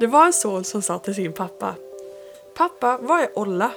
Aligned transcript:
Det 0.00 0.06
var 0.06 0.26
en 0.26 0.32
son 0.32 0.64
som 0.64 0.82
sa 0.82 0.98
till 0.98 1.14
sin 1.14 1.32
pappa. 1.32 1.74
Pappa, 2.56 2.98
vad 3.02 3.20
är 3.20 3.38
olla? 3.38 3.70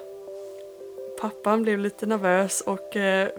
Pappan 1.22 1.64
blev 1.64 1.80
lite 1.80 2.06
nervös 2.06 2.62
och 2.62 2.96
eh, 2.96 3.30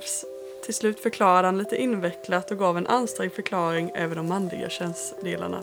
till 0.64 0.74
slut 0.74 1.00
förklarade 1.00 1.48
han 1.48 1.58
lite 1.58 1.76
invecklat 1.76 2.50
och 2.50 2.58
gav 2.58 2.78
en 2.78 2.86
ansträngd 2.86 3.32
förklaring 3.32 3.90
över 3.94 4.16
de 4.16 4.28
manliga 4.28 4.68
könsdelarna. 4.68 5.62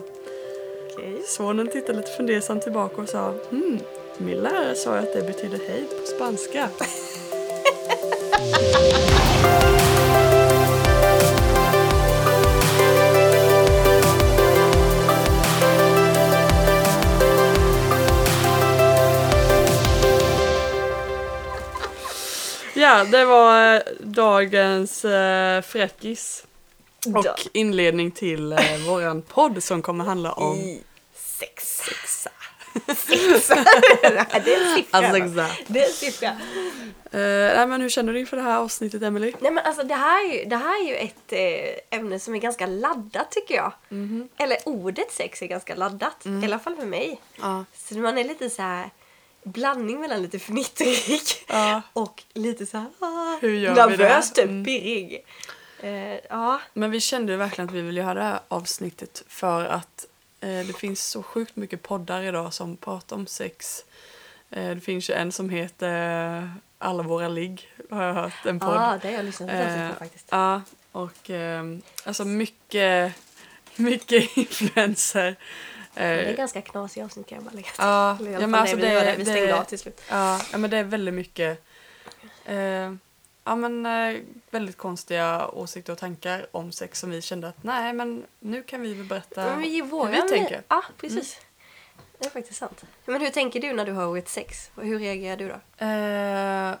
Okej. 0.92 1.22
Sonen 1.26 1.68
tittade 1.68 1.98
lite 1.98 2.12
fundersamt 2.16 2.62
tillbaka 2.62 3.02
och 3.02 3.08
sa 3.08 3.34
hmm, 3.50 3.78
min 4.18 4.36
lärare 4.36 4.74
sa 4.74 4.94
att 4.94 5.12
det 5.14 5.22
betyder 5.22 5.58
hej 5.58 5.84
på 6.00 6.06
spanska. 6.06 6.68
Ja, 22.88 23.04
det 23.04 23.24
var 23.24 23.74
eh, 23.74 23.80
dagens 24.00 25.04
eh, 25.04 25.62
fräckis. 25.62 26.44
Och 27.06 27.24
Da- 27.24 27.36
inledning 27.52 28.10
till 28.10 28.52
eh, 28.52 28.58
våran 28.88 29.22
podd 29.22 29.62
som 29.62 29.82
kommer 29.82 30.04
handla 30.04 30.32
om 30.32 30.56
I 30.56 30.82
sex. 31.14 31.64
Sexa. 31.84 32.30
Sexa. 32.96 33.54
det 34.44 34.54
är 34.54 34.70
en 34.70 34.76
siffra. 34.76 34.98
Alltså. 34.98 35.44
Det 35.66 35.80
är 35.82 35.86
en 35.86 35.92
siffra. 35.92 36.28
Eh, 36.28 37.56
nej, 37.56 37.66
men 37.66 37.80
hur 37.80 37.88
känner 37.88 38.12
du 38.12 38.20
inför 38.20 38.36
det 38.36 38.42
här 38.42 38.58
avsnittet 38.58 39.02
Emily? 39.02 39.32
Nej 39.40 39.52
men 39.52 39.64
alltså 39.66 39.82
det 39.82 39.94
här 39.94 40.24
är 40.30 40.34
ju, 40.38 40.44
det 40.44 40.56
här 40.56 40.84
är 40.84 40.88
ju 40.88 40.94
ett 40.96 41.32
eh, 41.92 41.98
ämne 41.98 42.18
som 42.18 42.34
är 42.34 42.38
ganska 42.38 42.66
laddat 42.66 43.30
tycker 43.30 43.54
jag. 43.54 43.72
Mhm. 43.88 44.28
Eller 44.36 44.58
ordet 44.64 45.12
sex 45.12 45.42
är 45.42 45.46
ganska 45.46 45.74
laddat. 45.74 46.24
Mm. 46.24 46.42
I 46.42 46.46
alla 46.46 46.58
fall 46.58 46.76
för 46.76 46.86
mig. 46.86 47.20
Ja. 47.40 47.64
Så 47.74 47.98
man 47.98 48.18
är 48.18 48.24
lite 48.24 48.50
så 48.50 48.62
här 48.62 48.90
blandning 49.42 50.00
mellan 50.00 50.22
lite 50.22 50.38
fnittrig 50.38 51.20
Ja. 51.48 51.82
och 51.92 52.22
lite 52.34 52.66
så 52.66 52.78
här 52.78 52.86
ah, 52.98 53.38
Hur 53.40 53.54
gör 53.58 53.74
nervös 53.74 54.32
typ, 54.32 54.44
Mm. 54.44 54.64
pirrig. 54.64 55.24
Eh, 55.80 56.18
ja, 56.30 56.60
Men 56.74 56.90
vi 56.90 57.00
kände 57.00 57.36
verkligen 57.36 57.68
att 57.68 57.74
vi 57.74 57.80
ville 57.82 58.00
göra 58.00 58.14
det 58.14 58.22
här 58.22 58.40
avsnittet 58.48 59.24
för 59.28 59.64
att 59.64 60.06
eh, 60.40 60.48
det 60.48 60.76
finns 60.78 61.04
så 61.06 61.22
sjukt 61.22 61.56
mycket 61.56 61.82
poddar 61.82 62.22
idag 62.22 62.54
som 62.54 62.76
pratar 62.76 63.16
om 63.16 63.26
sex. 63.26 63.84
Eh, 64.50 64.68
det 64.74 64.80
finns 64.80 65.10
ju 65.10 65.14
en 65.14 65.32
som 65.32 65.50
heter 65.50 66.36
eh, 66.38 66.48
Alla 66.78 67.02
våra 67.02 67.28
ligg, 67.28 67.68
har 67.90 68.02
jag 68.04 68.14
hört, 68.14 68.46
en 68.46 68.60
podd. 68.60 68.76
ah, 68.76 68.98
det 69.02 69.08
har 69.08 69.14
jag 69.14 69.24
lyssnat 69.24 69.48
på 69.50 69.54
Eh, 69.56 69.88
faktiskt. 69.98 70.26
Ja, 70.30 70.62
och 70.92 71.30
ehm, 71.30 71.82
alltså 72.04 72.24
mycket, 72.24 73.14
mycket 73.76 74.36
influenser. 74.36 75.36
Det 75.98 76.04
är 76.04 76.30
Eh, 76.30 76.36
ganska 76.36 76.62
knasiga 76.62 77.04
avsnitt 77.04 77.26
kan 77.26 77.36
jag 77.36 77.44
bara 77.44 77.54
lägga 77.54 77.66
till. 77.68 77.74
Ja, 77.78 78.16
Eller 78.20 78.30
ja 78.30 78.46
men 78.46 78.54
alltså 78.54 78.76
det, 78.76 78.88
där, 78.88 79.16
vi 79.16 79.24
stängde 79.24 79.46
det, 79.46 79.58
av 79.58 79.64
till 79.64 79.78
slut. 79.78 80.02
Ja, 80.10 80.40
ja 80.52 80.58
men 80.58 80.70
det 80.70 80.76
är 80.76 80.84
väldigt 80.84 81.14
mycket 81.14 81.64
eh, 82.44 82.92
ja, 83.44 83.56
men, 83.56 83.86
eh, 83.86 84.20
väldigt 84.50 84.76
konstiga 84.76 85.48
åsikter 85.48 85.92
och 85.92 85.98
tankar 85.98 86.46
om 86.50 86.72
sex 86.72 87.00
som 87.00 87.10
vi 87.10 87.22
kände 87.22 87.48
att 87.48 87.62
nej 87.62 87.92
men 87.92 88.24
nu 88.38 88.62
kan 88.62 88.80
vi 88.80 88.94
väl 88.94 89.06
berätta 89.06 89.44
Men 89.44 89.60
vi 89.60 89.68
ger 89.68 89.82
hur 89.82 90.22
vi 90.22 90.28
tänker. 90.28 90.54
Mm. 90.54 90.64
Ja, 90.68 90.82
precis. 91.00 91.40
Det 92.18 92.26
är 92.26 92.30
faktiskt 92.30 92.58
sant. 92.58 92.84
Men 93.04 93.20
hur 93.20 93.30
tänker 93.30 93.60
du 93.60 93.72
när 93.72 93.86
du 93.86 93.92
hör 93.92 94.06
ordet 94.06 94.28
sex? 94.28 94.70
Hur 94.76 94.98
reagerar 94.98 95.36
du 95.36 95.48
då? 95.48 95.84
Eh, 95.86 96.74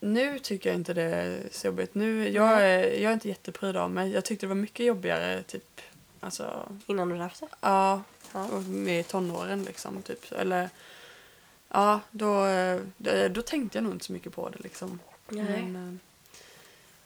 nu 0.00 0.38
tycker 0.38 0.70
jag 0.70 0.78
inte 0.78 0.94
det 0.94 1.02
är 1.02 1.48
så 1.50 1.66
jobbigt. 1.66 1.94
Nu, 1.94 2.28
jag, 2.28 2.62
är, 2.62 3.00
jag 3.00 3.10
är 3.10 3.12
inte 3.12 3.28
jättepryd 3.28 3.76
av 3.76 3.90
mig. 3.90 4.12
Jag 4.12 4.24
tyckte 4.24 4.46
det 4.46 4.48
var 4.48 4.54
mycket 4.54 4.86
jobbigare 4.86 5.42
typ 5.42 5.80
alltså, 6.20 6.68
Innan 6.86 7.08
du 7.08 7.24
efter? 7.24 7.48
ja, 7.60 8.02
Ja. 8.32 8.44
och 8.44 8.62
med 8.62 9.08
tonåren 9.08 9.62
liksom. 9.62 10.02
Typ. 10.02 10.32
Eller 10.32 10.70
ja, 11.68 12.00
då, 12.10 12.46
eh, 12.46 12.80
då, 13.30 13.42
tänkte 13.42 13.78
jag 13.78 13.84
nog 13.84 13.92
inte 13.92 14.04
så 14.04 14.12
mycket 14.12 14.34
på 14.34 14.48
det 14.48 14.58
liksom. 14.62 14.98
Nej. 15.28 15.44
Men, 15.44 15.76
eh, 15.76 15.94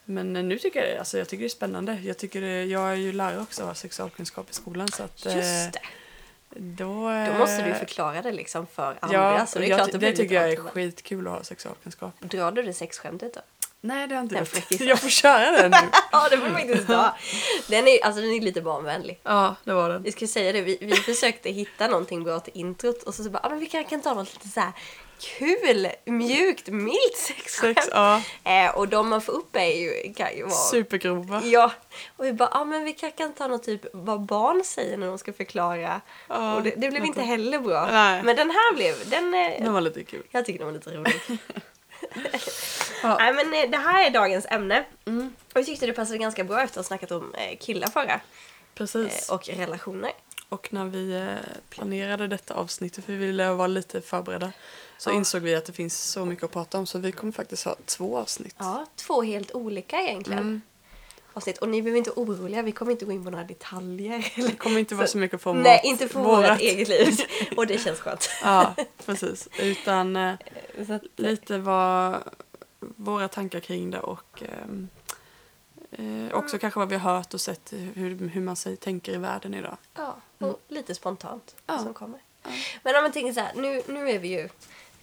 men 0.05 0.37
eh, 0.37 0.45
nu 0.45 0.59
tycker 0.59 0.81
jag 0.81 0.89
det, 0.89 0.99
alltså, 0.99 1.19
jag 1.19 1.29
tycker 1.29 1.43
det 1.43 1.47
är 1.47 1.49
spännande. 1.49 2.01
Jag, 2.05 2.19
tycker 2.19 2.41
det, 2.41 2.65
jag 2.65 2.91
är 2.91 2.95
ju 2.95 3.13
lärare 3.13 3.41
också 3.41 3.65
av 3.65 3.75
sexualkunskap 3.75 4.51
i 4.51 4.55
skolan. 4.55 4.89
Så 4.89 5.03
att, 5.03 5.27
eh, 5.27 5.37
Just 5.37 5.73
det. 5.73 5.81
Då, 6.59 7.11
eh, 7.11 7.33
Då 7.33 7.39
måste 7.39 7.69
du 7.69 7.75
förklara 7.75 8.23
det 8.23 8.33
liksom 8.33 8.67
för 8.67 8.97
andra. 9.01 9.39
Ja, 9.39 9.47
så 9.47 9.59
det 9.59 9.67
är 9.67 9.69
jag, 9.69 9.79
klart 9.79 9.93
det, 9.93 9.99
det 9.99 10.17
tycker 10.17 10.35
jag 10.35 10.53
är 10.53 10.57
skitkul 10.57 11.27
att 11.27 11.33
ha 11.33 11.45
sexualkunskap. 11.45 12.21
Drar 12.21 12.53
du 12.53 12.63
det 12.63 12.73
sexskämtet 12.73 13.35
då? 13.35 13.41
Nej, 13.87 14.09
det 14.09 14.15
har 14.15 14.23
inte 14.23 14.35
Den 14.35 14.47
fräckisen. 14.47 14.87
Jag 14.87 15.01
får 15.01 15.09
köra 15.09 15.51
den 15.51 15.71
nu. 15.71 15.77
Ja, 16.13 16.29
det 16.31 16.39
får 16.39 16.47
du 16.47 16.53
faktiskt 16.53 16.87
ta. 16.87 17.17
Den 17.69 17.89
är, 17.89 18.05
alltså, 18.05 18.21
den 18.21 18.31
är 18.31 18.41
lite 18.41 18.63
barnvänlig. 18.63 19.21
Ja, 19.23 19.55
det 19.65 19.73
var 19.73 19.89
den. 19.89 20.03
Vi 20.03 20.13
ska 20.13 20.27
säga 20.27 20.53
det, 20.53 20.61
vi, 20.61 20.79
vi 20.81 20.95
försökte 20.95 21.51
hitta 21.51 21.89
någonting 21.89 22.25
bra 22.25 22.41
till 22.41 22.57
introt 22.57 23.03
och 23.03 23.15
så, 23.15 23.25
så 23.25 23.31
bara, 23.31 23.41
ah, 23.43 23.49
men 23.49 23.59
vi 23.59 23.67
kan, 23.67 23.85
kan 23.85 24.01
ta 24.01 24.15
något 24.15 24.35
lite 24.35 24.49
så 24.49 24.61
här 24.61 24.73
kul, 25.21 25.89
mjukt, 26.05 26.69
milt 26.69 27.17
sexskämt. 27.17 27.79
Sex, 27.79 27.89
ja. 27.93 28.23
Eh, 28.45 28.77
och 28.77 28.89
de 28.89 29.09
man 29.09 29.21
får 29.21 29.33
upp 29.33 29.57
är 29.57 29.65
ju, 29.65 30.15
kan 30.15 30.37
ju 30.37 30.43
vara... 30.43 30.55
Supergrova. 30.55 31.43
Ja, 31.45 31.73
och 32.17 32.25
vi 32.25 32.33
bara, 32.33 32.49
ah, 32.53 32.65
men 32.65 32.85
vi 32.85 32.93
kan, 32.93 33.13
kan 33.13 33.33
ta 33.33 33.47
något 33.47 33.63
typ 33.63 33.87
vad 33.93 34.21
barn 34.21 34.63
säger 34.65 34.97
när 34.97 35.07
de 35.07 35.19
ska 35.19 35.33
förklara. 35.33 36.01
Ja, 36.29 36.55
och 36.57 36.63
det, 36.63 36.75
det 36.77 36.91
blev 36.91 37.05
inte 37.05 37.23
heller 37.23 37.59
bra. 37.59 37.89
Nej. 37.93 38.23
Men 38.23 38.37
den 38.37 38.51
här 38.51 38.75
blev, 38.75 38.95
den, 39.11 39.35
eh, 39.35 39.63
Den 39.65 39.73
var 39.73 39.81
lite 39.81 40.05
kul. 40.05 40.23
jag 40.31 40.45
tycker 40.47 40.59
den 40.59 40.67
var 40.67 40.75
lite 40.75 40.91
rolig. 40.91 41.21
Ja. 43.03 43.17
Nej 43.19 43.33
men 43.33 43.55
eh, 43.65 43.71
det 43.71 43.77
här 43.77 44.07
är 44.07 44.11
dagens 44.11 44.47
ämne. 44.51 44.85
Mm. 45.05 45.33
Och 45.53 45.59
jag 45.61 45.67
tyckte 45.67 45.87
det 45.87 45.93
passade 45.93 46.19
ganska 46.19 46.45
bra 46.45 46.63
efter 46.63 46.81
att 46.81 46.87
ha 46.87 46.89
snackat 46.89 47.11
om 47.11 47.35
eh, 47.35 47.59
killar 47.59 47.89
förra. 47.89 48.21
Precis. 48.75 49.29
Eh, 49.29 49.35
och 49.35 49.49
relationer. 49.49 50.11
Och 50.49 50.69
när 50.73 50.85
vi 50.85 51.35
planerade 51.71 52.29
detta 52.29 52.55
avsnittet, 52.55 53.05
för 53.05 53.13
vi 53.13 53.19
ville 53.19 53.53
vara 53.53 53.67
lite 53.67 54.01
förberedda, 54.01 54.53
så 54.99 55.11
Ja. 55.11 55.15
insåg 55.15 55.43
vi 55.43 55.55
att 55.55 55.65
det 55.65 55.73
finns 55.73 56.03
så 56.11 56.25
mycket 56.25 56.45
att 56.45 56.51
prata 56.53 56.79
om 56.79 56.87
så 56.87 56.99
vi 56.99 57.13
kommer 57.13 57.33
faktiskt 57.33 57.65
ha 57.65 57.77
två 57.87 58.19
avsnitt. 58.19 58.55
Ja, 58.59 58.87
två 58.97 59.23
helt 59.23 59.53
olika 59.55 59.97
egentligen. 60.01 60.39
Mm. 60.43 60.61
Avsnitt. 61.37 61.59
Och 61.59 61.69
ni 61.69 61.83
behöver 61.83 61.99
inte 61.99 62.11
oroliga, 62.11 62.63
vi 62.63 62.73
kommer 62.73 62.93
inte 62.93 63.05
gå 63.05 63.13
in 63.13 63.25
på 63.25 63.31
några 63.31 63.45
detaljer. 63.45 64.33
Eller... 64.35 64.49
Det 64.49 64.57
kommer 64.57 64.79
inte 64.79 64.95
vara 64.95 65.07
så 65.07 65.19
mycket 65.19 65.43
från 65.43 65.63
Nej, 65.63 65.81
inte 65.85 66.09
på 66.09 66.23
vårat. 66.23 66.51
vårt 66.53 66.61
eget 66.61 66.89
liv. 66.89 67.15
Och 67.57 67.67
det 67.67 67.79
känns 67.79 68.01
skönt. 68.01 68.31
Ja, 68.43 68.75
precis. 69.07 69.49
Utan 69.59 70.17
eh, 70.17 70.35
att, 70.89 71.03
lite 71.17 71.59
vad 71.59 72.23
våra 72.81 73.29
tankar 73.29 73.61
kring 73.61 73.91
det 73.91 74.01
och 74.01 74.43
ehm, 74.43 74.89
eh, 75.91 76.35
också 76.39 76.59
kanske 76.59 76.79
vad 76.81 76.89
vi 76.89 76.97
har 76.97 77.15
hört 77.17 77.35
och 77.35 77.41
sett 77.41 77.73
hur, 77.73 78.29
hur 78.29 78.41
man 78.41 78.57
säger, 78.57 78.77
tänker 78.77 79.13
i 79.15 79.17
världen 79.17 79.55
idag. 79.55 79.77
ja, 79.95 80.17
och 80.39 80.61
lite 80.69 80.95
spontant 80.95 81.55
Ja. 81.67 81.79
som 81.79 81.95
kommer. 81.95 82.21
Ja. 82.43 82.51
Men 82.83 82.97
om 82.97 83.03
man 83.03 83.13
tänker 83.13 83.33
så 83.33 83.41
här, 83.41 83.53
nu, 83.57 83.83
nu 83.89 84.11
är 84.11 84.19
vi 84.19 84.29
ju 84.29 84.49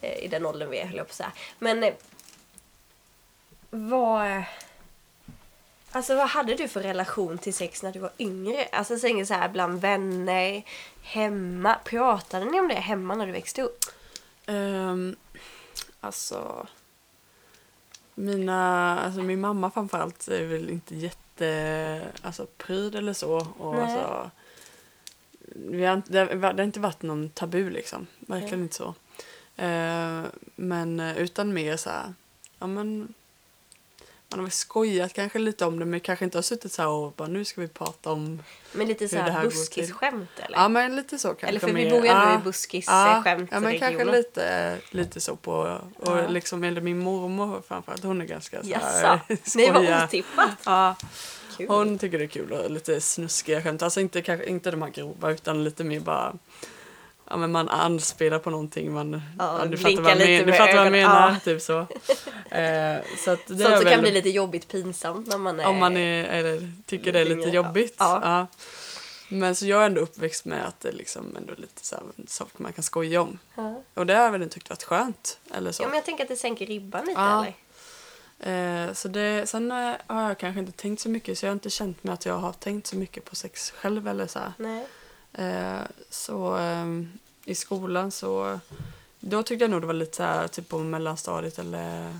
eh, 0.01 0.23
i 0.23 0.27
den 0.27 0.45
åldern 0.45 0.69
vi 0.69 0.77
är, 0.79 0.85
höll 0.85 0.97
jag 0.97 1.07
på 1.07 1.11
att 1.11 1.15
säga. 1.15 1.31
Men 1.59 1.83
eh, 1.83 1.93
vad... 3.69 4.43
Alltså 5.95 6.15
vad 6.15 6.27
hade 6.27 6.55
du 6.55 6.67
för 6.67 6.81
relation 6.81 7.37
till 7.37 7.53
sex 7.53 7.83
när 7.83 7.91
du 7.91 7.99
var 7.99 8.11
yngre? 8.19 8.67
Alltså 8.71 8.97
så 8.97 9.33
här 9.33 9.49
bland 9.49 9.81
vänner, 9.81 10.63
hemma. 11.01 11.75
Pratade 11.83 12.45
ni 12.45 12.59
om 12.59 12.67
det 12.67 12.73
hemma 12.73 13.15
när 13.15 13.25
du 13.25 13.31
växte 13.31 13.61
upp? 13.61 13.79
Um, 14.47 15.15
alltså, 15.99 16.67
mina, 18.15 18.99
alltså 18.99 19.21
min 19.21 19.41
mamma 19.41 19.71
framförallt 19.71 20.27
är 20.27 20.45
väl 20.45 20.69
inte 20.69 20.95
jätte 20.95 22.11
alltså, 22.21 22.47
pryd 22.57 22.95
eller 22.95 23.13
så. 23.13 23.47
Och 23.57 23.75
Nej. 23.75 23.83
alltså, 23.83 24.31
vi 25.55 25.85
har, 25.85 26.01
det, 26.07 26.19
har, 26.19 26.27
det 26.35 26.61
har 26.61 26.63
inte 26.63 26.79
varit 26.79 27.01
någon 27.01 27.29
tabu 27.29 27.69
liksom, 27.69 28.07
verkligen 28.19 28.59
Nej. 28.59 28.63
inte 28.63 28.75
så. 28.75 28.93
Eh, 29.55 30.23
men 30.55 30.99
utan 30.99 31.53
mer 31.53 31.77
så 31.77 31.89
här, 31.89 32.13
ja 32.59 32.67
men 32.67 33.13
man 34.33 34.39
har 34.39 34.43
väl 34.45 34.51
skojat 34.51 35.13
kanske 35.13 35.39
lite 35.39 35.65
om 35.65 35.79
det 35.79 35.85
men 35.85 35.99
kanske 35.99 36.25
inte 36.25 36.37
har 36.37 36.43
suttit 36.43 36.71
så 36.71 36.81
här 36.81 36.89
och 36.89 37.11
bara 37.11 37.27
nu 37.27 37.45
ska 37.45 37.61
vi 37.61 37.67
prata 37.67 38.11
om 38.11 38.43
Men 38.71 38.87
lite 38.87 39.07
så 39.07 39.17
här 39.17 39.43
buskisskämt 39.43 40.29
eller? 40.39 40.57
Ja 40.57 40.67
men 40.67 40.95
lite 40.95 41.19
så 41.19 41.27
kanske 41.27 41.47
eller 41.47 41.59
för 41.59 41.67
vi 41.67 41.89
bor 41.89 42.01
ju 42.01 42.07
ändå 42.07 42.23
Ja. 42.23 42.39
i 42.39 42.43
buskisskämt 42.43 43.49
Ja 43.51 43.59
men 43.59 43.79
kanske 43.79 43.87
regionen. 43.87 44.15
lite, 44.15 44.77
lite 44.91 45.21
så 45.21 45.35
på, 45.35 45.51
och 45.97 46.17
Ja. 46.17 46.27
liksom, 46.27 46.63
eller 46.63 46.81
min 46.81 46.99
mormor 46.99 47.61
framförallt, 47.67 48.03
hon 48.03 48.21
är 48.21 48.25
ganska 48.25 48.63
så 48.63 48.69
här 48.79 49.19
nej 49.55 49.71
vad 49.71 50.03
otippat. 50.03 50.49
Ja, 50.65 50.95
Kul. 51.57 51.67
hon 51.69 51.97
tycker 51.97 52.17
det 52.17 52.23
är 52.25 52.27
kul 52.27 52.51
och 52.51 52.71
lite 52.71 53.01
snuskiga 53.01 53.61
skämt, 53.61 53.81
alltså 53.81 53.99
inte, 53.99 54.21
kanske, 54.21 54.45
inte 54.45 54.71
de 54.71 54.81
här 54.81 54.89
grova 54.89 55.31
utan 55.31 55.63
lite 55.63 55.83
mer 55.83 55.99
bara 55.99 56.33
Ja 57.29 57.37
men 57.37 57.51
man 57.51 57.69
anspelar 57.69 58.39
på 58.39 58.49
någonting, 58.49 58.93
man, 58.93 59.21
Ja, 59.39 59.59
ja, 59.59 59.65
du 59.65 59.77
fattar 59.77 60.01
vad 60.01 60.11
jag, 60.11 60.17
men, 60.17 60.45
du 60.45 60.53
fattar 60.53 60.75
vad 60.75 60.85
jag 60.85 60.91
menar, 60.91 61.29
ja. 61.29 61.39
typ 61.43 61.61
så. 61.61 61.87
Eh, 62.51 63.01
så 63.17 63.31
att 63.31 63.47
det 63.47 63.57
Sånt 63.57 63.75
som 63.75 63.83
väl, 63.83 63.93
kan 63.93 64.01
bli 64.01 64.11
lite 64.11 64.29
jobbigt 64.29 64.67
pinsamt 64.67 65.27
när 65.27 65.37
man 65.37 65.59
är... 65.59 65.67
om 65.67 65.77
man 65.77 65.97
är, 65.97 66.23
eller, 66.23 66.71
tycker 66.85 67.13
det 67.13 67.19
är 67.19 67.25
lite 67.25 67.49
jobbigt. 67.49 67.95
ja. 67.99 68.47
Men 69.29 69.55
så 69.55 69.65
jag 69.65 69.81
är 69.81 69.85
ändå 69.85 70.01
uppväxt 70.01 70.45
med 70.45 70.67
att 70.67 70.79
det 70.79 70.91
liksom 70.91 71.35
ändå 71.37 71.53
är 71.53 71.57
lite 71.57 71.85
så 71.85 71.95
här, 71.95 72.03
saker 72.27 72.63
man 72.63 72.73
kan 72.73 72.83
skoja 72.83 73.21
om. 73.21 73.39
Och 73.93 74.05
det 74.05 74.13
har 74.13 74.23
jag 74.23 74.31
väl 74.31 74.49
tyckt 74.49 74.69
varit 74.69 74.83
skönt. 74.83 75.39
Eller 75.53 75.71
så. 75.71 75.83
ja 75.83 75.87
men 75.87 75.95
jag 75.95 76.05
tänker 76.05 76.23
att 76.23 76.29
det 76.29 76.35
sänker 76.35 76.65
ribban 76.65 77.05
lite 77.05 77.21
eller? 77.21 77.53
Eh, 78.39 78.93
så 78.93 79.07
det, 79.07 79.49
sen 79.49 79.71
eh, 79.71 79.95
har 80.07 80.27
jag 80.27 80.37
kanske 80.37 80.59
inte 80.59 80.71
tänkt 80.71 80.99
så 80.99 81.09
mycket 81.09 81.37
så 81.37 81.45
jag 81.45 81.49
har 81.49 81.53
inte 81.53 81.69
känt 81.69 82.03
mig 82.03 82.13
att 82.13 82.25
jag 82.25 82.37
har 82.37 82.53
tänkt 82.53 82.87
så 82.87 82.95
mycket 82.95 83.25
på 83.25 83.35
sex 83.35 83.71
själv 83.71 84.07
eller 84.07 84.27
så 84.27 84.39
här. 84.39 84.53
Nej. 84.57 84.87
Eh, 85.33 85.81
så 86.09 86.55
ehm, 86.55 87.11
i 87.45 87.55
skolan 87.55 88.11
så 88.11 88.59
då 89.19 89.43
tyckte 89.43 89.63
jag 89.63 89.71
nog 89.71 89.81
det 89.81 89.87
var 89.87 89.93
lite 89.93 90.17
så 90.17 90.23
här, 90.23 90.47
typ 90.47 90.69
på 90.69 90.77
mellanstadiet 90.79 91.59
eller 91.59 92.05
eh, 92.09 92.11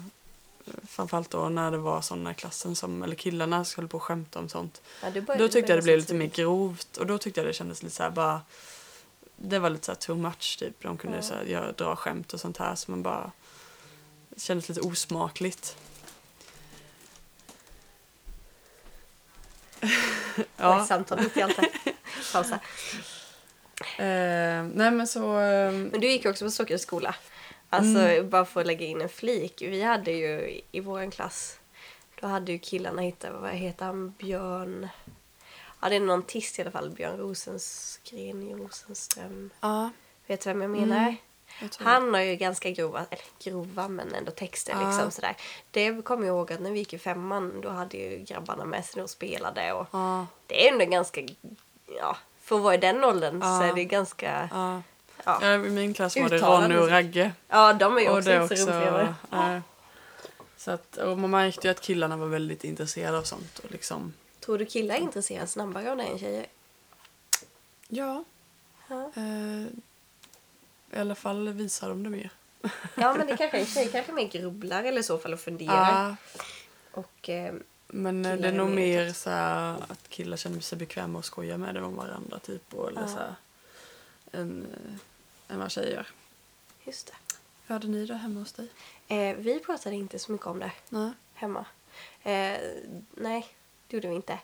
framförallt 0.88 1.30
då 1.30 1.50
när 1.50 1.71
det 1.71 1.77
var 1.77 2.01
sådana 2.01 2.31
i 2.31 2.36
klassen 2.36 2.75
som, 2.75 3.04
eller 3.04 3.15
killarna 3.15 3.65
skulle 3.65 3.88
på 3.88 4.00
skämta 4.00 4.39
om 4.39 4.50
sånt. 4.50 4.81
Ja, 5.04 5.12
började- 5.12 5.38
Då 5.38 5.48
tyckte 5.48 5.71
jag 5.71 5.80
det 5.80 5.83
blev 5.83 5.98
lite 5.98 6.13
mer 6.13 6.27
grovt 6.27 6.98
och 6.98 7.06
då 7.06 7.18
tyckte 7.18 7.39
jag 7.39 7.48
det 7.50 7.54
kändes 7.54 7.83
lite 7.83 7.95
så 7.95 8.04
här 8.04 8.10
bara 8.10 8.42
det 9.36 9.59
var 9.59 9.69
lite 9.69 9.86
så 9.86 9.92
här 9.92 10.00
too 10.00 10.16
much 10.16 10.59
typ. 10.59 10.81
De 10.83 10.98
kunde 10.98 11.18
Ja. 11.18 11.24
så 11.24 11.33
här, 11.33 11.44
göra, 11.44 11.71
dra 11.71 11.95
skämt 11.95 12.33
och 12.33 12.39
sånt 12.39 12.57
här 12.57 12.75
så 12.75 12.92
man 12.92 13.04
bara 13.04 13.31
det 14.30 14.42
kändes 14.42 14.69
lite 14.69 14.81
osmakligt. 14.81 15.77
Oj, 19.81 19.92
ja, 20.57 20.86
samtal 20.86 21.19
mitt 21.24 21.38
i 21.38 21.42
allt 21.42 21.57
här. 21.57 21.93
Pausa. 22.33 22.59
eh, 23.97 24.63
nej 24.74 24.91
men 24.91 25.07
så 25.07 25.39
eh, 25.39 25.71
Men 25.71 26.00
du 26.01 26.07
gick 26.12 26.24
ju 26.25 26.30
också 26.31 26.45
på 26.45 26.51
Sockerskola. 26.51 27.15
Alltså 27.69 28.00
Mm. 28.00 28.30
bara 28.30 28.45
för 28.45 28.62
att 28.62 28.68
lägga 28.68 28.85
in 28.85 29.01
en 29.01 29.09
flik. 29.09 29.62
Vi 29.62 29.81
hade 29.83 30.12
ju 30.12 30.62
i 30.71 30.80
vår 30.80 31.12
klass, 31.12 31.59
då 32.21 32.27
hade 32.27 32.51
ju 32.51 32.59
killarna 32.59 33.01
hittat, 33.01 33.31
vad 33.41 33.51
heter 33.51 33.85
han, 33.85 34.12
Björn... 34.12 34.88
Ja 35.81 35.89
det 35.89 35.95
är 35.95 36.00
någon 36.00 36.19
artist 36.19 36.59
i 36.59 36.62
alla 36.62 36.71
fall, 36.71 36.89
Björn 36.89 37.18
Rosensgren, 37.18 38.57
Rosenström. 38.57 39.50
ja, 39.62 39.89
Vet 40.27 40.41
du 40.41 40.50
vem 40.50 40.62
jag 40.62 40.69
menar? 40.71 40.97
Mm, 40.97 41.15
jag 41.62 41.69
Han 41.85 42.13
har 42.13 42.21
ju 42.21 42.35
ganska 42.35 42.69
grova, 42.71 43.06
eller 43.09 43.25
grova 43.44 43.88
men 43.88 44.13
ändå 44.13 44.31
texter 44.31 44.74
Ja. 44.74 44.88
liksom 44.88 45.12
sådär. 45.12 45.35
Det 45.71 46.01
kommer 46.06 46.27
jag 46.27 46.35
ihåg 46.35 46.51
att 46.53 46.59
när 46.62 46.71
vi 46.71 46.80
gick 46.80 46.94
i 46.94 46.97
femman 46.97 47.62
då 47.62 47.69
hade 47.69 47.97
ju 47.97 48.18
grabbarna 48.18 48.65
med 48.65 48.85
sig 48.85 49.03
och 49.03 49.09
spelade 49.09 49.74
och 49.74 49.88
ja, 49.91 50.27
det 50.47 50.68
är 50.68 50.71
ändå 50.74 50.85
ganska, 50.85 51.21
ja, 51.98 52.18
för 52.42 52.56
att 52.56 52.62
vara 52.62 52.74
i 52.74 52.78
den 52.78 53.04
åldern 53.04 53.42
så 53.42 53.48
Ja. 53.48 53.63
är 53.63 53.74
det 53.74 53.86
ganska, 53.86 54.50
ja. 54.51 54.81
ja. 55.25 55.40
ja. 55.42 55.54
I 55.54 55.57
min 55.57 55.94
klass 55.94 56.16
var 56.18 56.30
det 56.30 56.38
Ronny 56.38 56.75
och. 56.75 56.90
Ragge. 56.90 57.31
Ja, 57.48 57.74
de 57.74 57.98
är 57.98 58.01
ju 58.01 58.10
också 58.10 58.30
det 58.30 58.44
inte 58.44 58.57
så. 58.57 59.13
Så 60.57 60.72
att, 60.72 60.98
och 60.98 61.18
man 61.18 61.30
märkte 61.30 61.68
ju 61.68 61.72
att 61.72 61.81
killarna 61.81 62.18
var 62.18 62.28
väldigt 62.28 62.63
intresserade 62.63 63.18
av 63.18 63.24
sånt. 63.24 63.60
Och 63.60 63.72
liksom, 63.72 64.13
Tror 64.40 64.57
du 64.57 64.66
killar 64.66 64.95
är 64.95 65.00
intresserade 65.00 65.48
snabbare 65.48 65.92
av 65.92 65.98
det 65.98 66.04
än 66.04 66.19
tjejer? 66.19 66.45
ja, 67.88 68.24
Ja. 68.88 69.12
eh, 69.16 69.63
i 70.98 71.00
alla 71.01 71.16
fall 71.16 71.50
visar 71.50 71.90
de 71.90 72.04
det 72.04 72.10
mer. 72.10 72.30
ja, 72.95 73.13
men 73.18 73.28
det 73.28 73.38
kanske 73.38 73.60
är 73.60 73.66
tjejer 73.66 73.92
kanske 73.92 74.12
mer 74.12 74.28
grubblar 74.28 74.84
eller 74.84 75.01
så 75.01 75.18
fall 75.18 75.34
och 75.34 75.40
funderar. 75.40 75.75
Ja, 76.10 76.16
Och 76.92 77.30
eh, 77.30 77.54
men 77.94 78.25
eh, 78.25 78.31
Killar 78.36 78.42
det 78.42 78.48
är 78.56 78.57
nog 78.57 78.69
mer 78.69 79.13
så 79.13 79.30
här, 79.30 79.78
att 79.88 80.10
killar 80.10 80.38
känner 80.38 80.60
sig 80.60 80.78
bekväma 80.78 81.18
och 81.19 81.25
skoja 81.25 81.57
med 81.57 81.75
det 81.75 81.81
om 81.81 81.95
varandra 81.95 82.40
typ. 82.40 82.74
Och, 82.74 82.88
eller 82.90 83.01
Ja. 83.01 83.07
så 83.07 83.18
här, 83.18 83.36
än, 84.31 84.68
eh, 85.48 85.54
än 85.54 85.60
vad 85.60 85.72
tjejer 85.72 85.92
gör. 85.95 86.07
just 86.84 87.07
det. 87.07 87.13
Hur 87.68 87.75
hade 87.75 87.88
ni 87.88 88.06
det 88.06 88.16
hemma 88.16 88.40
hos 88.40 88.54
dig? 88.54 88.68
Eh, 89.07 89.36
vi 89.36 89.60
pratade 89.60 89.95
inte 89.95 90.19
så 90.19 90.31
mycket 90.31 90.48
om 90.48 90.60
det 90.60 90.72
Nej. 90.90 91.12
hemma. 91.34 91.66
Eh, 92.24 92.57
nej, 93.16 93.48
det 93.88 93.98
gjorde 93.98 94.07
vi 94.07 94.16
inte. 94.16 94.40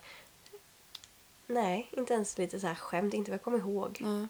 Nej, 1.48 1.90
inte 1.92 2.14
ens 2.14 2.38
lite 2.38 2.60
så 2.60 2.68
här 2.68 2.76
skämt, 2.76 3.14
inte 3.14 3.32
vad 3.32 3.36
jag 3.36 3.44
kommer 3.44 3.58
ihåg. 3.58 3.98
Nej. 4.02 4.28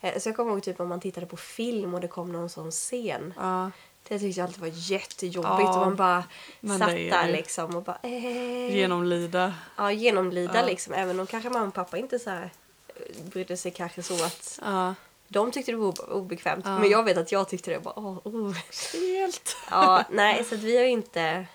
Eh, 0.00 0.20
så 0.20 0.28
jag 0.28 0.36
kommer 0.36 0.52
ihåg 0.52 0.62
typ 0.62 0.80
om 0.80 0.88
man 0.88 1.00
tittade 1.00 1.26
på 1.26 1.36
film 1.36 1.94
och 1.94 2.00
det 2.00 2.08
kom 2.08 2.32
någon 2.32 2.48
sån 2.50 2.70
scen. 2.70 3.34
Ja, 3.36 3.70
Det 4.08 4.18
tyckte 4.18 4.40
jag 4.40 4.46
alltid 4.46 4.60
var 4.60 4.70
jättejobbigt 4.72 5.44
Ja, 5.60 5.78
och 5.80 5.86
man 5.86 5.96
bara 5.96 6.24
men 6.60 6.78
satt 6.78 6.88
där 6.88 7.28
liksom 7.32 7.76
och 7.76 7.82
bara 7.82 7.98
eh, 8.02 8.76
genomlida. 8.76 9.54
ja, 9.76 9.92
genomlida 9.92 10.54
Ja. 10.60 10.66
liksom. 10.66 10.94
Även 10.94 11.20
om 11.20 11.26
kanske 11.26 11.50
mamma 11.50 11.66
och 11.66 11.74
pappa 11.74 11.98
inte 11.98 12.18
så 12.18 12.30
här 12.30 12.50
eh, 12.88 13.24
brydde 13.24 13.56
sig 13.56 13.70
kanske 13.70 14.02
så 14.02 14.24
att 14.24 14.58
Ja, 14.62 14.94
de 15.28 15.50
tyckte 15.52 15.72
det 15.72 15.76
var 15.76 15.92
obe- 15.92 16.12
obekvämt. 16.12 16.64
Ja. 16.68 16.78
Men 16.78 16.90
jag 16.90 17.02
vet 17.04 17.16
att 17.18 17.32
jag 17.32 17.48
tyckte 17.48 17.70
det 17.70 17.80
bara 17.80 17.98
åh, 17.98 18.18
oh. 18.24 18.54
helt. 18.94 19.56
Ja, 19.70 20.04
nej 20.10 20.44
så 20.44 20.54
att 20.54 20.60
vi 20.60 20.76
har 20.76 20.84
ju 20.84 20.90
inte 20.90 21.46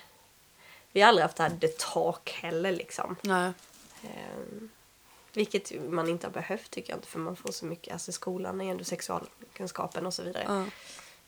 vi 0.92 1.00
har 1.00 1.08
aldrig 1.08 1.22
haft 1.22 1.36
det 1.36 1.42
här 1.42 1.50
the 1.60 1.68
talk 1.68 2.30
heller 2.30 2.72
liksom. 2.72 3.16
Nej. 3.22 3.52
Ehm, 4.02 4.68
vilket 5.32 5.90
man 5.90 6.08
inte 6.08 6.26
har 6.26 6.32
behövt 6.32 6.70
tycker 6.70 6.90
jag 6.90 6.98
inte 6.98 7.08
för 7.08 7.18
man 7.18 7.36
får 7.36 7.52
så 7.52 7.66
mycket, 7.66 7.92
alltså 7.92 8.12
skolan 8.12 8.60
är 8.60 8.64
ju 8.64 8.70
ändå 8.70 8.84
sexualkunskapen 8.84 10.06
och 10.06 10.14
så 10.14 10.22
vidare. 10.22 10.44
Ja. 10.48 10.64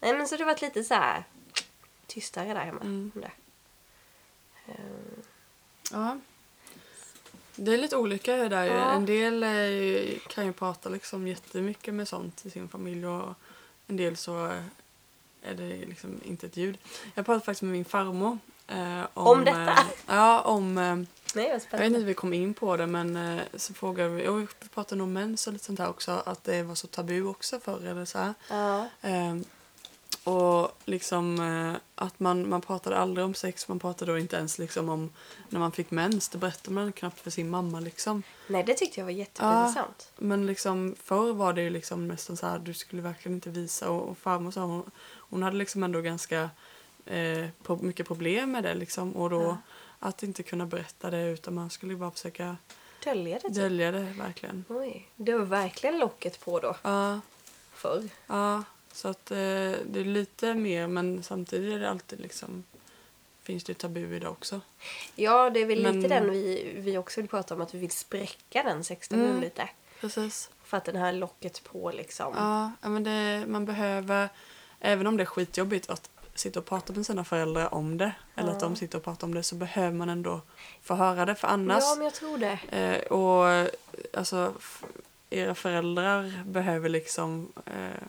Nej 0.01 0.15
men 0.17 0.29
så 0.29 0.37
det 0.37 0.45
varit 0.45 0.63
lite 0.63 0.85
så 0.85 0.95
här 0.95 1.25
tystare 2.07 2.49
där 2.55 2.65
hemma 2.65 2.81
Mm. 2.81 3.11
om 3.15 3.21
det. 3.21 3.31
Ehm, 4.73 5.23
Ja. 5.93 6.19
Det 7.57 7.75
är 7.75 7.79
lite 7.79 7.97
olika 7.97 8.37
det 8.37 8.49
där. 8.49 8.65
Ja. 8.65 8.93
En 8.93 9.07
del 9.07 9.43
är 9.43 10.19
kan 10.19 10.47
ju 10.47 10.53
prata 10.53 10.89
liksom 10.89 11.29
jättemycket 11.29 11.95
med 11.95 12.09
sånt 12.09 12.47
i 12.47 12.51
sin 12.51 12.69
familj 12.69 13.07
och 13.07 13.35
en 13.87 13.97
del 13.97 14.17
så 14.17 14.45
är 15.43 15.55
det 15.55 15.87
liksom 15.87 16.21
inte 16.25 16.47
ett 16.47 16.57
ljud. 16.57 16.79
Jag 17.15 17.27
pratade 17.27 17.45
faktiskt 17.45 17.63
med 17.63 17.73
min 17.73 17.85
farmor. 17.85 18.39
Eh, 18.67 19.03
om, 19.15 19.27
Om 19.27 19.45
detta? 19.45 19.73
Eh, 19.73 19.79
ja, 20.07 20.41
om... 20.41 20.79
Eh, 20.79 20.97
nej 21.35 21.49
jag 21.71 21.79
vet 21.79 21.87
inte 21.87 21.99
hur 21.99 22.07
vi 22.07 22.15
kom 22.15 22.33
in 22.35 22.55
på 22.55 22.77
det 22.77 22.87
men 22.87 23.17
eh, 23.17 23.43
så 23.55 23.75
frågade 23.75 24.09
vi, 24.09 24.29
och 24.29 24.41
vi 24.41 24.47
pratade 24.75 25.03
om 25.03 25.13
mens 25.13 25.47
och 25.47 25.53
lite 25.53 25.65
sånt 25.65 25.79
här 25.79 25.89
också, 25.89 26.11
att 26.27 26.45
det 26.45 26.63
var 26.63 26.75
så 26.75 26.87
tabu 26.87 27.25
också 27.27 27.61
förr 27.61 27.87
eller 27.87 28.05
så 28.05 28.19
här. 28.19 28.35
Ja, 28.51 28.89
Ehm, 29.03 29.45
och 30.25 30.79
liksom 30.85 31.41
eh, 31.41 31.81
att 31.95 32.21
man, 32.21 32.49
man 32.49 32.61
pratade 32.61 32.99
aldrig 32.99 33.25
om 33.27 33.35
sex, 33.35 33.69
man 33.69 33.79
pratade 33.79 34.13
då 34.13 34.19
inte 34.19 34.37
ens 34.37 34.59
liksom 34.59 34.89
om 34.89 35.11
när 35.49 35.61
man 35.61 35.73
fick 35.73 35.91
mens. 35.91 36.29
Det 36.29 36.39
berättade 36.39 36.75
man 36.75 36.93
knappt 36.93 37.21
för 37.21 37.31
sin 37.31 37.51
mamma 37.51 37.81
liksom. 37.81 38.23
nej 38.47 38.63
det 38.65 38.75
tyckte 38.75 39.01
jag 39.01 39.05
var 39.05 39.13
jätteintressant. 39.13 40.13
Men 40.17 40.47
liksom 40.47 40.95
förr 41.03 41.33
var 41.33 41.53
det 41.53 41.63
ju 41.63 41.71
liksom 41.71 42.09
nästan 42.09 42.37
så 42.37 42.47
här, 42.47 42.59
du 42.59 42.75
skulle 42.75 43.03
verkligen 43.03 43.35
inte 43.35 43.51
visa 43.51 43.91
och, 43.91 44.09
och 44.09 44.19
farmor 44.19 44.51
sa 44.51 44.61
hon, 44.61 44.91
hon 45.17 45.43
hade 45.43 45.57
liksom 45.57 45.83
ändå 45.83 46.01
ganska 46.01 46.51
eh, 47.07 47.47
pro- 47.63 47.83
mycket 47.83 48.07
problem 48.07 48.53
med 48.53 48.63
det 48.63 48.75
liksom 48.75 49.17
och 49.17 49.31
då 49.31 49.43
Ja. 49.43 49.57
att 49.99 50.23
inte 50.23 50.43
kunna 50.43 50.67
berätta 50.67 51.11
det 51.11 51.23
utan 51.31 51.55
man 51.55 51.71
skulle 51.71 51.97
bara 51.97 52.11
försöka 52.11 52.57
Dölja 53.05 53.35
det 53.35 53.41
typ. 53.49 53.55
dölja 53.55 53.91
det 53.93 54.15
verkligen. 54.19 54.65
Oj, 54.69 55.09
det 55.17 55.33
var 55.39 55.45
verkligen 55.45 55.99
locket 55.99 56.41
på 56.41 56.61
då 56.61 56.77
Ja, 56.83 57.21
förr. 57.75 58.09
ja, 58.27 58.63
så 58.95 59.09
att 59.09 59.31
eh, 59.31 59.37
det 59.37 60.01
är 60.01 60.05
lite 60.05 60.55
mer 60.55 60.87
men 60.87 61.23
samtidigt 61.23 61.75
är 61.75 61.79
det 61.79 61.91
alltid 61.91 62.21
liksom 62.21 62.65
finns 63.43 63.65
det 63.65 63.75
tabu 63.79 64.17
idag 64.17 64.33
också. 64.33 64.61
Ja, 65.15 65.51
det 65.51 65.61
är 65.61 65.67
väl 65.67 65.83
Men- 65.83 65.97
lite 66.03 66.09
den 66.15 66.31
vi, 66.31 66.73
vi 66.77 66.99
också 66.99 67.21
vill 67.21 67.31
prata 67.31 67.55
om, 67.55 67.61
att 67.61 67.75
vi 67.75 67.79
vill 67.79 67.91
spräcka 67.91 68.63
den 68.63 68.85
sextabun 68.85 69.25
Mm. 69.31 69.41
lite. 69.41 69.69
Precis. 70.01 70.51
För 70.65 70.77
att 70.77 70.85
den 70.85 70.97
här 70.97 71.13
locket 71.13 71.65
på 71.65 71.91
liksom. 71.91 72.35
Ja, 72.37 72.73
ja, 72.83 72.89
men 72.89 73.05
det, 73.05 73.45
man 73.49 73.65
behöver, 73.65 74.29
även 74.81 75.07
om 75.07 75.17
det 75.17 75.23
är 75.23 75.27
skitjobbigt 75.27 75.91
att 75.91 76.11
sitta 76.35 76.59
och 76.61 76.67
prata 76.67 76.93
med 76.93 77.07
sina 77.07 77.25
föräldrar 77.25 77.75
om 77.75 77.99
det, 77.99 78.13
eller 78.35 78.49
att 78.53 78.63
Ja. 78.63 78.69
de 78.69 78.77
sitter 78.77 78.99
och 78.99 79.05
pratar 79.05 79.27
om 79.27 79.35
det, 79.35 79.43
så 79.43 79.55
behöver 79.55 79.93
man 79.97 80.09
ändå 80.09 80.41
få 80.83 80.95
höra 80.95 81.25
det. 81.27 81.35
För 81.35 81.49
annars, 81.49 81.83
Ja, 81.83 81.95
men 81.97 82.05
jag 82.05 82.15
tror 82.15 82.39
det. 82.39 82.59
eh, 82.71 83.13
och 83.13 83.69
alltså, 84.13 84.53
era 85.31 85.55
föräldrar 85.55 86.43
behöver 86.47 86.89
liksom 86.89 87.53
eh, 87.67 88.03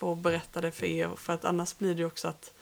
få 0.00 0.14
berätta 0.14 0.60
det 0.60 0.72
för 0.72 0.86
er, 0.86 1.10
för 1.16 1.32
att 1.32 1.44
annars 1.44 1.78
blir 1.78 1.94
det 1.94 2.00
ju 2.00 2.06
också 2.06 2.28
att 2.28 2.52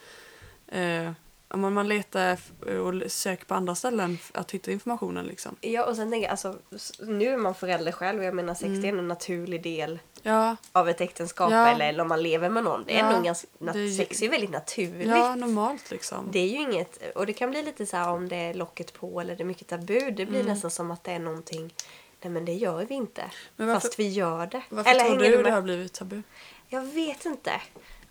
eh, 0.67 1.11
om 1.51 1.73
man, 1.73 1.87
letar 1.87 2.37
och 2.79 3.11
söker 3.11 3.45
på 3.45 3.53
andra 3.53 3.75
ställen 3.75 4.17
att 4.33 4.51
hitta 4.51 4.71
informationen 4.71 5.25
liksom. 5.25 5.55
Ja, 5.61 5.85
och 5.85 5.95
sen 5.95 6.11
tänker 6.11 6.25
jag, 6.27 6.31
alltså, 6.31 6.55
nu 6.99 7.25
är 7.27 7.37
man 7.37 7.55
förälder 7.55 7.91
själv 7.91 8.19
och 8.19 8.25
jag 8.25 8.35
menar 8.35 8.53
sex 8.53 8.65
Mm. 8.69 8.95
är 8.95 8.99
en 8.99 9.07
naturlig 9.07 9.63
del 9.63 9.99
Ja, 10.21 10.55
av 10.71 10.89
ett 10.89 11.01
äktenskap 11.01 11.51
Ja. 11.51 11.67
eller, 11.67 11.89
eller 11.89 12.01
om 12.01 12.07
man 12.09 12.23
lever 12.23 12.49
med 12.49 12.63
någon. 12.63 12.83
Det 12.87 12.93
är 12.97 12.99
Ja, 12.99 13.13
en 13.17 13.23
ganska, 13.23 13.47
det 13.59 13.69
är 13.69 13.75
ju- 13.75 13.97
sex 13.97 14.21
är 14.21 14.29
väldigt 14.29 14.49
naturligt. 14.49 15.07
ja 15.07 15.35
normalt 15.35 15.91
liksom. 15.91 16.27
Det 16.31 16.39
är 16.39 16.47
ju 16.47 16.61
inget, 16.61 16.99
och 17.15 17.25
det 17.25 17.33
kan 17.33 17.49
bli 17.51 17.63
lite 17.63 17.85
så 17.85 17.97
här 17.97 18.09
om 18.09 18.29
det 18.29 18.35
är 18.35 18.53
locket 18.53 18.93
på 18.93 19.21
eller 19.21 19.35
det 19.35 19.43
är 19.43 19.45
mycket 19.45 19.67
tabu. 19.67 19.99
Det 20.11 20.25
blir 20.25 20.39
Mm. 20.39 20.45
nästan 20.53 20.71
som 20.71 20.91
att 20.91 21.03
det 21.03 21.11
är 21.11 21.19
någonting, 21.19 21.73
nej 22.21 22.31
men 22.31 22.45
det 22.45 22.53
gör 22.53 22.85
vi 22.85 22.95
inte. 22.95 23.23
Varför- 23.55 23.73
Fast 23.73 23.99
vi 23.99 24.07
gör 24.09 24.45
det. 24.47 24.61
Varför 24.69 24.91
eller 24.91 25.05
tror 25.05 25.17
du 25.17 25.37
du 25.37 25.43
det 25.43 25.51
har 25.51 25.61
blivit 25.61 25.93
tabu? 25.93 26.21
Jag 26.69 26.81
vet 26.81 27.25
inte. 27.25 27.61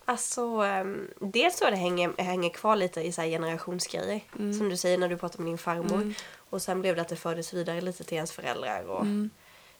Alltså, 0.05 0.63
um, 0.63 1.11
dels 1.21 1.57
tror 1.57 1.67
jag 1.71 1.79
det 1.79 1.83
hänger, 1.83 2.13
hänger 2.23 2.51
kvar 2.51 2.77
lite 2.77 3.01
i 3.01 3.13
så 3.13 3.23
generationsgrejer. 3.23 4.21
Mm. 4.39 4.55
Som 4.59 4.69
du 4.69 4.77
säger 4.77 4.99
när 4.99 5.09
du 5.09 5.17
pratar 5.17 5.39
med 5.39 5.47
din 5.51 5.59
farmor. 5.59 5.95
Mm. 5.97 6.15
Och 6.51 6.63
sen 6.63 6.81
blev 6.81 6.97
det 6.97 7.03
att 7.03 7.09
det 7.09 7.17
fördes 7.17 7.55
vidare 7.55 7.81
lite 7.81 8.05
till 8.05 8.15
ens 8.17 8.33
föräldrar. 8.33 8.85
Och 8.89 9.01
Mm. 9.01 9.31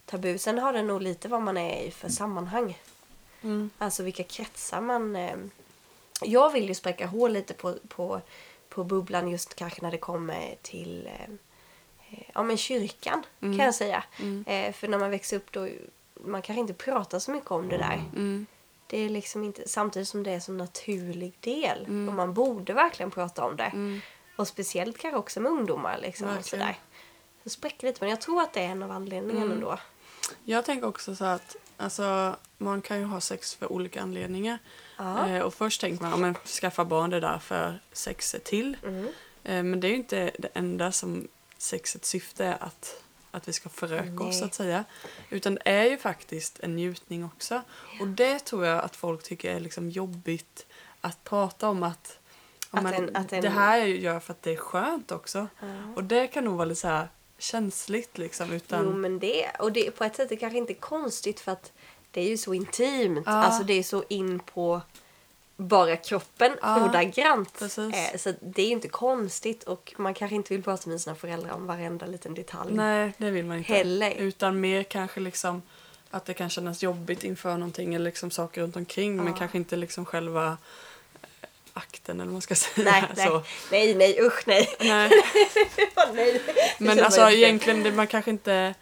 tabu. 0.07 0.39
Sen 0.39 0.59
har 0.59 0.73
det 0.73 0.83
nog 0.83 1.03
lite 1.03 1.29
vad 1.29 1.43
man 1.43 1.57
är 1.57 1.83
i 1.83 1.91
för 1.91 2.09
sammanhang. 2.09 2.79
Mm. 3.43 3.71
Alltså 3.79 4.03
vilka 4.03 4.23
kretsar 4.23 4.81
man... 4.81 5.17
Eh, 5.17 5.37
jag 6.23 6.53
vill 6.53 6.69
ju 6.69 6.75
spräcka 6.75 7.07
hål 7.07 7.33
lite 7.33 7.55
på, 7.55 7.75
på, 7.89 8.21
på 8.69 8.85
bubblan 8.85 9.29
just 9.29 9.55
kanske 9.55 9.83
när 9.83 9.91
det 9.91 9.99
kommer 9.99 10.55
till 10.63 11.07
eh, 11.07 11.31
eh, 12.11 12.23
ja, 12.35 12.43
men 12.43 12.57
kyrkan 12.57 13.23
Mm. 13.41 13.57
kan 13.59 13.65
jag 13.67 13.75
säga. 13.75 14.05
Mm. 14.21 14.45
Eh, 14.47 14.73
för 14.73 14.89
när 14.89 14.99
man 14.99 15.11
växer 15.11 15.37
upp 15.37 15.53
då 15.53 15.69
man 16.15 16.43
kanske 16.43 16.61
inte 16.61 16.75
pratar 16.75 17.19
så 17.19 17.31
mycket 17.31 17.51
om 17.51 17.69
det 17.69 17.77
där. 17.79 18.05
Det 18.89 18.99
är 18.99 19.09
liksom 19.09 19.45
inte, 19.45 19.69
samtidigt 19.69 20.09
som 20.09 20.23
det 20.23 20.31
är 20.31 20.35
en 20.35 20.41
så 20.41 20.53
naturlig 20.53 21.33
del. 21.41 21.85
Mm. 21.85 22.09
Och 22.09 22.15
man 22.15 22.35
borde 22.35 22.73
verkligen 22.73 23.11
prata 23.11 23.45
om 23.45 23.57
det. 23.57 23.65
Mm. 23.65 24.01
Och 24.37 24.49
speciellt 24.49 24.99
kanske 24.99 25.19
också 25.19 25.41
med 25.41 25.53
ungdomar. 25.53 25.99
Liksom, 26.03 26.37
och 26.39 26.45
sådär. 26.45 26.79
Så 27.43 27.51
spräcker 27.51 27.87
lite, 27.87 27.99
men 28.01 28.11
jag 28.11 28.21
tror 28.21 28.43
att 28.43 28.53
det 28.53 28.61
är 28.61 28.69
en 28.69 28.83
av 28.83 28.91
anledningarna 28.91 29.45
Mm. 29.45 29.61
då. 29.61 29.79
Jag 30.45 30.65
tänker 30.65 30.87
också 30.87 31.17
så 31.17 31.25
att 31.25 31.57
alltså, 31.77 32.37
man 32.59 32.83
kan 32.83 32.99
ju 32.99 33.05
ha 33.05 33.21
sex 33.21 33.55
för 33.55 33.73
olika 33.73 34.03
anledningar. 34.03 34.59
Ja. 34.97 35.29
Eh, 35.29 35.43
och 35.43 35.55
först 35.55 35.81
tänker 35.81 36.03
man, 36.03 36.11
ja 36.11 36.17
men 36.17 36.35
skaffa 36.35 36.85
barn 36.85 37.11
det 37.11 37.17
är 37.17 37.21
därför 37.21 37.81
sex 37.93 38.35
är 38.35 38.39
till. 38.39 38.77
Mm. 38.83 39.05
Eh, 39.45 39.63
men 39.63 39.81
det 39.81 39.87
är 39.87 39.91
ju 39.91 39.97
inte 39.97 40.31
det 40.39 40.49
enda 40.55 40.93
som 40.93 41.29
sexets 41.59 42.09
syfte 42.09 42.45
är 42.45 42.57
att, 42.61 43.03
att 43.31 43.49
vi 43.49 43.53
ska 43.53 43.69
föröka 43.69 44.25
oss 44.25 44.39
så 44.39 44.45
att 44.45 44.55
säga. 44.55 44.85
Utan 45.31 45.55
det 45.55 45.61
är 45.71 45.85
ju 45.85 45.99
faktiskt 45.99 46.61
en 46.61 46.77
njutning 46.77 47.25
också. 47.25 47.63
Och 48.01 48.07
det 48.09 48.39
tror 48.39 48.67
jag 48.67 48.85
att 48.85 48.97
folk 48.97 49.23
tycker 49.23 49.55
är 49.57 49.61
liksom 49.61 49.91
jobbigt 49.91 50.67
att 51.01 51.25
prata 51.25 51.69
om 51.69 51.83
att, 51.83 52.19
ja, 52.73 52.79
Att 52.79 52.95
en- 52.95 53.17
att 53.17 53.33
en- 53.33 53.43
det 53.43 53.49
här 53.49 53.79
gör 53.79 54.13
jag 54.13 54.23
för 54.23 54.33
att 54.33 54.43
det 54.43 54.53
är 54.53 54.57
skönt 54.57 55.13
också. 55.13 55.47
Ja. 55.61 55.67
Och 55.97 56.05
det 56.05 56.27
kan 56.27 56.45
nog 56.45 56.57
vara 56.57 56.65
lite 56.65 56.81
så 56.81 56.89
här 56.89 57.09
känsligt 57.39 58.19
liksom. 58.19 58.53
Utan, 58.53 58.85
Jo 58.85 58.93
men 58.93 59.19
det, 59.19 59.51
och 59.59 59.73
det 59.73 59.91
på 59.91 60.05
ett 60.05 60.17
sätt 60.17 60.25
är 60.27 60.29
det 60.29 60.37
kanske 60.37 60.59
inte 60.59 60.75
konstigt 60.75 61.41
för 61.41 61.53
att 61.53 61.73
det 62.11 62.21
är 62.21 62.29
ju 62.29 62.37
så 62.37 62.55
intimt. 62.55 63.23
Ja. 63.27 63.33
Alltså 63.33 63.63
det 63.65 63.73
är 63.75 63.83
så 63.83 64.05
in 64.09 64.41
på 64.41 64.81
bara 65.61 65.97
kroppen 65.97 66.53
Ja, 66.63 66.85
ordagrant. 66.85 67.63
Eh, 67.63 67.69
Så 68.19 68.33
det 68.41 68.63
är 68.63 68.67
ju 68.67 68.73
inte 68.73 68.89
konstigt 68.89 69.63
och 69.65 69.95
man 69.97 70.15
kanske 70.15 70.35
inte 70.37 70.55
vill 70.55 70.63
prata 70.63 70.91
med 70.91 71.01
sina 71.01 71.17
föräldrar 71.17 71.51
om 71.53 71.67
varenda 71.67 72.07
liten 72.07 72.35
detalj. 72.35 72.75
Nej, 72.75 73.13
det 73.19 73.31
vill 73.31 73.45
man 73.45 73.59
inte. 73.59 73.73
Heller. 73.73 74.11
Utan 74.11 74.61
mer 74.61 74.83
kanske 74.83 75.21
liksom 75.21 75.63
att 76.11 76.25
det 76.25 76.35
kan 76.35 76.51
kännas 76.51 76.83
jobbigt 76.83 77.25
inför 77.25 77.55
någonting 77.57 77.95
eller 77.95 78.05
liksom 78.05 78.31
saker 78.31 78.61
runt 78.61 78.77
omkring 78.77 79.17
men 79.17 79.27
Ja. 79.27 79.33
kanske 79.39 79.59
inte 79.59 79.77
liksom 79.77 80.05
själva 80.05 80.47
eh, 81.23 81.29
akten 81.73 82.17
eller 82.17 82.25
vad 82.27 82.33
man 82.33 82.43
ska 82.43 82.55
säga. 82.55 82.91
Nej, 82.91 83.05
nej, 83.17 83.27
Så, 83.27 83.43
nej, 83.71 83.95
nej, 83.95 84.19
usch 84.23 84.43
nej. 84.47 84.69
nej. 84.81 85.11
Nej. 86.15 86.43
Men 86.79 87.01
alltså 87.05 87.31
egentligen, 87.31 87.83
det, 87.83 87.93
man 87.93 88.07
kanske 88.07 88.31
inte... 88.31 88.75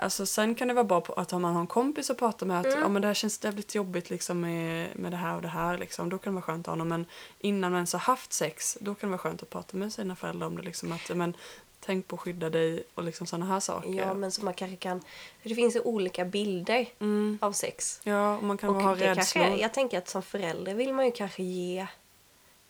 Alltså 0.00 0.26
sen 0.26 0.54
kan 0.54 0.68
det 0.68 0.74
vara 0.74 0.84
bra 0.84 1.02
att 1.16 1.32
om 1.32 1.42
man 1.42 1.54
har 1.54 1.60
en 1.60 1.66
kompis 1.66 2.10
att 2.10 2.18
prata 2.18 2.44
med 2.44 2.60
att 2.60 2.66
Mm. 2.66 2.80
ja, 2.80 2.88
men 2.88 3.02
det 3.02 3.08
här 3.08 3.14
känns 3.14 3.44
jävligt 3.44 3.74
jobbigt 3.74 4.10
liksom 4.10 4.40
med, 4.40 4.88
med 4.96 5.12
det 5.12 5.16
här 5.16 5.36
och 5.36 5.42
det 5.42 5.48
här. 5.48 5.78
Liksom. 5.78 6.08
Då 6.08 6.18
kan 6.18 6.32
det 6.32 6.34
vara 6.34 6.42
skönt 6.42 6.60
att 6.60 6.66
ha 6.66 6.72
honom. 6.72 6.88
Men 6.88 7.06
innan 7.40 7.70
man 7.70 7.78
ens 7.78 7.92
har 7.92 8.00
haft 8.00 8.32
sex, 8.32 8.78
då 8.80 8.94
kan 8.94 9.08
det 9.08 9.10
vara 9.10 9.18
skönt 9.18 9.42
att 9.42 9.50
prata 9.50 9.76
med 9.76 9.92
sina 9.92 10.16
föräldrar 10.16 10.46
om 10.46 10.56
det. 10.56 10.62
Liksom, 10.62 10.92
att, 10.92 11.16
men, 11.16 11.34
tänk 11.80 12.08
på 12.08 12.16
att 12.16 12.20
skydda 12.22 12.50
dig 12.50 12.82
och 12.94 13.02
liksom 13.04 13.26
sådana 13.26 13.46
här 13.46 13.60
saker. 13.60 13.90
Ja, 13.94 14.14
men 14.14 14.32
så 14.32 14.44
man 14.44 14.54
kanske 14.54 14.76
kan... 14.76 15.00
För 15.42 15.48
det 15.48 15.54
finns 15.54 15.76
ju 15.76 15.80
olika 15.80 16.24
bilder 16.24 16.86
mm. 16.98 17.38
av 17.40 17.52
sex. 17.52 18.00
ja 18.04 18.36
och 18.36 18.42
man 18.42 18.58
kan 18.58 18.70
Och 18.70 18.82
ha 18.82 18.92
rädslor. 18.92 19.14
kanske, 19.14 19.56
jag 19.56 19.74
tänker 19.74 19.98
att 19.98 20.08
som 20.08 20.22
förälder 20.22 20.74
vill 20.74 20.92
man 20.94 21.04
ju 21.04 21.12
kanske 21.12 21.42
ge 21.42 21.86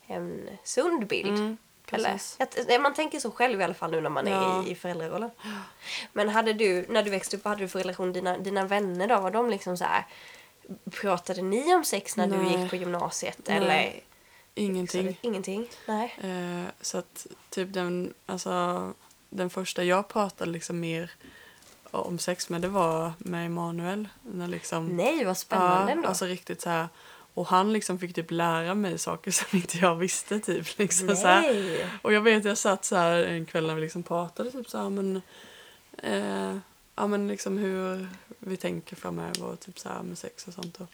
en 0.06 0.48
sund 0.64 1.06
bild. 1.06 1.38
Mm, 1.38 1.56
Eller? 1.92 2.20
Att, 2.38 2.82
man 2.82 2.94
tänker 2.94 3.20
så 3.20 3.30
själv 3.30 3.60
i 3.60 3.64
alla 3.64 3.74
fall 3.74 3.90
nu 3.90 4.00
när 4.00 4.10
man 4.10 4.26
Ja. 4.26 4.62
är 4.62 4.66
i, 4.66 4.70
i 4.70 4.74
föräldrarollen. 4.74 5.30
Men 6.12 6.28
hade 6.28 6.52
du, 6.52 6.86
när 6.88 7.02
du 7.02 7.10
växte 7.10 7.36
upp, 7.36 7.44
vad 7.44 7.50
hade 7.52 7.64
du 7.64 7.68
för 7.68 7.78
relation? 7.78 8.12
Dina, 8.12 8.38
dina 8.38 8.64
vänner 8.64 9.08
då, 9.08 9.20
var 9.20 9.30
de 9.30 9.50
liksom 9.50 9.76
så 9.76 9.84
här... 9.84 10.06
Pratade 10.90 11.42
ni 11.42 11.74
om 11.74 11.84
sex 11.84 12.16
när 12.16 12.26
du 12.26 12.36
Nej. 12.36 12.60
gick 12.60 12.70
på 12.70 12.76
gymnasiet? 12.76 13.38
Nej. 13.46 13.56
Eller? 13.56 14.00
Ingenting. 14.54 15.08
Så, 15.08 15.14
ingenting? 15.20 15.68
Nej. 15.86 16.14
Eh, 16.20 16.70
så 16.80 16.98
att 16.98 17.26
typ 17.50 17.72
den, 17.72 18.14
alltså, 18.26 18.92
den 19.30 19.50
första 19.50 19.84
jag 19.84 20.08
pratade 20.08 20.50
liksom 20.50 20.80
mer 20.80 21.10
om 21.90 22.18
sex 22.18 22.48
med 22.48 22.60
det 22.62 22.68
var 22.68 23.12
med 23.18 23.46
Emanuel. 23.46 24.08
När 24.22 24.48
liksom, 24.48 24.86
Nej, 24.86 25.24
vad 25.24 25.38
spännande 25.38 25.92
ja, 25.92 25.96
ändå. 25.96 26.08
Alltså 26.08 26.24
riktigt 26.24 26.60
så 26.60 26.70
här. 26.70 26.88
Och 27.38 27.46
han 27.46 27.72
liksom 27.72 27.98
fick 27.98 28.14
typ 28.14 28.30
lära 28.30 28.74
mig 28.74 28.98
saker 28.98 29.30
som 29.30 29.46
inte 29.58 29.78
jag 29.78 29.94
visste 29.94 30.40
typ. 30.40 30.78
Liksom, 30.78 31.16
så 31.16 31.26
här. 31.26 31.90
Och 32.02 32.12
jag 32.12 32.20
vet 32.20 32.44
jag 32.44 32.58
satt 32.58 32.84
så 32.84 32.96
här 32.96 33.18
en 33.24 33.46
kväll 33.46 33.66
när 33.66 33.74
vi 33.74 33.80
liksom 33.80 34.02
pratade 34.02 34.50
typ 34.50 34.68
så 34.70 34.78
här 34.78 34.90
men 34.90 35.22
eh, 36.02 36.56
ja 36.94 37.06
men 37.06 37.28
liksom 37.28 37.58
hur 37.58 38.08
vi 38.38 38.56
tänker 38.56 38.96
framöver 38.96 39.44
och 39.44 39.60
typ 39.60 39.78
så 39.78 39.88
här 39.88 40.02
med 40.02 40.18
sex 40.18 40.46
och 40.48 40.54
sånt. 40.54 40.80
Och, 40.80 40.86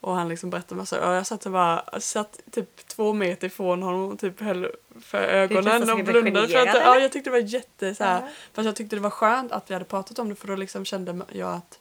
och 0.00 0.14
han 0.14 0.28
liksom 0.28 0.50
berättade 0.50 0.74
massa 0.78 1.08
och 1.08 1.14
jag 1.14 1.26
satt 1.26 1.46
och 1.46 1.52
bara 1.52 2.00
satt 2.00 2.40
typ 2.50 2.86
två 2.88 3.12
meter 3.12 3.46
ifrån 3.46 3.82
honom 3.82 4.12
och 4.12 4.18
typ 4.18 4.40
höll 4.40 4.68
för 5.00 5.18
ögonen 5.18 5.90
och 5.90 6.04
blundade 6.04 6.48
för 6.48 6.58
att 6.58 6.74
ja, 6.74 6.98
jag 6.98 7.12
tyckte 7.12 7.30
det 7.30 7.40
var 7.40 7.48
jätte 7.48 7.94
så 7.94 8.04
här, 8.04 8.20
Ja. 8.20 8.28
fast 8.52 8.66
jag 8.66 8.76
tyckte 8.76 8.96
det 8.96 9.02
var 9.02 9.10
skönt 9.10 9.52
att 9.52 9.70
vi 9.70 9.74
hade 9.74 9.84
pratat 9.84 10.18
om 10.18 10.28
det 10.28 10.34
för 10.34 10.48
då 10.48 10.56
liksom 10.56 10.84
kände 10.84 11.24
jag 11.32 11.54
att 11.54 11.78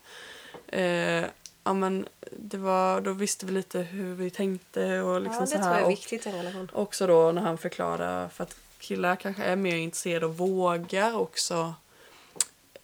eh, 0.68 1.24
ja 1.64 1.74
men 1.74 2.08
det 2.32 2.58
var 2.58 3.02
då 3.02 3.14
visste 3.14 3.46
vi 3.46 3.52
lite 3.52 3.80
hur 3.80 4.16
vi 4.16 4.30
tänkte 4.30 5.02
och 5.02 5.22
liksom 5.22 5.36
ja, 5.36 5.42
det 5.42 5.48
så 5.48 5.54
tror 5.54 5.64
här 5.64 5.74
jag 5.74 5.84
är 5.84 5.88
viktigt 5.88 6.26
i 6.26 6.30
en 6.30 6.36
relation. 6.36 6.70
Också 6.74 7.08
då 7.08 7.32
när 7.32 7.42
han 7.42 7.58
förklarar 7.58 8.30
för 8.30 8.44
att 8.44 8.56
killar 8.80 9.16
kanske 9.16 9.44
är 9.44 9.56
mer 9.56 9.76
intresserade 9.76 10.26
och 10.26 10.38
vågar 10.38 11.18
också 11.18 11.74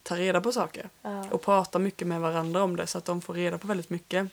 ta 0.04 0.16
reda 0.16 0.42
på 0.42 0.52
saker. 0.52 0.90
Ja. 1.02 1.26
Och 1.32 1.42
prata 1.42 1.80
mycket 1.80 2.08
med 2.08 2.22
varandra 2.22 2.64
om 2.64 2.76
det 2.76 2.88
så 2.88 2.98
att 2.98 3.06
de 3.06 3.22
får 3.22 3.34
reda 3.34 3.58
på 3.58 3.68
väldigt 3.68 3.90
mycket. 3.90 4.28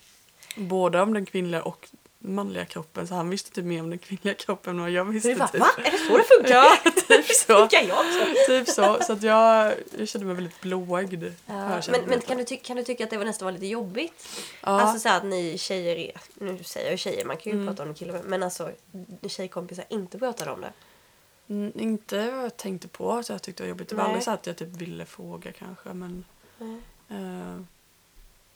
Både 0.56 1.00
om 1.00 1.14
den 1.14 1.26
kvinnliga 1.26 1.62
och 1.62 1.88
manliga 2.26 2.64
kroppen. 2.64 3.06
Så 3.08 3.14
han 3.14 3.30
visste 3.30 3.50
typ 3.50 3.64
mer 3.64 3.80
om 3.80 3.90
den 3.90 3.98
kvinnliga 3.98 4.34
kroppen 4.34 4.74
än 4.76 4.80
vad 4.80 4.90
jag 4.90 5.04
visste. 5.04 5.28
Du 5.28 5.34
bara, 5.36 5.48
typ. 5.48 5.60
va? 5.60 5.66
Är 5.84 5.90
det 5.90 5.98
så 5.98 6.16
det 6.16 6.24
funkar? 6.24 6.54
Ja, 6.54 6.76
typ 7.08 7.26
så. 7.26 7.46
Funkar 7.58 7.82
jag 7.88 7.98
också? 7.98 8.46
typ 8.46 8.68
så. 8.68 8.98
Så 9.06 9.12
att 9.12 9.22
jag, 9.22 9.74
jag 9.98 10.08
kände 10.08 10.26
mig 10.26 10.34
väldigt 10.34 10.60
blågd. 10.60 10.90
har 10.90 11.02
Ja, 11.46 11.80
men 11.90 12.00
men 12.06 12.20
kan, 12.20 12.36
du 12.36 12.44
ty- 12.44 12.56
kan 12.56 12.76
du 12.76 12.82
tycka 12.84 13.04
att 13.04 13.10
det 13.10 13.16
var 13.18 13.24
nästan 13.24 13.46
var 13.46 13.52
lite 13.52 13.66
jobbigt? 13.66 14.28
ja, 14.62 14.68
Alltså 14.80 14.98
så 15.08 15.08
att 15.14 15.24
ni 15.24 15.58
tjejer, 15.58 15.96
är- 15.96 16.20
nu 16.34 16.64
säger 16.64 16.90
jag 16.90 16.98
tjejer, 16.98 17.24
man 17.24 17.36
kan 17.36 17.52
ju 17.52 17.58
Mm. 17.58 17.66
prata 17.66 17.82
om 17.88 17.94
killar 17.94 18.20
men 18.24 18.42
alltså 18.42 18.70
tjejkompisar 19.28 19.84
inte 19.88 20.18
pratar 20.18 20.48
om 20.48 20.60
det. 20.60 20.72
Mm, 21.48 21.72
inte 21.74 22.30
vad 22.30 22.44
jag 22.44 22.56
tänkte 22.56 22.88
på 22.88 23.12
att 23.12 23.28
jag 23.28 23.42
tyckte 23.42 23.62
det 23.62 23.66
var 23.66 23.68
jobbigt. 23.68 23.88
Det 23.88 23.94
var 23.96 24.04
aldrig 24.04 24.22
så 24.22 24.30
att 24.30 24.46
jag 24.46 24.56
typ 24.56 24.68
ville 24.76 25.04
fråga 25.04 25.52
kanske. 25.52 25.88
Men, 25.88 26.24
eh, 27.10 27.64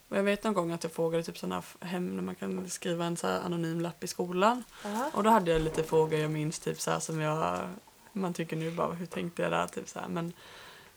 och 0.09 0.17
jag 0.17 0.23
vet 0.23 0.45
någon 0.45 0.55
gång 0.55 0.73
att 0.73 0.83
jag 0.83 0.93
frågade 0.93 1.23
typ 1.23 1.39
sådana 1.39 1.63
hem 1.81 2.17
när 2.17 2.23
man 2.23 2.35
kan 2.35 2.71
skriva 2.71 3.05
en 3.05 3.17
så 3.17 3.27
anonym 3.27 3.81
lapp 3.81 4.05
i 4.05 4.07
skolan. 4.07 4.65
Ja. 4.85 5.11
Och 5.15 5.23
då 5.23 5.31
hade 5.31 5.51
jag 5.51 5.63
lite 5.63 5.83
frågor 5.85 6.19
jag 6.19 6.31
minns 6.31 6.59
typ 6.59 6.81
så 6.81 6.91
här 6.91 7.01
som 7.01 7.21
jag 7.21 7.69
man 8.13 8.35
tycker 8.35 8.57
nu 8.57 8.71
bara 8.71 8.93
hur 8.93 9.07
tänkte 9.07 9.43
jag 9.43 9.53
där 9.53 9.67
typ 9.67 9.89
så 9.89 9.99
här 10.01 10.09
men 10.09 10.33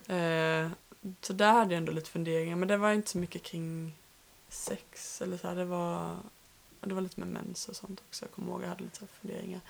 eh, 0.08 0.72
så 1.22 1.34
där 1.34 1.51
hade 1.51 1.74
jag 1.74 1.77
ändå 1.77 1.91
lite 1.91 2.10
funderingar 2.10 2.56
men 2.56 2.68
det 2.68 2.77
var 2.77 2.91
inte 2.91 3.10
så 3.10 3.18
mycket 3.18 3.44
kring 3.44 3.94
sex 4.50 5.22
eller 5.22 5.38
så 5.38 5.48
här 5.48 5.56
det 5.56 5.65
var 5.65 6.18
det 6.82 6.94
var 6.94 7.01
lite 7.01 7.20
med 7.20 7.30
mens 7.30 7.68
och 7.70 7.75
sånt 7.75 8.01
också 8.10 8.25
jag 8.25 8.32
kommer 8.32 8.51
ihåg 8.51 8.63
jag 8.63 8.68
hade 8.68 8.84
lite 8.84 9.08
funderingar 9.22 9.62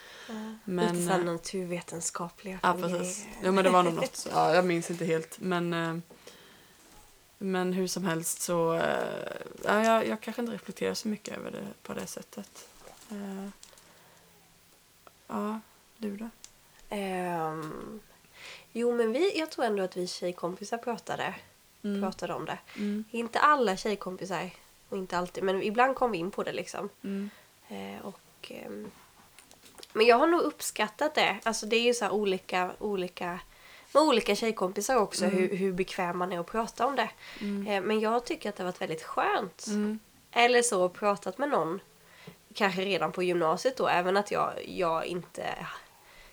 Men, 0.64 0.98
lite 1.00 1.14
eh, 1.14 1.24
naturvetenskapliga 1.24 2.60
Ja 2.64 2.74
funderingar. 2.74 3.00
precis. 3.00 3.26
Jo 3.44 3.52
men 3.52 3.64
det 3.64 3.70
var 3.70 3.84
nog 3.84 3.94
något. 3.94 4.28
Ja, 4.34 4.56
jag 4.56 4.66
minns 4.66 4.92
inte 4.92 5.06
helt 5.06 5.40
men 5.40 5.74
eh, 5.74 5.98
men 7.42 7.74
hur 7.74 7.88
som 7.88 8.04
helst 8.06 8.42
så 8.42 8.82
ja, 9.64 9.84
jag, 9.86 10.08
jag 10.08 10.22
kanske 10.22 10.42
inte 10.42 10.54
reflekterar 10.54 10.94
så 10.94 11.08
mycket 11.08 11.38
över 11.38 11.52
det 11.52 11.68
på 11.84 11.94
det 11.94 12.08
sättet. 12.08 12.68
Eh, 13.12 13.48
ja, 15.28 15.60
du 15.98 16.18
då? 16.18 16.30
Ehm, 16.90 18.00
jo 18.72 18.96
men 18.96 19.12
vi, 19.12 19.40
jag 19.40 19.50
tror 19.52 19.66
ändå 19.66 19.84
att 19.84 19.98
vi 19.98 20.08
tjejkompisar 20.08 20.78
pratade, 20.78 21.36
Mm. 21.84 22.02
pratade 22.02 22.34
om 22.34 22.46
det. 22.46 22.58
Mm. 22.76 23.04
Inte 23.12 23.40
alla 23.40 23.78
tjejkompisar 23.78 24.50
och 24.90 24.98
inte 24.98 25.18
alltid 25.18 25.44
men 25.44 25.64
ibland 25.64 25.96
kom 25.96 26.12
vi 26.12 26.18
in 26.18 26.32
på 26.32 26.44
det 26.44 26.52
liksom. 26.52 26.90
Mm. 27.04 27.30
Eh, 27.68 28.06
och, 28.06 28.22
ehm, 28.52 28.92
men 29.94 30.06
jag 30.06 30.18
har 30.18 30.28
nog 30.28 30.42
uppskattat 30.42 31.16
det. 31.16 31.40
Alltså 31.44 31.66
det 31.66 31.76
är 31.76 31.82
ju 31.82 31.94
så 31.94 32.10
olika, 32.10 32.72
olika 32.80 33.40
med 33.94 34.04
olika 34.04 34.36
tjejkompisar 34.36 34.96
också 34.96 35.26
Mm. 35.26 35.38
hur, 35.38 35.56
hur 35.56 35.74
bekväm 35.74 36.18
man 36.18 36.32
är 36.32 36.40
att 36.40 36.46
prata 36.52 36.86
om 36.86 36.96
det. 36.96 37.10
Mm. 37.42 37.68
Eh, 37.68 37.82
men 37.82 38.00
jag 38.00 38.26
tycker 38.26 38.50
att 38.50 38.56
det 38.56 38.64
har 38.64 38.72
varit 38.72 38.82
väldigt 38.82 39.04
skönt. 39.04 39.66
Mm. 39.68 40.00
Eller 40.32 40.62
så 40.62 40.90
pratat 40.90 41.38
med 41.38 41.50
någon, 41.50 41.80
kanske 42.54 42.82
redan 42.82 43.12
på 43.12 43.24
gymnasiet 43.24 43.78
då, 43.78 43.88
även 43.88 44.18
att 44.18 44.32
jag, 44.32 44.54
jag 44.68 45.06
inte 45.06 45.56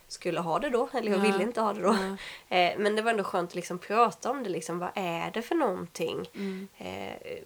skulle 0.09 0.41
ha 0.41 0.59
det 0.59 0.71
då, 0.71 0.89
eller 0.93 1.11
jag 1.13 1.19
ville 1.19 1.43
inte 1.43 1.61
ha 1.61 1.73
det 1.73 1.83
då. 1.83 1.97
Eh, 2.49 2.79
men 2.79 2.97
det 2.97 3.03
var 3.03 3.11
ändå 3.11 3.25
skönt 3.25 3.51
att 3.51 3.55
liksom 3.55 3.79
prata 3.79 4.31
om 4.31 4.43
det, 4.43 4.49
liksom, 4.51 4.79
vad 4.79 4.91
är 4.95 5.31
det 5.31 5.43
för 5.43 5.55
någonting? 5.55 6.29
Mm. 6.35 6.69
Eh, 6.79 7.39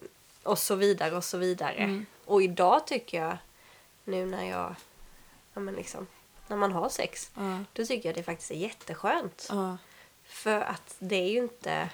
och 0.42 0.58
så 0.58 0.74
vidare 0.74 1.16
och 1.16 1.24
så 1.24 1.38
vidare. 1.38 1.74
Mm. 1.76 2.06
Och 2.24 2.42
idag 2.42 2.86
tycker 2.86 3.22
jag, 3.22 3.36
nu 4.04 4.26
när 4.26 4.50
jag, 4.50 4.74
ja 5.54 5.60
men 5.60 5.74
liksom, 5.74 6.06
när 6.48 6.56
man 6.56 6.72
har 6.72 6.88
sex, 6.88 7.30
då 7.72 7.84
tycker 7.84 8.08
jag 8.08 8.16
det 8.16 8.22
faktiskt 8.22 8.50
är 8.50 8.54
jätteskönt. 8.54 9.48
För 10.32 10.60
att 10.60 10.94
det 10.98 11.16
är 11.16 11.28
ju 11.28 11.38
inte 11.38 11.88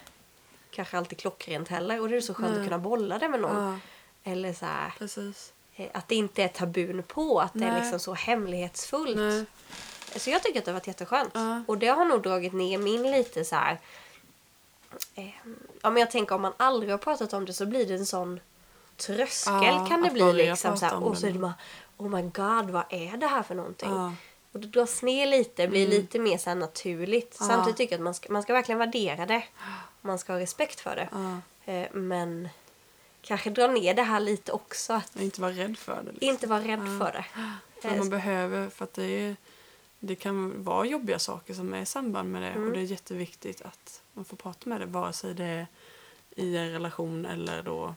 kanske 0.71 0.99
alltid 0.99 1.19
klockrent 1.19 1.69
heller 1.69 2.01
och 2.01 2.09
det 2.09 2.17
är 2.17 2.21
så 2.21 2.35
skönt 2.35 2.51
Nej. 2.51 2.61
att 2.61 2.67
kunna 2.67 2.79
bolla 2.79 3.19
det 3.19 3.29
med 3.29 3.41
någon. 3.41 3.65
Ja. 3.65 3.79
Eller 4.33 4.53
så 4.53 4.67
här, 4.67 4.93
eh, 5.77 5.87
att 5.95 6.09
det 6.09 6.15
inte 6.15 6.43
är 6.43 6.49
tabun 6.49 7.03
på, 7.03 7.41
att 7.41 7.53
det 7.55 7.65
är 7.65 7.71
Nej. 7.73 7.81
liksom 7.81 8.01
så 8.01 8.15
hemlighetsfullt. 8.15 9.17
Nej. 9.17 9.45
Så 10.17 10.31
jag 10.31 10.43
tycker 10.43 10.59
att 10.59 10.65
det 10.65 10.71
har 10.71 10.75
varit 10.79 10.87
jätteskönt. 10.87 11.31
Ja. 11.35 11.63
Och 11.67 11.79
det 11.79 11.87
har 11.87 12.05
nog 12.05 12.23
dragit 12.23 12.53
ner 12.53 12.79
min 12.79 13.11
lite 13.11 13.45
så 13.45 13.57
här. 13.57 13.79
Eh, 15.15 15.29
ja, 15.83 15.91
men 15.91 15.97
jag 15.97 16.11
tänker 16.11 16.35
om 16.35 16.43
man 16.43 16.53
aldrig 16.57 16.91
har 16.91 16.99
pratat 16.99 17.33
om 17.33 17.45
det 17.45 17.53
så 17.53 17.67
blir 17.67 17.87
det 17.87 17.95
en 17.95 18.07
sån 18.07 18.41
tröskel 18.97 19.55
Ja, 19.55 19.87
kan 19.89 20.03
det 20.03 20.11
bli 20.11 20.33
liksom 20.33 20.77
så 20.77 20.87
här, 20.87 21.05
Och 21.05 21.19
så 21.19 21.27
är 21.27 21.31
det. 21.31 21.33
det 21.33 21.39
bara 21.41 21.55
Oh 21.97 22.09
my 22.09 22.23
god, 22.23 22.71
vad 22.71 22.85
är 22.91 23.17
det 23.17 23.27
här 23.27 23.43
för 23.43 23.55
någonting? 23.55 23.91
Och 24.59 24.63
det 24.63 24.69
dras 24.69 25.03
ner 25.03 25.27
lite, 25.27 25.69
blir 25.69 25.87
Mm. 25.87 25.97
lite 26.01 26.19
mer 26.19 26.39
så 26.39 26.55
naturligt. 26.55 27.37
Ja. 27.41 27.47
Samtidigt 27.47 27.77
tycker 27.77 27.93
jag 27.95 27.99
att 27.99 28.05
man 28.05 28.15
ska, 28.15 28.33
man 28.33 28.43
ska 28.43 28.53
verkligen 28.53 28.79
värdera 28.79 29.27
det. 29.27 29.43
Man 30.01 30.19
ska 30.19 30.33
ha 30.33 30.41
respekt 30.41 30.81
för 30.81 30.97
det. 30.97 31.09
Ja. 31.13 31.73
Eh, 31.73 31.89
men 31.93 32.49
kanske 33.23 33.51
dra 33.51 33.67
ner 33.67 33.95
det 33.95 34.03
här 34.03 34.21
lite 34.21 34.53
också. 34.53 34.93
Att 34.93 35.17
Och 35.17 35.23
inte 35.23 35.41
vara 35.41 35.53
rädd 35.53 35.79
för 35.79 36.03
det. 36.03 36.13
Liksom. 36.13 36.29
inte 36.29 36.47
vara 36.47 36.61
rädd 36.61 36.81
Ja. 36.81 36.99
för 37.05 37.13
det. 37.13 37.25
För 37.83 37.97
man 37.99 38.11
behöver, 38.11 38.69
för 38.69 38.85
att 38.85 38.95
det, 38.95 39.05
är, 39.05 39.37
det 39.99 40.15
kan 40.15 40.65
vara 40.65 40.85
jobbiga 40.87 41.19
saker 41.19 41.55
som 41.55 41.75
är 41.75 41.81
i 41.83 41.87
samband 41.87 42.33
med 42.33 42.43
det 42.43 42.49
Mm. 42.49 42.69
och 42.69 42.75
det 42.75 42.81
är 42.81 42.85
jätteviktigt 42.85 43.63
att 43.63 44.03
man 44.13 44.25
får 44.25 44.37
prata 44.37 44.69
med 44.71 44.81
det 44.81 44.87
vare 44.87 45.13
sig 45.13 45.35
det 45.35 45.45
är 45.45 45.67
i 46.37 46.57
en 46.57 46.71
relation 46.73 47.27
eller 47.27 47.63
då 47.63 47.95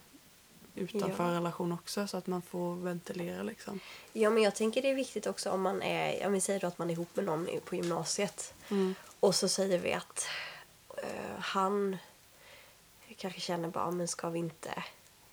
utanför 0.75 1.23
Ja. 1.29 1.31
relation 1.35 1.71
också 1.71 2.07
så 2.07 2.17
att 2.17 2.27
man 2.27 2.41
får 2.41 2.75
ventilera 2.75 3.43
liksom. 3.43 3.79
Ja, 4.13 4.29
men 4.29 4.43
jag 4.43 4.55
tänker 4.55 4.81
det 4.81 4.89
är 4.89 4.95
viktigt 4.95 5.27
också 5.27 5.49
om 5.51 5.61
man 5.61 5.81
är, 5.81 6.27
om 6.27 6.33
vi 6.33 6.41
säger 6.41 6.59
då 6.59 6.67
att 6.67 6.77
man 6.77 6.89
är 6.89 6.93
ihop 6.93 7.15
med 7.15 7.25
någon 7.25 7.47
på 7.65 7.75
gymnasiet 7.75 8.53
Mm. 8.69 8.95
och 9.19 9.35
så 9.35 9.47
säger 9.47 9.79
vi 9.79 9.93
att 9.93 10.27
eh, 10.97 11.39
han 11.39 11.97
kanske 13.17 13.39
känner 13.39 13.69
bara, 13.69 13.91
men 13.91 14.07
ska 14.07 14.29
vi 14.29 14.39
inte 14.39 14.83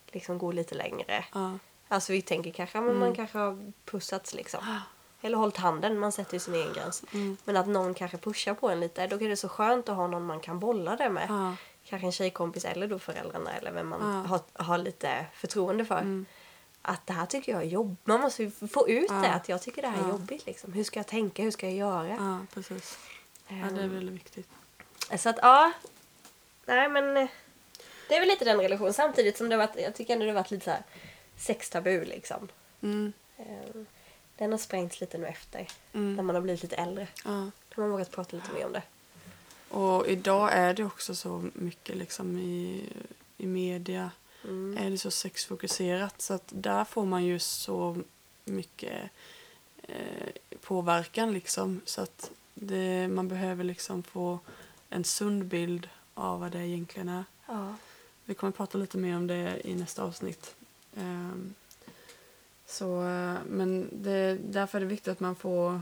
liksom 0.07 0.39
gå 0.39 0.53
lite 0.53 0.75
längre? 0.75 1.25
Ja. 1.35 1.59
Alltså 1.89 2.13
vi 2.13 2.23
tänker 2.23 2.51
kanske, 2.51 2.81
men 2.81 2.89
Mm. 2.89 3.01
man 3.01 3.15
kanske 3.15 3.39
har 3.39 3.73
pussats 3.85 4.35
liksom. 4.35 4.81
Eller 5.21 5.37
hållit 5.39 5.57
handen, 5.57 5.99
man 5.99 6.13
sätter 6.13 6.35
ju 6.35 6.41
sin 6.41 6.55
egen 6.55 6.73
gräns. 6.73 7.05
Mm. 7.13 7.37
Men 7.45 7.57
att 7.57 7.67
någon 7.69 7.95
kanske 7.95 8.17
pushar 8.19 8.55
på 8.55 8.69
en 8.69 8.81
lite, 8.81 9.07
då 9.07 9.17
är 9.21 9.29
det 9.29 9.37
så 9.37 9.49
skönt 9.49 9.89
att 9.89 9.97
ha 9.97 10.07
någon 10.07 10.27
man 10.27 10.41
kan 10.41 10.59
bolla 10.59 10.97
det 10.97 11.09
med. 11.11 11.55
Kanske 11.85 12.07
en 12.07 12.13
tjejkompis 12.13 12.65
eller 12.65 12.87
då 12.89 12.99
föräldrarna 12.99 13.53
eller 13.53 13.73
vem 13.73 13.89
man 13.89 14.01
Ja. 14.01 14.29
har, 14.29 14.41
har 14.65 14.79
lite 14.79 15.27
förtroende 15.35 15.85
för. 15.85 15.99
Mm. 15.99 16.27
Att 16.83 17.07
det 17.07 17.13
här 17.13 17.27
tycker 17.27 17.53
jag 17.53 17.61
är 17.63 17.67
jobbigt. 17.67 18.07
Man 18.07 18.21
måste 18.21 18.43
ju 18.43 18.51
få 18.51 18.89
ut 18.89 19.07
Ja. 19.11 19.15
det, 19.15 19.33
att 19.33 19.49
jag 19.49 19.63
tycker 19.63 19.83
det 19.83 19.89
här 19.89 20.05
är 20.05 20.09
jobbigt. 20.09 20.47
Liksom. 20.47 20.73
Hur 20.73 20.85
ska 20.85 20.99
jag 20.99 21.07
tänka, 21.07 21.43
hur 21.43 21.51
ska 21.51 21.67
jag 21.67 21.77
göra? 21.77 22.09
ja, 22.09 22.39
precis. 22.55 22.99
Ja, 23.49 23.55
det 23.55 23.81
är 23.81 23.85
Ehm, 23.85 23.95
väldigt 23.95 24.15
viktigt. 24.15 24.49
Så 25.19 25.29
att 25.29 25.39
ja, 25.43 25.73
nej 26.67 26.89
men 26.89 27.15
det 28.09 28.17
är 28.17 28.21
väl 28.21 28.29
lite 28.29 28.45
den 28.45 28.61
relationen. 28.61 28.93
Samtidigt 28.93 29.37
som 29.37 29.49
det 29.49 29.57
har 29.57 29.67
varit, 29.67 29.83
jag 29.83 29.95
tycker 29.95 30.13
ändå 30.13 30.25
det 30.25 30.31
har 30.33 30.35
varit 30.41 30.51
lite 30.51 30.65
så 30.65 30.71
här 30.71 30.83
sextabu 31.37 32.05
liksom. 32.05 32.49
Mm. 32.83 33.13
Ehm, 33.37 33.87
Den 34.37 34.51
har 34.51 34.59
sprängts 34.59 35.01
lite 35.01 35.19
nu 35.19 35.27
efter. 35.27 35.69
När 35.93 36.01
Mm. 36.01 36.27
man 36.27 36.35
har 36.35 36.43
blivit 36.43 36.63
lite 36.63 36.77
äldre. 36.77 37.09
Ja. 37.25 37.31
Då 37.69 37.75
har 37.75 37.83
man 37.83 37.91
vågat 37.91 38.11
prata 38.11 38.37
lite 38.37 38.53
mer 38.53 38.67
om 38.67 38.73
det. 38.73 38.83
Och 39.69 40.09
idag 40.09 40.53
är 40.53 40.75
det 40.75 40.85
också 40.85 41.15
så 41.15 41.45
mycket 41.55 41.97
liksom 41.97 42.39
i, 42.39 42.85
i 43.37 43.47
media 43.47 44.11
Mm. 44.45 44.77
är 44.79 44.91
det 44.91 44.99
så 44.99 45.11
sexfokuserat 45.11 46.23
så 46.23 46.35
att 46.35 46.53
där 46.55 46.85
får 46.85 47.05
man 47.07 47.25
ju 47.25 47.39
så 47.39 47.97
mycket 48.45 49.11
eh, 49.83 50.29
påverkan 50.61 51.33
liksom 51.33 51.81
så 51.85 52.01
att 52.01 52.31
det, 52.55 53.09
man 53.09 53.29
behöver 53.29 53.65
liksom 53.65 54.03
få 54.03 54.39
en 54.91 55.05
sund 55.05 55.45
bild 55.45 55.89
av 56.15 56.41
vad 56.41 56.53
det 56.53 56.67
egentligen 56.67 57.09
är. 57.09 57.25
Ja. 57.47 57.75
Vi 58.25 58.35
kommer 58.35 58.49
att 58.49 58.57
prata 58.57 58.79
lite 58.79 58.99
mer 58.99 59.17
om 59.17 59.27
det 59.27 59.61
i 59.69 59.75
nästa 59.75 60.03
avsnitt. 60.03 60.55
Ehm, 60.97 61.55
så, 62.67 63.05
eh, 63.05 63.35
men 63.49 63.89
det, 63.93 64.39
därför 64.45 64.79
är 64.79 64.81
det 64.81 64.87
viktigt 64.87 65.09
att 65.13 65.21
man 65.21 65.37
får, 65.37 65.81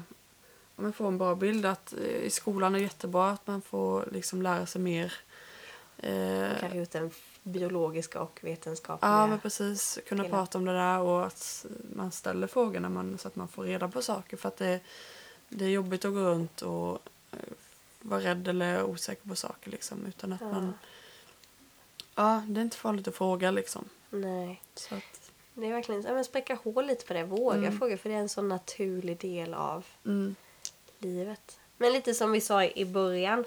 man 0.76 0.92
får 0.92 1.09
en 1.09 1.18
bra 1.18 1.35
bild. 1.35 1.66
Att, 1.66 1.92
eh, 1.92 2.00
I 2.04 2.30
skolan 2.30 2.75
är 2.75 2.78
det 2.78 2.83
jättebra 2.85 3.30
att 3.30 3.47
man 3.47 3.62
får 3.62 4.09
liksom 4.12 4.42
lära 4.42 4.66
sig 4.66 4.80
mer. 4.80 5.12
Eh, 5.99 6.50
Kanske 6.61 6.78
ut 6.78 6.90
den 6.90 7.11
biologiska 7.42 8.21
och 8.21 8.38
vetenskapliga. 8.42 9.11
Ja, 9.12 9.26
men 9.26 9.38
precis. 9.40 9.99
Kunna 10.09 10.23
Hela. 10.23 10.37
prata 10.37 10.59
om 10.59 10.64
det 10.64 10.73
där 10.73 10.99
och 11.00 11.26
att 11.26 11.66
man 11.95 12.12
ställer 12.12 12.47
frågor 12.47 12.80
när 12.80 12.88
man, 12.88 13.18
så 13.18 13.28
att 13.28 13.37
man 13.37 13.49
får 13.49 13.64
reda 13.64 13.88
på 13.88 14.02
saker. 14.02 14.37
För 14.37 14.49
att 14.49 14.56
det, 14.56 14.80
det 15.49 15.64
är 15.64 15.68
jobbigt 15.68 16.04
att 16.04 16.12
gå 16.12 16.18
runt 16.21 16.62
och 16.62 16.99
eh, 17.33 17.38
vara 18.00 18.21
rädd 18.21 18.49
eller 18.49 18.83
osäker 18.83 19.28
på 19.28 19.37
saker 19.37 19.71
liksom. 19.71 20.06
Utan 20.06 20.33
att 20.33 20.40
Ja. 20.40 20.49
man... 20.52 20.73
Ja, 22.14 22.42
det 22.49 22.61
är 22.61 22.62
inte 22.62 22.76
farligt 22.76 23.09
att 23.09 23.14
fråga 23.16 23.50
liksom. 23.50 23.85
Nej. 24.11 24.62
Så 24.75 24.95
att, 24.95 25.30
Det 25.54 25.66
är 25.66 25.73
verkligen 25.73 26.02
ja, 26.02 26.12
men 26.14 26.25
spräcka 26.25 26.54
hål 26.64 26.87
lite 26.87 27.06
på 27.06 27.12
det. 27.14 27.25
Våga 27.25 27.56
Mm. 27.56 27.78
fråga 27.78 27.99
för 27.99 28.09
det 28.09 28.14
är 28.14 28.18
en 28.21 28.28
sån 28.28 28.49
naturlig 28.49 29.18
del 29.21 29.54
av 29.54 29.85
mm, 30.04 30.35
livet. 30.98 31.61
Men 31.76 31.92
lite 31.92 32.14
som 32.14 32.32
vi 32.32 32.40
sa 32.40 32.64
i 32.64 32.85
början. 32.85 33.44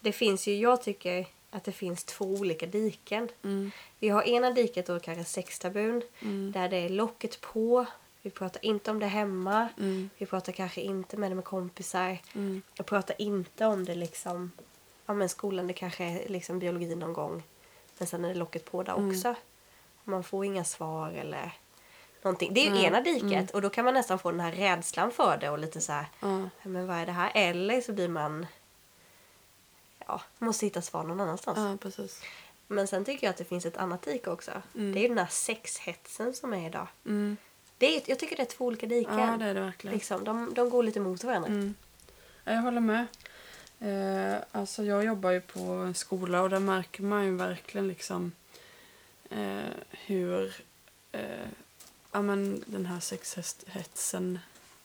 Det 0.00 0.12
finns 0.12 0.46
ju, 0.46 0.56
jag 0.56 0.82
tycker 0.82 1.26
att 1.50 1.64
det 1.64 1.72
finns 1.72 2.04
två 2.04 2.24
olika 2.24 2.66
diken. 2.66 3.28
mm, 3.44 3.70
Vi 3.98 4.08
har 4.08 4.22
ena 4.22 4.50
diket 4.50 4.86
då 4.86 5.00
kanske 5.00 5.24
sextabun. 5.24 6.02
mm, 6.22 6.52
Där 6.52 6.68
det 6.68 6.76
är 6.76 6.88
locket 6.88 7.40
på. 7.40 7.86
Vi 8.22 8.30
pratar 8.30 8.64
inte 8.64 8.90
om 8.90 8.98
det 8.98 9.06
hemma. 9.06 9.68
mm, 9.78 10.10
Vi 10.18 10.26
pratar 10.26 10.52
kanske 10.52 10.80
inte 10.80 11.16
med 11.16 11.30
det 11.30 11.34
med 11.34 11.44
kompisar. 11.44 12.18
mm, 12.34 12.62
Jag 12.74 12.86
pratar 12.86 13.16
inte 13.22 13.66
om 13.66 13.84
det 13.84 13.94
liksom. 13.94 14.50
Ja 15.06 15.14
men 15.14 15.28
skolan 15.28 15.66
det 15.66 15.72
kanske 15.72 16.04
är 16.04 16.28
liksom 16.28 16.58
biologi 16.58 16.94
någon 16.94 17.12
gång. 17.12 17.42
Men 17.98 18.08
sen 18.08 18.24
är 18.24 18.28
det 18.28 18.34
locket 18.34 18.64
på 18.64 18.82
där 18.82 18.92
Mm. 18.96 19.08
också. 19.10 19.34
Man 20.04 20.24
får 20.24 20.44
inga 20.44 20.64
svar 20.64 21.10
eller 21.10 21.52
någonting. 22.28 22.54
Det 22.54 22.60
är 22.60 22.64
ju 22.64 22.70
Nej, 22.70 22.84
ena 22.84 23.00
diket 23.00 23.32
mm. 23.32 23.46
och 23.52 23.62
då 23.62 23.70
kan 23.70 23.84
man 23.84 23.94
nästan 23.94 24.18
få 24.18 24.30
den 24.30 24.40
här 24.40 24.52
rädslan 24.52 25.10
för 25.10 25.36
det 25.40 25.50
och 25.50 25.58
lite 25.58 25.80
så 25.80 25.92
här. 25.92 26.06
"Ja, 26.20 26.48
Men 26.62 26.86
vad 26.86 26.96
är 26.96 27.06
det 27.06 27.12
här? 27.12 27.30
Eller 27.34 27.80
så 27.80 27.92
blir 27.92 28.08
man. 28.08 28.46
Ja, 30.06 30.20
måste 30.38 30.66
hitta 30.66 30.82
svar 30.82 31.02
någon 31.04 31.20
annanstans. 31.20 31.58
ja, 31.58 31.76
precis. 31.80 32.22
Men 32.66 32.86
sen 32.88 33.04
tycker 33.04 33.26
jag 33.26 33.30
att 33.30 33.36
det 33.36 33.44
finns 33.44 33.66
ett 33.66 33.76
annat 33.76 34.02
dike 34.02 34.30
också. 34.30 34.50
Mm. 34.74 34.92
Det 34.94 35.00
är 35.00 35.02
ju 35.02 35.08
den 35.08 35.18
här 35.18 35.26
sexhetsen 35.30 36.34
som 36.34 36.52
är 36.54 36.66
idag. 36.66 36.86
Mm, 37.06 37.36
Det 37.78 37.96
är, 37.96 38.02
jag 38.06 38.18
tycker 38.18 38.36
det 38.36 38.42
är 38.42 38.46
två 38.46 38.64
olika 38.64 38.86
diken. 38.86 39.18
ja, 39.18 39.36
det 39.36 39.44
är 39.44 39.54
det 39.54 39.60
verkligen. 39.60 39.94
liksom, 39.94 40.24
de, 40.24 40.54
de 40.54 40.70
går 40.70 40.82
lite 40.82 41.00
mot 41.00 41.24
varandra. 41.24 41.48
Mm. 41.48 41.74
Ja, 42.44 42.52
Jag 42.52 42.62
håller 42.62 42.80
med. 42.80 43.06
Eh, 43.80 44.38
alltså 44.52 44.82
jag 44.84 45.04
jobbar 45.04 45.30
ju 45.30 45.40
på 45.40 45.60
en 45.60 45.94
skola 45.94 46.42
och 46.42 46.50
där 46.50 46.58
märker 46.60 47.02
man 47.02 47.24
ju 47.24 47.36
verkligen 47.36 47.88
liksom 47.88 48.32
eh, 49.30 49.58
hur 49.90 50.54
eh, 51.12 51.46
ja, 52.12 52.22
men 52.22 52.64
den 52.66 52.86
här 52.86 53.00
sexhetsen 53.00 54.38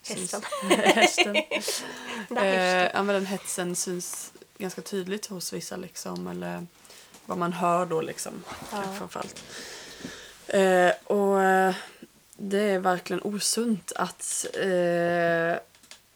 Hästen. 0.07 0.41
hästen. 0.69 1.35
Eh, 2.37 2.91
ja, 2.93 3.03
men 3.03 3.15
den 3.15 3.25
hetsen 3.25 3.75
syns 3.75 4.31
ganska 4.57 4.81
tydligt 4.81 5.25
hos 5.25 5.53
vissa 5.53 5.75
liksom 5.75 6.27
eller 6.27 6.67
vad 7.25 7.37
man 7.37 7.53
hör 7.53 7.85
då 7.85 8.01
liksom 8.01 8.43
Ja. 8.71 8.83
framförallt. 8.97 9.43
Eh, 10.47 10.91
och 11.03 11.43
eh, 11.43 11.75
det 12.37 12.59
är 12.59 12.79
verkligen 12.79 13.21
osunt 13.23 13.91
att 13.95 14.45
eh, 14.53 15.59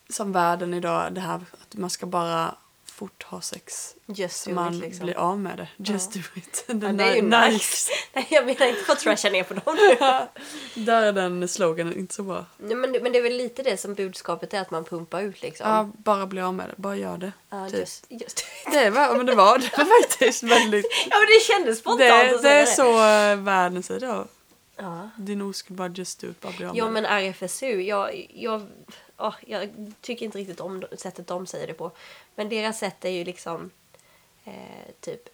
som 0.09 0.31
världen 0.31 0.73
idag 0.73 1.13
det 1.13 1.21
här 1.21 1.35
att 1.35 1.73
man 1.77 1.89
ska 1.89 2.05
bara 2.05 2.55
fort 2.97 3.23
ha 3.23 3.41
sex 3.41 3.95
Just 4.05 4.47
man 4.47 4.73
it, 4.73 4.81
liksom. 4.81 5.05
blir 5.05 5.15
av 5.17 5.39
med 5.39 5.57
det. 5.57 5.67
Just 5.91 6.13
do 6.13 6.19
it. 6.35 6.63
Den 6.67 6.81
Ja, 6.81 6.91
det 6.91 7.03
är 7.03 7.15
ju 7.15 7.21
nice. 7.21 7.91
Nej, 8.13 8.27
jag 8.29 8.45
menar 8.45 8.65
inte 8.67 8.81
för 8.83 8.93
att 8.93 8.99
trasha 8.99 9.29
ner 9.29 9.43
på 9.43 9.53
dem. 9.53 9.77
Där 10.85 11.01
är 11.01 11.13
den 11.13 11.47
sloganen 11.47 11.97
inte 11.97 12.13
så 12.13 12.23
bra. 12.23 12.45
Nej, 12.57 12.75
men, 12.75 12.91
det- 12.91 12.99
men 12.99 13.11
det 13.11 13.17
är 13.17 13.23
väl 13.23 13.37
lite 13.37 13.63
det 13.63 13.77
som 13.77 13.93
budskapet 13.93 14.53
är 14.53 14.61
att 14.61 14.71
man 14.71 14.83
pumpar 14.83 15.21
ut 15.21 15.41
liksom. 15.41 15.69
Ja, 15.69 15.89
bara 15.97 16.25
bli 16.27 16.41
av 16.41 16.53
med 16.53 16.69
det. 16.69 16.73
Bara 16.77 16.95
gör 16.95 17.17
det. 17.17 17.31
Ja, 17.49 17.69
typ. 17.69 17.79
just, 17.79 18.05
just. 18.09 18.45
Det 18.71 18.89
var, 18.89 19.15
men 19.17 19.25
det 19.25 19.35
var, 19.35 19.57
det 19.57 19.71
var 19.77 20.01
faktiskt 20.01 20.43
väldigt... 20.43 20.85
ja 21.09 21.17
men 21.17 21.27
det 21.27 21.53
kändes 21.53 21.79
spontant 21.79 21.99
Det, 21.99 22.35
att 22.35 22.41
det 22.41 22.49
är 22.49 22.65
säga 22.65 22.75
så 22.75 22.91
uh, 23.37 23.43
världen 23.43 23.83
säger 23.83 23.99
då. 23.99 24.27
Ja. 24.79 25.09
Din 25.17 25.41
oskuld 25.41 25.77
bara 25.77 25.87
just 25.87 26.21
do 26.21 26.27
it, 26.29 26.41
bara 26.41 26.53
bli 26.57 26.65
av 26.65 26.77
ja 26.77 26.89
med 26.89 26.93
men 27.03 27.05
RFSU, 27.05 27.81
jag, 27.81 28.27
jag, 28.33 28.67
ja, 29.17 29.35
jag 29.47 29.93
tycker 30.01 30.25
inte 30.25 30.37
riktigt 30.37 30.59
om 30.59 30.83
sättet 30.97 31.27
de 31.27 31.47
säger 31.47 31.67
det 31.67 31.73
på. 31.73 31.91
Men 32.37 32.49
deras 32.49 32.79
sätt 32.79 33.05
är 33.05 33.09
ju 33.09 33.23
liksom 33.23 33.71
eh, 34.45 34.53
typ 34.99 35.29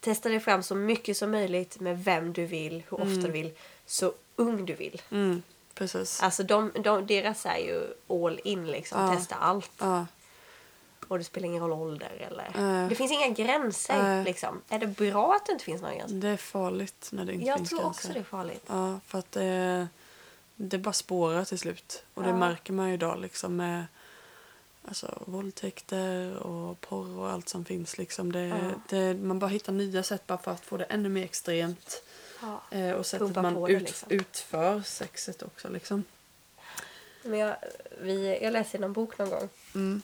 testa 0.00 0.28
dig 0.28 0.40
fram 0.40 0.62
så 0.62 0.74
mycket 0.74 1.16
som 1.16 1.30
möjligt 1.30 1.80
med 1.80 2.04
vem 2.04 2.32
du 2.32 2.44
vill, 2.46 2.82
hur 2.90 3.00
ofta 3.00 3.26
du 3.26 3.30
vill, 3.30 3.52
så 3.86 4.12
ung 4.36 4.66
du 4.66 4.74
vill. 4.74 5.02
det. 5.08 5.16
Mm, 5.16 5.42
precis. 5.74 6.22
Alltså 6.22 6.42
de, 6.42 6.72
de, 6.80 7.06
deras 7.06 7.46
är 7.46 7.56
ju 7.58 7.86
all 8.08 8.40
in 8.44 8.66
liksom, 8.66 9.00
Ja. 9.00 9.14
testa 9.16 9.34
allt. 9.34 9.70
Ja, 9.78 10.06
Och 11.08 11.18
det 11.18 11.24
spelar 11.24 11.46
ingen 11.46 11.62
roll 11.62 11.72
ålder 11.72 12.26
eller... 12.30 12.50
Nej. 12.56 12.88
Det 12.88 12.94
finns 12.94 13.12
inga 13.12 13.28
gränser 13.28 14.02
Nej. 14.02 14.24
liksom. 14.24 14.62
Är 14.68 14.78
det 14.78 14.86
bra 14.86 15.34
att 15.34 15.46
det 15.46 15.52
inte 15.52 15.64
finns 15.64 15.82
några 15.82 15.94
gränser? 15.94 16.16
det 16.16 16.28
är 16.28 16.36
farligt 16.36 17.08
när 17.12 17.24
det 17.24 17.32
inte 17.32 17.46
Jag 17.46 17.56
finns 17.58 17.68
tror 17.68 17.84
också 17.86 18.02
gränser. 18.08 18.14
det 18.14 18.20
är 18.20 18.24
farligt. 18.24 18.64
Ja, 18.66 19.00
för 19.06 19.18
att 19.18 19.32
det, 19.32 19.88
det 20.54 20.78
bara 20.78 20.92
spårar 20.92 21.44
till 21.44 21.58
slut. 21.58 22.02
Och 22.14 22.22
det 22.22 22.28
Ja. 22.28 22.36
märker 22.36 22.72
man 22.72 22.88
ju 22.88 22.94
idag 22.94 23.20
liksom 23.20 23.56
med 23.56 23.86
alltså, 24.88 25.22
våldtäkter 25.26 26.36
och 26.36 26.80
porr 26.80 27.18
och 27.18 27.30
allt 27.30 27.48
som 27.48 27.64
finns. 27.64 27.98
Liksom. 27.98 28.32
Det, 28.32 28.46
Ja. 28.46 28.56
det, 28.88 29.14
man 29.14 29.38
bara 29.38 29.48
hittar 29.50 29.72
nya 29.72 30.02
sätt 30.02 30.26
bara 30.26 30.38
för 30.38 30.50
att 30.50 30.64
få 30.64 30.76
det 30.76 30.84
ännu 30.84 31.08
mer 31.08 31.24
extremt. 31.24 32.02
Ja. 32.42 32.62
Eh, 32.70 32.92
och 32.92 33.06
sättet 33.06 33.26
Pumpa 33.26 33.42
man 33.42 33.54
på 33.54 33.66
det, 33.66 33.72
ut, 33.72 33.82
liksom. 33.82 34.10
utför 34.10 34.82
sexet 34.82 35.42
också. 35.42 35.68
Liksom. 35.68 36.04
Men 37.22 37.38
jag, 37.38 37.56
vi, 38.00 38.38
jag 38.42 38.52
läste 38.52 38.76
i 38.76 38.80
någon 38.80 38.92
bok 38.92 39.18
någon 39.18 39.30
gång 39.30 39.48
Mm. 39.74 40.02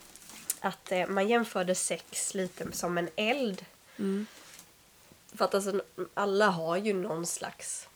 att 0.60 0.92
eh, 0.92 1.06
man 1.06 1.28
jämförde 1.28 1.74
sex 1.74 2.34
lite 2.34 2.72
som 2.72 2.98
en 2.98 3.08
eld. 3.16 3.64
Mm. 3.98 4.26
För 5.34 5.44
att 5.44 5.54
alltså, 5.54 5.82
alla 6.14 6.46
har 6.50 6.76
ju 6.76 6.92
någon 6.94 7.26
slags, 7.26 7.88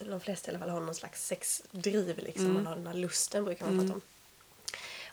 eller 0.00 0.10
de 0.10 0.20
flesta 0.20 0.50
i 0.50 0.54
alla 0.54 0.58
fall 0.58 0.70
har 0.70 0.80
någon 0.80 0.94
slags 0.94 1.26
sexdriv 1.26 2.18
liksom. 2.18 2.44
Mm. 2.44 2.54
Man 2.54 2.66
har 2.66 2.76
den 2.76 2.86
här 2.86 2.94
lusten 2.94 3.44
brukar 3.44 3.64
man 3.66 3.74
Mm. 3.74 3.86
prata 3.86 3.94
om. 3.94 4.00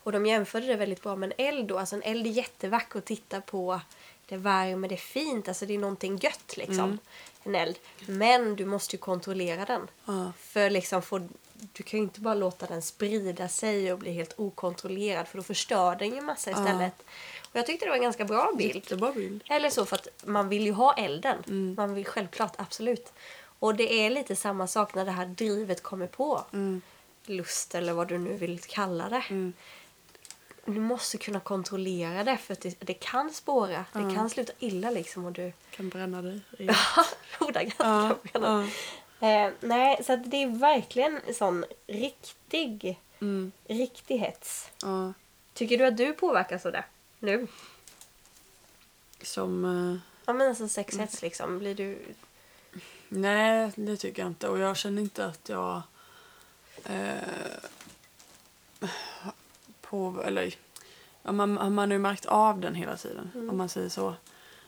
Och 0.04 0.12
de 0.12 0.26
jämförde 0.26 0.66
det 0.66 0.76
väldigt 0.76 1.04
bra 1.04 1.16
med 1.16 1.34
en 1.38 1.46
eld 1.46 1.68
då. 1.68 1.80
Alltså 1.80 1.96
en 1.96 2.04
eld 2.04 2.28
är 2.28 2.32
jättevacker 2.32 3.00
att 3.00 3.06
titta 3.06 3.42
på. 3.42 3.82
det 4.26 4.38
värmer, 4.38 4.88
det 4.88 4.96
är 4.96 4.98
fint, 4.98 5.48
alltså 5.48 5.66
det 5.66 5.74
är 5.74 5.78
någonting 5.78 6.18
gött 6.18 6.58
liksom. 6.58 6.80
Mm. 6.80 7.00
En 7.44 7.56
eld. 7.56 7.80
Men 8.06 8.56
du 8.56 8.66
måste 8.66 8.96
ju 8.96 9.00
kontrollera 9.00 9.66
den. 9.66 9.88
Ja. 10.06 10.32
För 10.38 10.70
liksom 10.70 11.02
få, 11.02 11.28
du 11.54 11.84
kan 11.84 12.00
ju 12.00 12.04
inte 12.04 12.20
bara 12.20 12.34
låta 12.34 12.66
den 12.66 12.82
sprida 12.82 13.48
sig 13.48 13.94
och 13.94 14.00
bli 14.00 14.12
helt 14.12 14.40
okontrollerad 14.40 15.28
för 15.28 15.38
då 15.38 15.44
förstör 15.44 15.96
den 15.96 16.16
ju 16.16 16.22
massa 16.22 16.52
istället. 16.52 17.04
Och 17.52 17.56
jag 17.56 17.66
tyckte 17.66 17.86
det 17.86 17.90
var 17.90 17.98
en 17.98 18.04
ganska 18.04 18.26
bra 18.26 18.54
bild. 18.58 18.76
Jättebra 18.76 19.12
bild. 19.12 19.44
Eller 19.50 19.70
så 19.70 19.86
för 19.86 19.96
att 19.96 20.08
man 20.26 20.50
vill 20.50 20.66
ju 20.66 20.72
ha 20.72 20.94
elden. 20.94 21.44
Mm. 21.48 21.76
Man 21.78 21.94
vill 21.94 22.06
självklart, 22.06 22.54
absolut. 22.58 23.14
Och 23.60 23.76
det 23.76 23.94
är 23.94 24.10
lite 24.10 24.36
samma 24.36 24.68
sak 24.68 24.96
när 24.96 25.06
det 25.06 25.12
här 25.12 25.26
drivet 25.26 25.84
kommer 25.84 26.08
på. 26.08 26.46
Mm. 26.54 26.82
Lust 27.26 27.76
eller 27.76 27.94
vad 27.94 28.08
du 28.08 28.18
nu 28.18 28.34
vill 28.34 28.60
kalla 28.60 29.10
det. 29.10 29.24
Mm. 29.30 29.54
Du 30.66 30.80
måste 30.80 31.18
kunna 31.18 31.40
kontrollera 31.40 32.24
det 32.24 32.38
för 32.38 32.54
att 32.54 32.62
det, 32.62 32.76
det 32.80 32.94
kan 32.94 33.34
spåra. 33.34 33.86
Det 33.94 34.16
kan 34.16 34.30
sluta 34.30 34.54
illa 34.60 34.90
liksom 34.90 35.26
och 35.26 35.32
du... 35.32 35.54
Kan 35.72 35.90
bränna 35.90 36.22
dig. 36.22 36.40
Ja, 36.58 36.76
ordagrant 37.40 37.76
Ja, 37.80 38.18
kan 38.32 38.42
man. 38.42 38.64
Eh, 39.20 39.52
nej, 39.60 40.04
så 40.04 40.14
att 40.14 40.32
det 40.32 40.44
är 40.44 40.48
verkligen 40.60 41.20
en 41.28 41.34
sån 41.34 41.66
riktig, 41.88 43.00
Mm. 43.20 43.52
riktig 43.68 44.18
hets. 44.18 44.70
Ja. 44.82 45.14
Tycker 45.54 45.78
du 45.78 45.86
att 45.86 45.98
du 45.98 46.14
påverkas 46.14 46.66
av 46.66 46.72
det? 46.72 46.84
Nu? 47.20 47.48
Som... 49.22 49.66
eh, 49.66 49.98
Ja 50.26 50.34
men 50.34 50.48
alltså 50.48 50.68
sexhets 50.70 51.22
liksom. 51.22 51.60
Blir 51.60 51.76
du... 51.76 52.00
Nej, 53.10 53.72
det 53.76 53.98
tycker 53.98 54.22
jag 54.22 54.30
inte. 54.32 54.48
Och 54.50 54.60
jag 54.60 54.78
känner 54.78 55.02
inte 55.02 55.26
att 55.26 55.50
jag... 55.50 55.82
Eh, 56.86 57.14
på, 59.94 60.24
eller, 60.26 60.56
ja, 61.24 61.32
man, 61.32 61.54
man 61.54 61.78
har 61.78 61.88
ju 61.88 62.00
märkt 62.00 62.26
av 62.26 62.60
den 62.60 62.76
hela 62.76 62.98
tiden, 62.98 63.32
om 63.50 63.58
man 63.58 63.70
säger 63.70 63.90
så. 63.90 64.16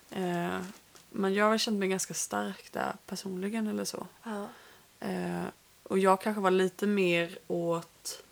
Eh, 0.09 0.59
men 1.09 1.33
jag 1.33 1.45
har 1.45 1.57
känt 1.57 1.79
mig 1.79 1.87
ganska 1.89 2.13
stark 2.13 2.71
där 2.71 2.93
personligen 3.05 3.67
eller 3.67 3.85
så. 3.85 4.07
Ja. 4.23 4.47
Eh, 4.99 5.43
och 5.83 5.99
jag 5.99 6.21
kanske 6.21 6.41
var 6.41 6.51
lite 6.51 6.87
mer 6.87 7.37
åt 7.47 8.23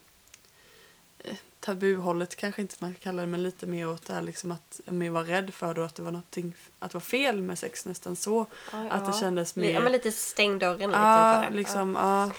eh, 1.19 1.35
tabuhållet 1.59 2.35
kanske 2.35 2.61
inte 2.61 2.75
man 2.79 2.93
kan 2.93 2.99
kalla 3.01 3.21
det 3.21 3.27
men 3.27 3.43
lite 3.43 3.65
mer 3.65 3.89
åt 3.89 4.05
det 4.05 4.13
här 4.13 4.21
liksom 4.21 4.51
att 4.51 4.81
jag 4.85 5.11
var 5.11 5.23
rädd 5.23 5.53
för 5.53 5.73
då 5.73 5.81
att 5.81 5.95
det 5.95 6.03
var 6.03 6.11
någonting 6.11 6.53
att 6.79 6.91
det 6.91 6.95
var 6.95 7.01
fel 7.01 7.41
med 7.41 7.59
sex 7.59 7.85
nästan 7.85 8.15
så 8.15 8.45
Ja, 8.71 8.89
att 8.89 9.05
det 9.05 9.11
ja. 9.11 9.19
kändes 9.19 9.55
mer 9.55 9.73
Ja 9.73 9.79
men 9.79 9.91
lite 9.91 10.11
stäng 10.11 10.59
dörren 10.59 10.89
liksom 10.89 11.01
Ja, 11.01 11.41
för 11.43 11.49
det. 11.51 11.57
liksom, 11.57 11.95
ja. 11.95 12.31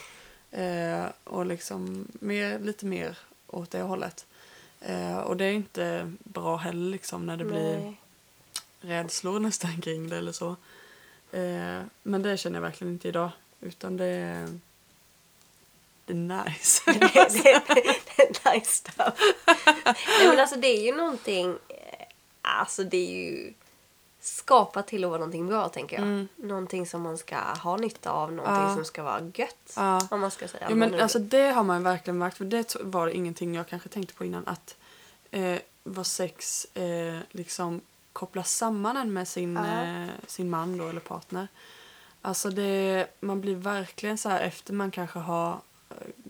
Eh, 0.58 1.06
och 1.24 1.46
liksom 1.46 2.08
mer, 2.20 2.58
lite 2.58 2.86
mer 2.86 3.18
åt 3.46 3.70
det 3.70 3.82
hållet. 3.82 4.26
Eh, 4.80 5.18
och 5.18 5.36
det 5.36 5.44
är 5.44 5.52
inte 5.52 6.12
bra 6.18 6.56
heller 6.56 6.90
liksom 6.90 7.26
när 7.26 7.36
det 7.36 7.44
ja. 7.44 7.50
blir 7.50 7.78
Nej. 7.78 8.00
rädslor 8.80 9.40
nästan 9.40 9.80
kring 9.80 10.08
det 10.08 10.16
eller 10.16 10.32
så. 10.32 10.56
Eh, 11.32 11.82
men 12.02 12.22
det 12.22 12.36
känner 12.36 12.56
jag 12.56 12.62
verkligen 12.62 12.92
inte 12.92 13.08
idag. 13.08 13.30
Utan 13.60 13.96
det 13.96 14.04
är, 14.04 14.58
det 16.04 16.12
är 16.12 16.44
nice. 16.44 16.82
det, 16.92 16.98
det, 16.98 17.62
det 18.16 18.22
är 18.22 18.54
nice 18.54 18.70
stuff. 18.70 19.14
Nej 20.18 20.28
men 20.28 20.40
alltså 20.40 20.56
det 20.56 20.66
är 20.66 20.82
ju 20.82 20.96
någonting, 20.96 21.50
eh, 21.68 22.06
alltså 22.42 22.84
det 22.84 22.96
är 22.96 23.10
ju 23.10 23.52
skapat 24.24 24.86
till 24.86 25.04
att 25.04 25.10
vara 25.10 25.18
någonting 25.18 25.46
bra 25.46 25.68
tänker 25.68 25.96
jag. 25.96 26.02
Mm. 26.06 26.28
Någonting 26.36 26.86
som 26.86 27.02
man 27.02 27.18
ska 27.18 27.36
ha 27.38 27.76
nytta 27.76 28.10
av, 28.10 28.32
någonting 28.32 28.68
Ja. 28.68 28.74
som 28.74 28.84
ska 28.84 29.02
vara 29.02 29.20
gött. 29.34 29.72
Ja. 29.76 30.08
Om 30.10 30.20
man 30.20 30.30
ska 30.30 30.48
säga. 30.48 30.66
Jo, 30.70 30.76
men 30.76 31.00
alltså 31.00 31.18
det 31.18 31.48
har 31.48 31.62
man 31.62 31.82
verkligen 31.82 32.18
märkt. 32.18 32.36
För 32.36 32.44
det 32.44 32.76
var 32.80 33.08
ingenting 33.08 33.54
jag 33.54 33.68
kanske 33.68 33.88
tänkte 33.88 34.14
på 34.14 34.24
innan. 34.24 34.46
Att 34.48 34.76
eh, 35.30 35.58
vad 35.84 36.06
sex 36.06 36.64
eh, 36.74 37.18
liksom 37.30 37.80
kopplas 38.12 38.52
samman 38.52 38.96
en 38.96 39.12
med 39.12 39.28
sin, 39.28 39.56
Ja. 39.56 39.82
eh, 39.84 40.08
sin 40.26 40.50
man 40.50 40.78
då, 40.78 40.88
eller 40.88 41.00
partner. 41.00 41.48
Alltså 42.22 42.50
det, 42.50 43.06
man 43.20 43.40
blir 43.40 43.54
verkligen 43.56 44.18
så 44.18 44.28
här 44.28 44.40
efter 44.40 44.72
man 44.72 44.90
kanske 44.90 45.18
har 45.18 45.58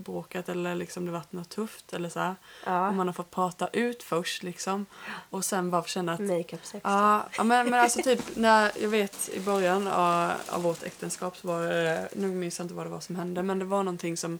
bråkat 0.04 0.48
eller 0.48 0.74
liksom 0.74 1.06
det 1.06 1.12
varit 1.12 1.32
något 1.32 1.48
tufft 1.48 1.92
eller 1.92 2.08
så 2.08 2.20
här. 2.20 2.34
Ja. 2.66 2.88
Och 2.88 2.94
man 2.94 3.06
har 3.06 3.12
fått 3.12 3.30
prata 3.30 3.68
ut 3.68 4.02
först 4.02 4.42
liksom. 4.42 4.86
Och 5.30 5.44
sen 5.44 5.70
bara 5.70 5.84
känna 5.84 6.12
att 6.12 6.20
Makeup 6.20 6.64
sex. 6.64 6.80
Ja, 6.84 7.26
ja 7.36 7.44
men, 7.44 7.70
men 7.70 7.80
alltså 7.80 8.02
typ 8.02 8.36
när 8.36 8.72
jag 8.80 8.88
vet 8.88 9.28
i 9.28 9.40
början 9.40 9.88
av, 9.88 10.32
av 10.48 10.62
vårt 10.62 10.82
äktenskap 10.82 11.36
så 11.36 11.48
var 11.48 11.62
det, 11.62 12.08
nu 12.12 12.26
minns 12.26 12.58
jag 12.58 12.64
inte 12.64 12.74
vad 12.74 12.86
det 12.86 12.90
var 12.90 13.00
som 13.00 13.16
hände 13.16 13.42
men 13.42 13.58
det 13.58 13.64
var 13.64 13.82
någonting 13.82 14.16
som 14.16 14.38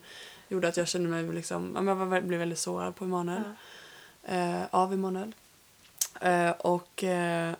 gjorde 0.49 0.69
att 0.69 0.77
jag 0.77 0.89
kände 0.89 1.09
mig 1.09 1.35
liksom, 1.35 1.73
ja, 1.77 1.85
jag 1.85 1.95
var, 1.95 2.21
blev 2.21 2.39
väldigt 2.39 2.59
sårad 2.59 2.97
på 2.97 3.05
Emanuel. 3.05 3.43
Eh, 4.23 4.63
av 4.71 4.93
Emanuel. 4.93 5.35
Eh, 6.21 6.51
och, 6.51 7.05
eh, 7.05 7.55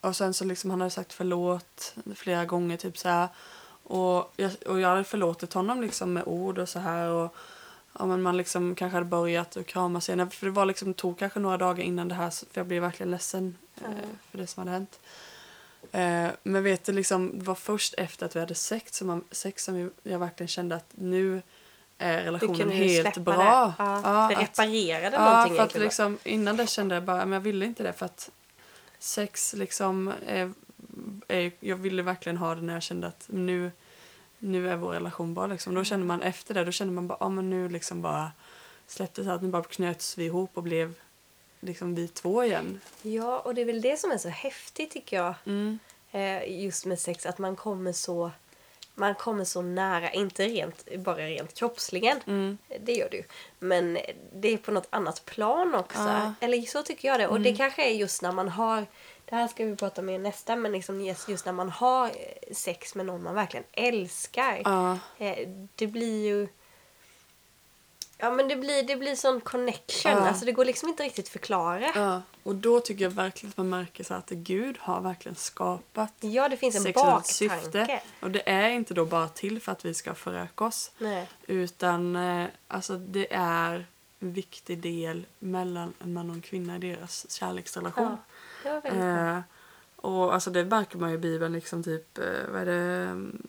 och 0.00 0.16
sen 0.16 0.34
så 0.34 0.44
liksom 0.44 0.70
han 0.70 0.80
hade 0.80 0.90
sagt 0.90 1.12
förlåt 1.12 1.94
flera 2.14 2.44
gånger 2.44 2.76
typ 2.76 2.98
så 2.98 3.08
här. 3.08 3.28
Och 3.88 4.32
jag, 4.36 4.50
och 4.66 4.80
jag 4.80 4.88
hade 4.88 5.04
förlåtit 5.04 5.52
honom 5.52 5.80
liksom 5.82 6.12
med 6.12 6.22
ord 6.26 6.58
och 6.58 6.68
så 6.68 6.78
här 6.78 7.08
och 7.08 7.34
ja, 7.98 8.06
men 8.06 8.22
man 8.22 8.36
liksom 8.36 8.74
kanske 8.74 8.96
hade 8.96 9.06
börjat 9.06 9.56
att 9.56 9.66
kramas 9.66 10.08
igen. 10.08 10.30
För 10.30 10.46
det 10.46 10.52
var 10.52 10.66
liksom, 10.66 10.94
tog 10.94 11.18
kanske 11.18 11.40
några 11.40 11.56
dagar 11.56 11.84
innan 11.84 12.08
det 12.08 12.14
här 12.14 12.30
för 12.30 12.46
jag 12.52 12.66
blev 12.66 12.82
verkligen 12.82 13.10
ledsen 13.10 13.56
eh, 13.84 13.90
för 14.30 14.38
det 14.38 14.46
som 14.46 14.60
hade 14.60 14.70
hänt. 14.70 14.98
Eh, 15.92 16.28
men 16.42 16.62
vet 16.64 16.84
du, 16.84 16.92
liksom, 16.92 17.38
det 17.38 17.44
var 17.44 17.54
först 17.54 17.94
efter 17.98 18.26
att 18.26 18.36
vi 18.36 18.40
hade 18.40 18.54
sex 18.54 18.96
som, 18.96 19.06
man, 19.06 19.24
sex 19.30 19.64
som 19.64 19.90
jag 20.02 20.18
verkligen 20.18 20.48
kände 20.48 20.76
att 20.76 20.86
nu 20.94 21.42
är 21.98 22.22
relationen 22.22 22.70
helt 22.70 23.16
bra. 23.18 23.36
det. 23.36 23.44
Ja, 23.44 23.74
Ja, 23.78 24.28
det 24.30 24.36
att- 24.36 24.42
reparerade 24.42 25.16
Ja, 25.16 25.30
någonting 25.30 25.56
för 25.56 25.62
att 25.62 25.74
liksom, 25.74 26.18
innan 26.24 26.56
det 26.56 26.66
kände 26.66 26.94
jag 26.94 27.04
bara, 27.04 27.18
men 27.18 27.32
jag 27.32 27.40
ville 27.40 27.66
inte 27.66 27.82
det 27.82 27.92
för 27.92 28.06
att 28.06 28.30
sex 28.98 29.54
liksom, 29.54 30.08
är, 30.26 30.34
är, 30.36 30.52
jag 31.60 31.76
ville 31.76 32.02
verkligen 32.02 32.36
ha 32.36 32.54
det 32.54 32.62
när 32.62 32.72
jag 32.72 32.82
kände 32.82 33.06
att 33.06 33.26
nu, 33.26 33.72
nu 34.38 34.70
är 34.70 34.76
vår 34.76 34.92
relation 34.92 35.34
bra 35.34 35.46
liksom. 35.46 35.74
Då 35.74 35.84
kände 35.84 36.06
man 36.06 36.22
efter 36.22 36.54
det, 36.54 36.64
då 36.64 36.72
kände 36.72 36.94
man 36.94 37.08
bara, 37.08 37.18
ja 37.20 37.28
men 37.28 37.50
nu 37.50 37.68
liksom 37.68 38.02
bara 38.02 38.32
släppte 38.86 39.20
det 39.20 39.24
så 39.24 39.30
att 39.30 39.42
nu 39.42 39.48
bara 39.48 39.62
knöts 39.62 40.18
vi 40.18 40.24
ihop 40.24 40.50
och 40.54 40.62
blev 40.62 40.94
liksom 41.60 41.94
vi 41.94 42.08
två 42.08 42.44
igen. 42.44 42.80
Ja, 43.02 43.38
och 43.38 43.54
det 43.54 43.60
är 43.60 43.66
väl 43.66 43.80
det 43.80 43.96
som 43.96 44.10
är 44.10 44.18
så 44.18 44.28
häftigt 44.28 44.90
tycker 44.90 45.16
jag. 45.16 45.34
Mm. 45.44 45.78
Eh, 46.10 46.62
just 46.62 46.86
med 46.86 46.98
sex, 46.98 47.26
att 47.26 47.38
man 47.38 47.56
kommer 47.56 47.92
så 47.92 48.30
man 48.98 49.14
kommer 49.14 49.44
så 49.44 49.62
nära, 49.62 50.10
inte 50.10 50.46
rent, 50.46 50.94
bara 50.98 51.16
rent 51.16 51.54
kroppsligen. 51.54 52.20
Mm. 52.26 52.58
Det 52.80 52.92
gör 52.92 53.08
du. 53.10 53.22
Men 53.58 53.98
det 54.32 54.48
är 54.48 54.56
på 54.56 54.70
något 54.70 54.88
annat 54.90 55.24
plan 55.24 55.74
också. 55.74 56.00
Mm. 56.00 56.34
Eller 56.40 56.62
så 56.62 56.82
tycker 56.82 57.08
jag 57.08 57.20
det. 57.20 57.28
Och 57.28 57.40
det 57.40 57.56
kanske 57.56 57.90
är 57.90 57.94
just 57.94 58.22
när 58.22 58.32
man 58.32 58.48
har, 58.48 58.86
det 59.24 59.34
här 59.34 59.48
ska 59.48 59.64
vi 59.64 59.76
prata 59.76 60.02
mer 60.02 60.18
nästa, 60.18 60.56
men 60.56 60.72
liksom 60.72 61.00
just 61.28 61.46
när 61.46 61.52
man 61.52 61.70
har 61.70 62.06
eh, 62.06 62.54
sex 62.54 62.94
med 62.94 63.06
någon 63.06 63.22
man 63.22 63.34
verkligen 63.34 63.66
älskar. 63.72 64.62
Ja. 64.64 64.98
Eh, 65.18 65.48
det 65.74 65.86
blir 65.86 66.26
ju... 66.26 66.48
Ja 68.18 68.30
men 68.30 68.48
det 68.48 68.56
blir, 68.56 68.82
det 68.82 68.96
blir 68.96 69.14
sån 69.14 69.40
connection. 69.40 70.12
Ja. 70.12 70.28
Alltså 70.28 70.44
det 70.44 70.52
går 70.52 70.64
liksom 70.64 70.88
inte 70.88 71.02
riktigt 71.02 71.28
förklara. 71.28 71.92
Ja, 71.94 72.22
och 72.42 72.54
då 72.54 72.80
tycker 72.80 73.04
jag 73.04 73.10
verkligen 73.10 73.50
att 73.50 73.56
man 73.56 73.68
märker 73.68 74.04
så 74.04 74.14
att 74.14 74.30
Gud 74.30 74.76
har 74.80 75.00
verkligen 75.00 75.36
skapat 75.36 76.12
Ja, 76.20 76.48
det 76.48 76.56
finns 76.56 76.86
en 76.86 76.92
baktanke. 76.92 78.02
Och 78.20 78.30
det 78.30 78.48
är 78.48 78.68
inte 78.68 78.94
då 78.94 79.04
bara 79.04 79.28
till 79.28 79.60
för 79.60 79.72
att 79.72 79.84
vi 79.84 79.94
ska 79.94 80.14
föröka 80.14 80.64
oss. 80.64 80.90
Nej. 80.98 81.28
Utan 81.46 82.16
eh, 82.16 82.46
alltså 82.68 82.96
det 82.96 83.34
är 83.34 83.86
en 84.20 84.32
viktig 84.32 84.78
del 84.78 85.26
mellan 85.38 85.94
en 85.98 86.12
man 86.12 86.30
och 86.30 86.36
en 86.36 86.42
kvinna 86.42 86.76
i 86.76 86.78
deras 86.78 87.30
kärleksrelation. 87.30 88.16
Ja. 88.64 88.80
Eh, 88.82 89.40
och 89.96 90.34
alltså 90.34 90.50
det 90.50 90.64
märker 90.64 90.98
man 90.98 91.10
ju 91.10 91.14
i 91.14 91.18
Bibeln, 91.18 91.52
liksom 91.52 91.82
typ, 91.82 92.18
eh, 92.18 92.24
vad 92.52 92.60
är 92.60 92.66
det, 92.66 93.04
mm, 93.04 93.42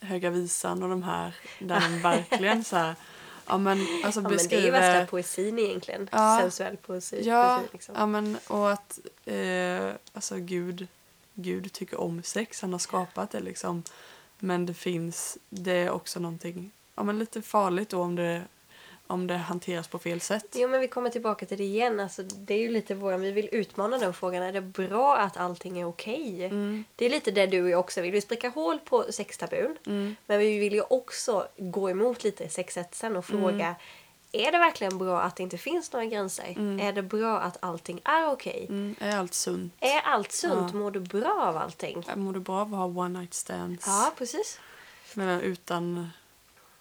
Höga 0.00 0.30
Visan 0.30 0.82
och 0.82 0.88
de 0.88 1.02
här, 1.02 1.34
där 1.58 1.80
de 1.80 2.02
verkligen 2.02 2.64
så 2.64 2.76
här, 2.76 2.94
ja 3.46 3.58
men 3.58 3.86
alltså 4.04 4.20
Ja, 4.20 4.28
men 4.28 4.38
det 4.38 4.52
är 4.52 4.60
ju 4.60 4.70
värsta 4.70 5.06
poesin 5.06 5.58
egentligen. 5.58 6.08
Ja. 6.12 6.38
Sensuell 6.40 6.76
poesi. 6.76 7.22
Ja, 7.24 7.56
poesi 7.56 7.72
liksom. 7.72 7.94
ja 7.98 8.06
men 8.06 8.38
och 8.48 8.72
att 8.72 8.98
eh, 9.24 9.90
alltså 10.12 10.36
Gud, 10.36 10.86
Gud 11.34 11.72
tycker 11.72 12.00
om 12.00 12.22
sex, 12.22 12.60
han 12.60 12.72
har 12.72 12.78
skapat 12.78 13.30
det 13.30 13.40
liksom. 13.40 13.82
Men 14.38 14.66
det 14.66 14.74
finns, 14.74 15.38
det 15.48 15.72
är 15.72 15.90
också 15.90 16.20
någonting, 16.20 16.70
ja 16.94 17.02
men 17.02 17.18
lite 17.18 17.42
farligt 17.42 17.88
då 17.88 18.02
om 18.02 18.14
det, 18.14 18.42
om 19.06 19.26
det 19.26 19.36
hanteras 19.36 19.88
på 19.88 19.98
fel 19.98 20.20
sätt. 20.20 20.46
Jo 20.54 20.68
men 20.68 20.80
vi 20.80 20.88
kommer 20.88 21.10
tillbaka 21.10 21.46
till 21.46 21.58
det 21.58 21.64
igen. 21.64 22.00
Alltså, 22.00 22.22
det 22.22 22.54
är 22.54 22.58
ju 22.58 22.68
lite 22.68 22.94
våran, 22.94 23.20
vi 23.20 23.32
vill 23.32 23.48
utmana 23.52 23.98
den 23.98 24.14
frågan. 24.14 24.42
Är 24.42 24.52
det 24.52 24.60
bra 24.60 25.16
att 25.16 25.36
allting 25.36 25.80
är 25.80 25.84
okej? 25.84 26.44
Mm. 26.44 26.84
Det 26.96 27.06
är 27.06 27.10
lite 27.10 27.30
det 27.30 27.46
du 27.46 27.62
och 27.62 27.70
jag 27.70 27.80
också 27.80 28.00
vill. 28.00 28.12
Vi 28.12 28.20
spricka 28.20 28.48
hål 28.48 28.78
på 28.78 29.04
sextabun. 29.10 29.76
Mm. 29.86 30.16
Men 30.26 30.38
vi 30.38 30.58
vill 30.58 30.72
ju 30.72 30.82
också 30.82 31.46
gå 31.56 31.90
emot 31.90 32.24
lite 32.24 32.48
sexhetsen 32.48 33.16
och 33.16 33.24
fråga. 33.24 33.76
Är 34.32 34.52
det 34.52 34.58
verkligen 34.58 34.98
bra 34.98 35.20
att 35.20 35.36
det 35.36 35.42
inte 35.42 35.58
finns 35.58 35.92
några 35.92 36.06
gränser? 36.06 36.78
Är 36.80 36.92
det 36.92 37.02
bra 37.02 37.40
att 37.40 37.56
allting 37.60 38.00
är 38.04 38.26
okej? 38.26 38.66
Mm, 38.68 38.94
är 39.00 39.16
allt 39.16 39.34
sunt? 39.34 39.72
Är 39.80 40.00
allt 40.00 40.32
sunt? 40.32 40.74
Mår 40.74 40.90
du 40.90 41.00
bra 41.00 41.42
av 41.42 41.56
allting? 41.56 42.04
Mår 42.14 42.32
du 42.32 42.40
bra 42.40 42.60
av 42.60 42.74
att 42.74 42.78
ha 42.78 43.04
one 43.04 43.18
night 43.18 43.34
stands? 43.34 43.86
Ja, 43.86 44.12
precis. 44.18 44.60
Men 45.14 45.40
utan 45.40 46.10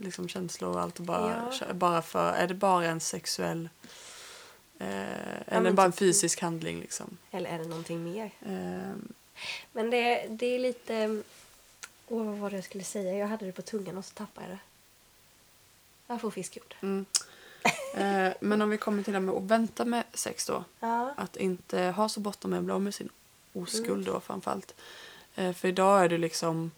liksom 0.04 0.28
känslor 0.30 0.70
och 0.76 0.82
allt 0.82 1.00
och 1.00 1.06
bara, 1.06 1.52
Ja. 1.62 1.74
bara 1.74 2.02
för, 2.02 2.34
är 2.34 2.48
det 2.48 2.54
bara 2.54 2.86
en 2.86 3.00
sexuell 3.00 3.70
eller 4.80 5.62
men 5.62 5.76
bara 5.76 5.86
en 5.86 5.92
typ- 5.92 6.00
fysisk 6.00 6.42
handling 6.42 6.80
liksom. 6.80 7.18
Eller 7.32 7.50
är 7.50 7.58
det 7.58 7.66
någonting 7.68 8.04
mer? 8.04 8.26
Eh, 8.42 8.96
Men 9.72 9.89
det, 9.89 10.26
det 10.30 10.46
är 10.46 10.60
lite... 10.60 11.22
Åh, 12.08 12.26
vad 12.26 12.38
var 12.38 12.50
det 12.50 12.56
jag 12.56 12.66
skulle 12.66 12.84
säga? 12.84 13.13
Jag 13.18 13.28
hade 13.28 13.46
det 13.46 13.52
på 13.52 13.62
tungan 13.62 13.98
och 13.98 14.06
så 14.06 14.13
tappade 14.13 14.48
jag 14.48 14.56
det. 14.58 14.60
Jag 16.08 16.22
får 16.22 16.32
fiskgjord. 16.32 16.76
mm. 16.82 17.06
eh, 17.96 18.34
men 18.39 18.62
om 18.62 18.70
vi 18.70 18.78
kommer 18.78 19.04
till 19.04 19.13
det 19.13 19.20
med 19.20 19.36
att 19.36 19.44
vänta 19.44 19.86
med 19.86 20.04
sex 20.13 20.46
då. 20.46 20.63
Ja. 20.80 21.13
Att 21.18 21.38
inte 21.38 21.80
ha 21.82 22.10
så 22.10 22.20
bråttom 22.20 22.52
med 22.52 22.58
att 22.58 22.63
bli 22.66 22.74
av 22.74 22.82
med 22.82 22.94
sin 22.96 23.10
Mm. 23.56 23.63
oskuld 23.63 24.06
då 24.06 24.20
framförallt. 24.20 24.76
Eh, 25.36 25.54
för 25.54 25.68
idag 25.68 26.04
är 26.04 26.10
det 26.10 26.18
liksom, 26.18 26.72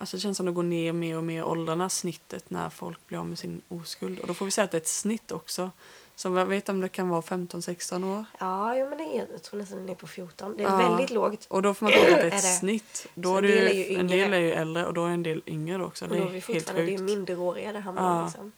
alltså 0.00 0.16
det 0.16 0.20
känns 0.20 0.36
som 0.36 0.46
det 0.46 0.52
går 0.52 0.62
ner 0.62 0.92
mer 0.92 1.16
och 1.16 1.24
mer 1.24 1.38
i 1.38 1.42
åldrarna 1.42 1.88
snittet 1.88 2.50
när 2.50 2.70
folk 2.70 3.06
blir 3.06 3.18
av 3.18 3.26
med 3.26 3.38
sin 3.38 3.60
oskuld. 3.68 4.18
Och 4.18 4.26
då 4.26 4.34
får 4.34 4.44
vi 4.44 4.50
säga 4.50 4.64
att 4.64 4.70
det 4.70 4.76
är 4.76 4.80
ett 4.80 4.88
snitt 4.88 5.32
också. 5.32 5.70
Så 6.16 6.28
jag 6.36 6.46
vet 6.46 6.68
om 6.68 6.80
det 6.80 6.88
kan 6.88 7.08
vara 7.08 7.20
15-16 7.20 8.18
år. 8.18 8.24
Ja, 8.38 8.76
jo, 8.76 8.88
men 8.88 8.98
det 8.98 9.04
är, 9.04 9.26
jag 9.32 9.42
tror 9.42 9.60
nästan 9.60 9.78
den 9.78 9.88
är 9.88 9.94
på 9.94 10.06
14. 10.06 10.56
Det 10.56 10.62
är 10.64 10.68
Ja. 10.68 10.76
väldigt 10.88 11.10
lågt. 11.10 11.46
Och 11.48 11.62
då 11.62 11.74
får 11.74 11.86
man 11.86 11.92
tänka 11.92 12.10
att 12.14 12.20
det 12.20 12.22
är 12.22 12.26
ett 12.26 12.34
Är 12.44 12.58
snitt. 12.58 13.06
Då 13.14 13.36
en 13.36 13.42
del 13.42 13.52
ju, 13.76 13.82
är 13.84 13.90
ju 13.90 13.96
en 13.98 14.06
del 14.08 14.32
är 14.34 14.38
ju 14.38 14.52
äldre 14.52 14.86
och 14.86 14.94
då 14.94 15.04
är 15.04 15.10
en 15.10 15.22
del 15.22 15.42
yngre 15.46 15.84
också. 15.84 16.04
Och 16.04 16.10
Det 16.10 16.18
då 16.20 16.24
är 16.26 16.30
vi 16.30 16.40
fortfarande 16.40 16.82
det 16.86 16.92
är 16.94 16.98
sjukt. 16.98 17.02
minderåriga 17.10 17.72
det 17.72 17.80
handlar. 17.80 18.16
Ja. 18.18 18.24
Liksom. 18.24 18.52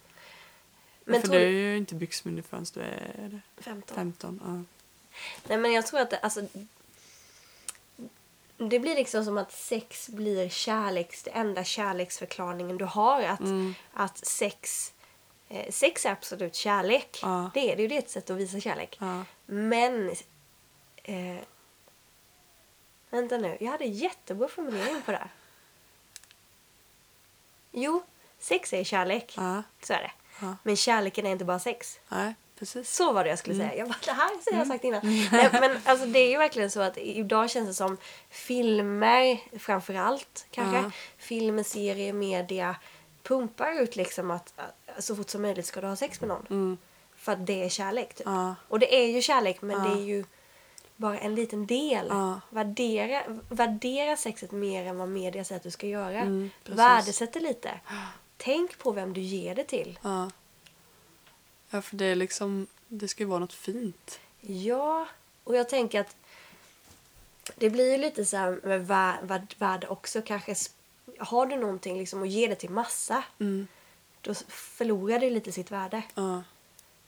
Men 1.05 1.13
Men 1.13 1.21
för 1.21 1.29
tror 1.29 1.39
du 1.39 1.45
är 1.45 1.49
ju 1.51 1.77
inte 1.77 1.95
byxmyndig 1.95 2.45
förrän 2.45 2.67
du 2.75 2.81
är 2.81 3.15
är 3.25 3.29
det 3.57 3.63
15. 3.63 3.97
15. 3.97 4.41
Ja. 4.45 4.63
Nej, 5.49 5.59
men 5.59 5.73
jag 5.73 5.87
tror 5.87 6.01
att 6.01 6.11
det, 6.11 6.19
alltså, 6.19 6.41
det 8.69 8.79
blir 8.79 8.95
liksom 8.95 9.25
som 9.25 9.39
att 9.39 9.53
sex 9.53 10.09
blir 10.09 10.49
kärleks, 10.49 11.23
det 11.23 11.31
enda 11.31 11.65
kärleksförklaringen 11.65 12.79
du 12.79 12.85
har. 12.85 13.23
Att, 13.23 13.41
Mm. 13.41 13.75
att 13.93 14.27
sex, 14.27 14.93
eh, 15.49 15.71
sex 15.71 16.07
är 16.07 16.11
absolut 16.11 16.55
kärlek. 16.55 17.19
Ja. 17.23 17.51
Det 17.55 17.73
är 17.73 17.77
det 17.77 17.83
ju. 17.83 17.89
Det 17.89 17.97
ett 17.97 18.11
sätt 18.11 18.31
att 18.31 18.37
visa 18.37 18.61
kärlek. 18.61 18.97
Ja. 19.01 19.25
Men... 19.47 20.09
Eh, 21.05 21.37
vänta 23.11 23.37
nu. 23.39 23.57
Jag 23.61 23.71
hade 23.71 23.85
jättebra 23.85 24.49
formulering 24.49 25.03
på 25.03 25.11
det. 25.13 25.19
här. 25.19 25.31
Jo, 27.73 28.03
sex 28.39 28.73
är 28.73 28.85
kärlek. 28.85 29.35
Ja. 29.37 29.63
Så 29.83 29.93
är 29.93 29.99
det. 30.03 30.13
Men 30.63 30.77
kärleken 30.77 31.27
är 31.27 31.31
inte 31.31 31.45
bara 31.45 31.59
sex. 31.59 32.01
Nej, 32.09 32.35
precis. 32.63 32.95
Så 32.95 33.13
var 33.13 33.25
det 33.25 33.31
jag 33.31 33.39
skulle 33.39 33.57
säga. 33.57 33.75
Jag 33.75 33.89
bara, 33.89 33.97
det 34.05 34.13
här 34.13 34.31
har 34.53 34.59
jag 34.59 34.67
sagt 34.67 34.85
innan. 34.85 35.01
Nej, 35.33 35.49
men 35.53 35.79
alltså, 35.85 36.07
det 36.07 36.19
är 36.19 36.31
ju 36.31 36.39
verkligen 36.39 36.71
så 36.71 36.81
att 36.81 36.99
idag 36.99 37.51
känns 37.51 37.69
det 37.69 37.75
som 37.75 37.97
filmer, 38.31 39.39
framför 39.59 39.95
allt 39.95 40.47
kanske, 40.51 40.77
Ja. 40.77 40.91
filmer, 41.19 41.63
serier, 41.63 42.13
media 42.13 42.77
pumpar 43.23 43.83
ut 43.83 43.97
liksom 43.97 44.31
att, 44.31 44.53
att 44.57 45.05
så 45.05 45.17
fort 45.17 45.31
som 45.31 45.43
möjligt 45.43 45.67
ska 45.67 45.81
du 45.81 45.87
ha 45.87 45.97
sex 45.97 46.21
med 46.21 46.29
någon. 46.29 46.47
Mm. 46.51 46.79
För 47.17 47.33
att 47.33 47.47
det 47.47 47.65
är 47.65 47.69
kärlek 47.69 48.15
typ. 48.15 48.27
Ja. 48.27 48.55
Och 48.69 48.79
det 48.79 48.95
är 48.95 49.07
ju 49.07 49.23
kärlek 49.23 49.63
men 49.63 49.77
Ja. 49.85 49.89
det 49.91 50.01
är 50.01 50.05
ju 50.05 50.25
bara 50.97 51.19
en 51.19 51.35
liten 51.35 51.67
del. 51.67 52.07
Ja. 52.09 52.41
Värdera, 52.51 53.23
värdera 53.49 54.17
sexet 54.17 54.51
mer 54.53 54.87
än 54.87 54.99
vad 54.99 55.09
media 55.09 55.45
säger 55.45 55.57
att 55.57 55.63
du 55.63 55.71
ska 55.71 55.87
göra. 55.87 56.21
Mm. 56.21 56.51
Värdesätt 56.65 57.33
det 57.33 57.41
lite. 57.41 57.81
Tänk 58.37 58.79
på 58.79 58.91
vem 58.93 59.13
du 59.13 59.21
ger 59.21 59.55
det 59.55 59.65
till. 59.65 59.99
Ja. 61.73 61.83
För 61.83 61.97
det 61.97 62.05
är 62.05 62.15
liksom, 62.17 62.67
det 62.89 63.09
ska 63.09 63.23
ju 63.23 63.29
vara 63.29 63.39
något 63.39 63.53
fint. 63.53 64.21
Ja, 64.41 65.07
och 65.45 65.57
jag 65.57 65.69
tänker 65.69 66.01
att 66.01 66.17
det 67.57 67.71
blir 67.71 67.93
ju 67.93 67.99
lite 67.99 68.25
så 68.25 68.37
här 68.37 68.61
med 68.63 68.87
vär- 68.87 69.23
värd- 69.27 69.55
värde 69.59 69.89
också 69.89 70.23
kanske. 70.23 70.55
Har 71.19 71.47
du 71.47 71.57
någonting 71.57 71.99
liksom 71.99 72.21
och 72.21 72.27
ger 72.27 72.49
det 72.49 72.55
till 72.55 72.71
massa, 72.71 73.25
Mm. 73.41 73.67
då 74.21 74.35
förlorar 74.49 75.19
det 75.19 75.31
lite 75.31 75.53
sitt 75.53 75.71
värde. 75.71 76.03
Ja. 76.15 76.43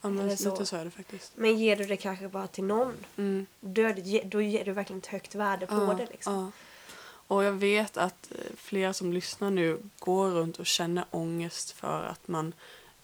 Ja, 0.00 0.08
men 0.10 0.24
Eller 0.26 0.36
så. 0.36 0.50
lite 0.50 0.66
så 0.66 0.76
är 0.76 0.84
det 0.84 0.90
faktiskt. 0.90 1.32
Men 1.34 1.58
ger 1.58 1.76
du 1.76 1.84
det 1.84 1.96
kanske 1.96 2.28
bara 2.28 2.46
till 2.46 2.64
någon, 2.64 2.94
Mm. 3.16 3.46
då, 3.60 3.94
då 4.24 4.40
ger 4.40 4.64
du 4.64 4.72
verkligen 4.72 4.98
ett 4.98 5.06
högt 5.06 5.34
värde 5.34 5.66
på 5.66 5.74
Ja, 5.74 5.94
det. 5.98 6.06
Liksom. 6.10 6.34
ja. 6.34 6.50
Och 7.26 7.44
jag 7.44 7.52
vet 7.52 7.96
att 7.96 8.32
eh, 8.32 8.38
flera 8.56 8.92
som 8.92 9.12
lyssnar 9.12 9.50
nu 9.50 9.78
går 9.98 10.30
runt 10.30 10.58
och 10.58 10.66
känner 10.66 11.04
ångest 11.10 11.70
för 11.70 12.02
att 12.02 12.28
man 12.28 12.52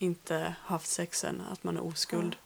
inte 0.00 0.54
haft 0.64 0.86
sex 0.86 1.24
än, 1.24 1.42
att 1.52 1.64
man 1.64 1.76
är 1.76 1.84
oskuld. 1.84 2.36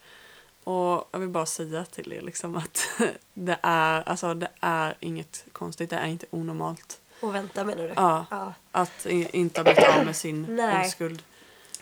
Och 0.64 1.08
jag 1.10 1.18
vill 1.18 1.28
bara 1.28 1.46
säga 1.46 1.84
till 1.84 2.12
er 2.12 2.20
liksom 2.20 2.56
att 2.56 2.88
det 3.34 3.58
är, 3.62 4.08
alltså, 4.08 4.34
det 4.34 4.48
är 4.60 4.94
inget 5.00 5.44
konstigt, 5.52 5.90
det 5.90 5.96
är 5.96 6.06
inte 6.06 6.26
onormalt. 6.30 7.00
Och 7.20 7.34
vänta 7.34 7.64
menar 7.64 7.82
du? 7.82 7.92
Ja. 7.96 8.26
ja 8.30 8.54
Att 8.72 9.06
inte 9.06 9.60
ha 9.60 9.64
blivit 9.64 9.88
av 9.88 10.04
med 10.04 10.16
sin 10.16 10.42
Nej. 10.56 10.86
oskuld. 10.86 11.22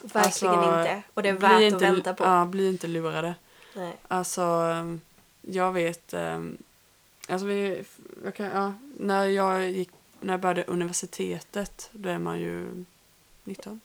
verkligen 0.03 0.55
Alltså, 0.55 0.81
inte. 0.81 1.03
Och 1.15 1.23
det 1.23 1.29
är 1.29 1.33
värt 1.33 1.63
inte, 1.63 1.77
att 1.77 1.83
vänta 1.83 2.15
på. 2.15 2.25
Ja, 2.25 2.45
bli 2.45 2.69
inte 2.69 2.87
lurade. 2.87 3.35
Nej. 3.75 3.97
Alltså, 4.09 4.43
ehm, 4.43 5.01
jag 5.41 5.73
vet... 5.73 6.15
ehm, 6.15 6.59
Alltså 7.29 7.47
vi, 7.47 7.85
jag 8.25 8.35
kan, 8.35 8.47
ja, 8.47 8.75
när, 8.99 9.25
jag 9.25 9.71
gick, 9.71 9.91
när 10.21 10.33
jag 10.33 10.41
började 10.41 10.65
universitetet, 10.65 11.91
då 11.93 12.09
är 12.09 12.19
man 12.19 12.41
ju 12.41 12.85
19. 13.45 13.81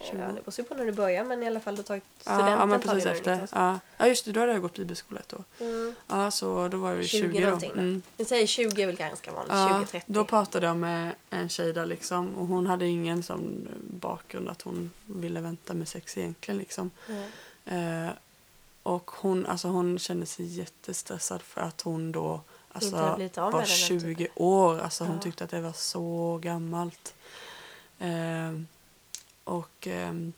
20. 0.00 0.18
Ja, 0.18 0.26
det 0.26 0.32
beror 0.32 0.54
ju 0.56 0.64
på 0.64 0.74
när 0.74 0.84
du 0.86 0.92
börjar 0.92 1.24
men 1.24 1.42
i 1.42 1.46
alla 1.46 1.60
fall 1.60 1.74
du 1.74 1.78
har 1.78 1.84
tagit 1.84 2.04
studenten. 2.20 2.48
ja, 2.48 2.66
men 2.66 2.80
precis 2.80 3.06
efter. 3.06 3.40
liksom. 3.40 3.58
Ja. 3.62 3.80
ja, 3.96 4.06
just 4.06 4.24
det, 4.24 4.32
då 4.32 4.40
hade 4.40 4.52
jag 4.52 4.62
gått 4.62 4.76
bibelskola 4.76 5.20
ett 5.20 5.32
år. 5.34 5.44
Mm. 5.60 5.94
Ja, 6.08 6.30
så 6.30 6.68
då 6.68 6.76
var 6.76 6.92
ju 6.92 7.04
20 7.04 7.32
20, 7.32 7.46
då. 7.50 7.80
Mm. 7.80 8.02
Vi 8.16 8.24
säger 8.24 8.46
20 8.46 8.82
är 8.82 8.86
väl 8.86 8.96
ganska 8.96 9.32
vanligt. 9.32 9.52
Ja, 9.52 9.84
20-30. 9.92 10.02
då 10.06 10.24
pratade 10.24 10.66
jag 10.66 10.76
med 10.76 11.14
en 11.30 11.48
tjej 11.48 11.72
där 11.72 11.86
liksom 11.86 12.34
och 12.34 12.46
hon 12.46 12.66
hade 12.66 12.86
ingen 12.86 13.22
sån 13.22 13.68
bakgrund 13.90 14.48
att 14.48 14.62
hon 14.62 14.90
ville 15.06 15.40
vänta 15.40 15.74
med 15.74 15.88
sex 15.88 16.18
egentligen 16.18 16.58
liksom. 16.58 16.90
Mm. 17.08 18.06
Eh, 18.06 18.12
och 18.82 19.10
hon, 19.10 19.46
alltså 19.46 19.68
hon 19.68 19.98
kände 19.98 20.26
sig 20.26 20.46
jättestressad 20.46 21.42
för 21.42 21.60
att 21.60 21.80
hon 21.80 22.12
då 22.12 22.40
alltså, 22.72 22.96
var 22.96 23.16
med 23.18 23.30
den, 23.34 23.64
typ. 23.64 23.68
20 23.68 24.28
år. 24.34 24.78
Alltså 24.78 25.04
hon 25.04 25.14
Ja. 25.16 25.22
tyckte 25.22 25.44
att 25.44 25.50
det 25.50 25.60
var 25.60 25.72
så 25.72 26.38
gammalt. 26.42 27.14
Eh, 27.98 28.52
och 29.44 29.86
ehm, 29.86 30.32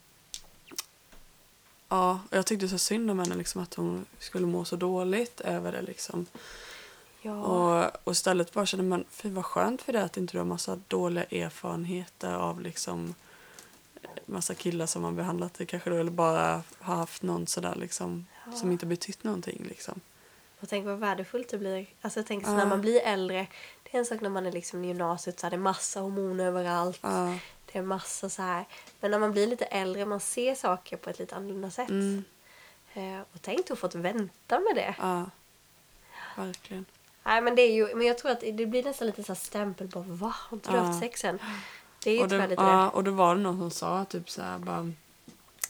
ja, 1.88 2.20
jag 2.30 2.46
tyckte 2.46 2.68
så 2.68 2.78
synd 2.78 3.10
om 3.10 3.18
henne 3.18 3.34
liksom 3.34 3.62
att 3.62 3.74
hon 3.74 4.06
skulle 4.18 4.46
må 4.46 4.64
så 4.64 4.76
dåligt 4.76 5.40
över 5.40 5.72
det 5.72 5.82
liksom. 5.82 6.26
Ja. 7.22 7.42
Och, 7.42 7.90
och 8.04 8.12
istället 8.12 8.52
bara 8.52 8.66
kände 8.66 8.84
man, 8.84 9.04
fy 9.10 9.30
vad 9.30 9.44
skönt 9.44 9.82
för 9.82 9.92
det 9.92 10.02
att 10.02 10.16
inte 10.16 10.32
du 10.34 10.38
har 10.38 10.44
massa 10.46 10.78
dåliga 10.88 11.24
erfarenheter 11.24 12.32
av 12.34 12.60
liksom 12.60 13.14
massa 14.26 14.54
killar 14.54 14.86
som 14.86 15.04
har 15.04 15.12
behandlat 15.12 15.54
dig 15.54 15.66
kanske 15.66 15.90
då 15.90 15.96
eller 15.96 16.10
bara 16.10 16.62
har 16.78 16.96
haft 16.96 17.22
någon 17.22 17.46
sådär 17.46 17.74
liksom 17.74 18.26
Ja. 18.46 18.52
som 18.52 18.72
inte 18.72 18.86
betytt 18.86 19.24
någonting 19.24 19.66
liksom. 19.68 20.00
Och 20.60 20.68
tänk 20.68 20.86
vad 20.86 20.98
värdefullt 20.98 21.48
det 21.48 21.58
blir. 21.58 21.86
Alltså 22.00 22.18
jag 22.20 22.26
tänker 22.26 22.46
så 22.46 22.52
Ja. 22.52 22.56
när 22.56 22.66
man 22.66 22.80
blir 22.80 23.00
äldre. 23.00 23.46
Det 23.82 23.94
är 23.96 23.98
en 23.98 24.04
sak 24.06 24.20
när 24.20 24.30
man 24.30 24.46
är 24.46 24.52
liksom 24.52 24.84
i 24.84 24.88
gymnasiet 24.88 25.40
så 25.40 25.46
är 25.46 25.50
det 25.50 25.56
massa 25.58 26.00
hormoner 26.00 26.44
överallt. 26.46 26.98
Ja, 27.02 27.38
Det 27.72 27.78
är 27.78 27.82
massa 27.82 28.28
så 28.28 28.42
här. 28.42 28.64
Men 29.00 29.10
när 29.10 29.18
man 29.18 29.32
blir 29.32 29.46
lite 29.46 29.64
äldre 29.64 30.04
man 30.06 30.20
ser 30.20 30.54
saker 30.54 30.96
på 30.96 31.10
ett 31.10 31.18
lite 31.18 31.36
annorlunda 31.36 31.70
sätt. 31.70 31.88
mm, 31.90 32.24
Eh, 32.94 33.20
och 33.20 33.42
tänk 33.42 33.66
du 33.66 33.76
fått 33.76 33.94
vänta 33.94 34.60
med 34.60 34.74
det. 34.74 34.94
ja, 34.98 35.24
verkligen. 36.36 36.84
Nej 37.24 37.40
men 37.40 37.54
det 37.56 37.62
är 37.62 37.72
ju, 37.72 37.94
men 37.94 38.06
jag 38.06 38.18
tror 38.18 38.30
att 38.30 38.40
det 38.40 38.66
blir 38.66 38.82
nästan 38.82 39.06
lite 39.06 39.24
så 39.24 39.32
här 39.32 39.40
stämpel 39.40 39.88
på 39.88 40.00
va? 40.00 40.34
Har 40.38 40.56
inte 40.56 40.70
du 40.70 40.76
Ja. 40.76 40.82
haft 40.82 41.00
sex 41.00 41.24
än? 41.24 41.38
Det 42.04 42.10
är 42.10 42.14
ju 42.14 42.22
Och, 42.22 42.28
det, 42.28 42.46
lite 42.46 42.62
ja, 42.62 42.88
och 42.90 43.04
då 43.04 43.10
var 43.10 43.34
det 43.36 43.40
någon 43.40 43.58
som 43.58 43.70
sa 43.70 44.04
typ 44.04 44.30
så 44.30 44.42
här 44.42 44.58
bara, 44.58 44.92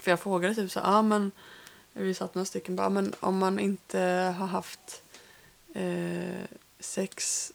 för 0.00 0.10
jag 0.10 0.20
frågade 0.20 0.54
typ 0.54 0.70
så 0.72 0.78
ja 0.84 1.02
men 1.02 1.32
vi 1.92 2.14
satt 2.14 2.34
några 2.34 2.46
stycken 2.46 2.76
bara, 2.76 2.88
men 2.88 3.14
om 3.20 3.38
man 3.38 3.58
inte 3.58 3.98
har 4.38 4.46
haft 4.46 5.02
eh, 5.74 6.44
sex 6.80 7.52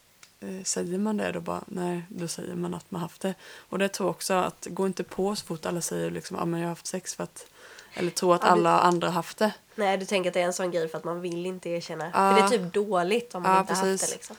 säger 0.63 0.97
man 0.97 1.17
det 1.17 1.31
då 1.31 1.39
bara? 1.39 1.63
Nej, 1.67 2.01
då 2.09 2.27
säger 2.27 2.55
man 2.55 2.73
att 2.73 2.91
man 2.91 3.01
haft 3.01 3.21
det. 3.21 3.35
Och 3.69 3.79
det 3.79 3.89
tror 3.89 4.07
jag 4.07 4.15
också 4.15 4.33
att 4.33 4.67
gå 4.69 4.87
inte 4.87 5.03
på 5.03 5.35
så 5.35 5.45
fort 5.45 5.65
alla 5.65 5.81
säger 5.81 6.11
liksom, 6.11 6.49
men 6.51 6.59
jag 6.59 6.67
har 6.67 6.71
haft 6.71 6.87
sex 6.87 7.15
för 7.15 7.23
att 7.23 7.47
eller 7.93 8.11
tro 8.11 8.33
att 8.33 8.41
Ja, 8.43 8.47
alla 8.49 8.79
andra 8.79 9.07
har 9.07 9.13
haft 9.13 9.37
det. 9.37 9.53
Nej 9.75 9.97
du 9.97 10.05
tänker 10.05 10.29
att 10.29 10.33
det 10.33 10.41
är 10.41 10.45
en 10.45 10.53
sån 10.53 10.71
grej 10.71 10.87
för 10.87 10.97
att 10.97 11.03
man 11.03 11.21
vill 11.21 11.45
inte 11.45 11.69
erkänna. 11.69 12.05
Ja. 12.05 12.11
För 12.11 12.33
det 12.35 12.55
är 12.55 12.59
typ 12.59 12.73
dåligt 12.73 13.35
om 13.35 13.43
man 13.43 13.51
Ja, 13.51 13.59
inte 13.59 13.73
haft 13.73 13.83
precis. 13.83 14.09
det 14.09 14.15
liksom. 14.15 14.35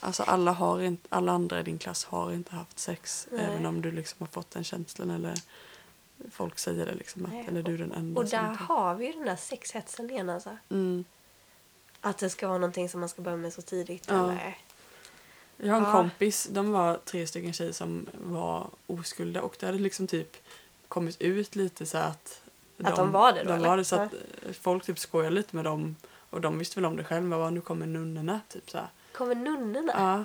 Alltså 0.00 0.22
alla, 0.22 0.52
har 0.52 0.80
inte, 0.80 1.08
alla 1.08 1.32
andra 1.32 1.60
i 1.60 1.62
din 1.62 1.78
klass 1.78 2.04
har 2.04 2.32
inte 2.32 2.54
haft 2.54 2.78
sex. 2.78 3.28
Nej. 3.30 3.44
Även 3.44 3.66
om 3.66 3.82
du 3.82 3.92
liksom 3.92 4.16
har 4.18 4.26
fått 4.26 4.50
den 4.50 4.64
känslan 4.64 5.10
eller 5.10 5.34
folk 6.30 6.58
säger 6.58 6.86
det 6.86 6.94
liksom. 6.94 7.24
Att, 7.24 7.32
Nej, 7.32 7.44
eller 7.48 7.62
du 7.62 7.74
är 7.74 7.78
den 7.78 7.92
enda 7.92 8.20
Och 8.20 8.26
där 8.26 8.54
har 8.54 8.94
vi 8.94 9.06
ju 9.06 9.12
den 9.12 9.26
där 9.26 9.36
sexhetsen 9.36 10.10
igen 10.10 10.30
alltså. 10.30 10.56
Mm. 10.68 11.04
Att 12.00 12.18
det 12.18 12.30
ska 12.30 12.48
vara 12.48 12.58
någonting 12.58 12.88
som 12.88 13.00
man 13.00 13.08
ska 13.08 13.22
börja 13.22 13.36
med 13.36 13.52
så 13.52 13.62
tidigt. 13.62 14.04
Ja. 14.08 14.24
Eller? 14.24 14.58
Jag 15.56 15.72
har 15.72 15.78
en 15.80 15.84
Ja. 15.86 15.92
kompis, 15.92 16.48
de 16.50 16.72
var 16.72 16.98
tre 17.04 17.26
stycken 17.26 17.52
tjejer 17.52 17.72
som 17.72 18.06
var 18.24 18.66
oskulda 18.86 19.42
och 19.42 19.56
det 19.60 19.66
hade 19.66 19.78
liksom 19.78 20.06
typ 20.06 20.36
kommit 20.88 21.20
ut 21.20 21.56
lite 21.56 21.86
så 21.86 21.98
att 21.98 22.40
Att 22.84 22.96
de 22.96 23.12
var 23.12 23.32
det 23.32 23.42
då, 23.44 23.50
De 23.56 23.62
var 23.62 23.76
det 23.76 23.84
så 23.84 23.96
att 23.96 24.12
eh, 24.12 24.52
folk 24.60 24.84
typ 24.84 24.98
skojade 24.98 25.34
lite 25.34 25.56
med 25.56 25.64
dem 25.64 25.96
och 26.30 26.40
de 26.40 26.58
visste 26.58 26.76
väl 26.80 26.84
om 26.84 26.96
det 26.96 27.04
själva, 27.04 27.36
bara 27.38 27.50
nu 27.50 27.60
kommer 27.60 27.86
nunnorna 27.86 28.40
typ 28.48 28.70
så 28.70 28.78
här. 28.78 28.86
Kommer 29.12 29.34
nunnorna? 29.34 29.92
Ja. 29.96 30.24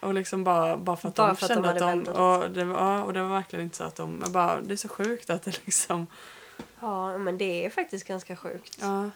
Och 0.00 0.14
liksom 0.14 0.44
bara, 0.44 0.76
bara 0.76 0.96
för 0.96 1.08
att 1.08 1.14
Bara 1.14 1.28
de 1.28 1.36
för 1.36 1.44
att 1.46 1.48
de 1.48 1.54
kände 1.54 1.70
att 1.98 2.04
de, 2.04 2.12
och 2.12 2.50
det, 2.50 2.60
ja, 2.60 3.02
och 3.02 3.12
det 3.12 3.22
var 3.22 3.28
verkligen 3.28 3.64
inte 3.64 3.76
så 3.76 3.84
att 3.84 3.96
de, 3.96 4.24
bara, 4.28 4.60
det 4.60 4.74
är 4.74 4.76
så 4.76 4.88
sjukt 4.88 5.30
att 5.30 5.42
det 5.42 5.60
liksom, 5.66 6.06
Ja, 6.80 7.18
men 7.18 7.38
det 7.38 7.64
är 7.66 7.70
faktiskt 7.70 8.06
ganska 8.06 8.36
sjukt. 8.36 8.78
ja, 8.80 9.10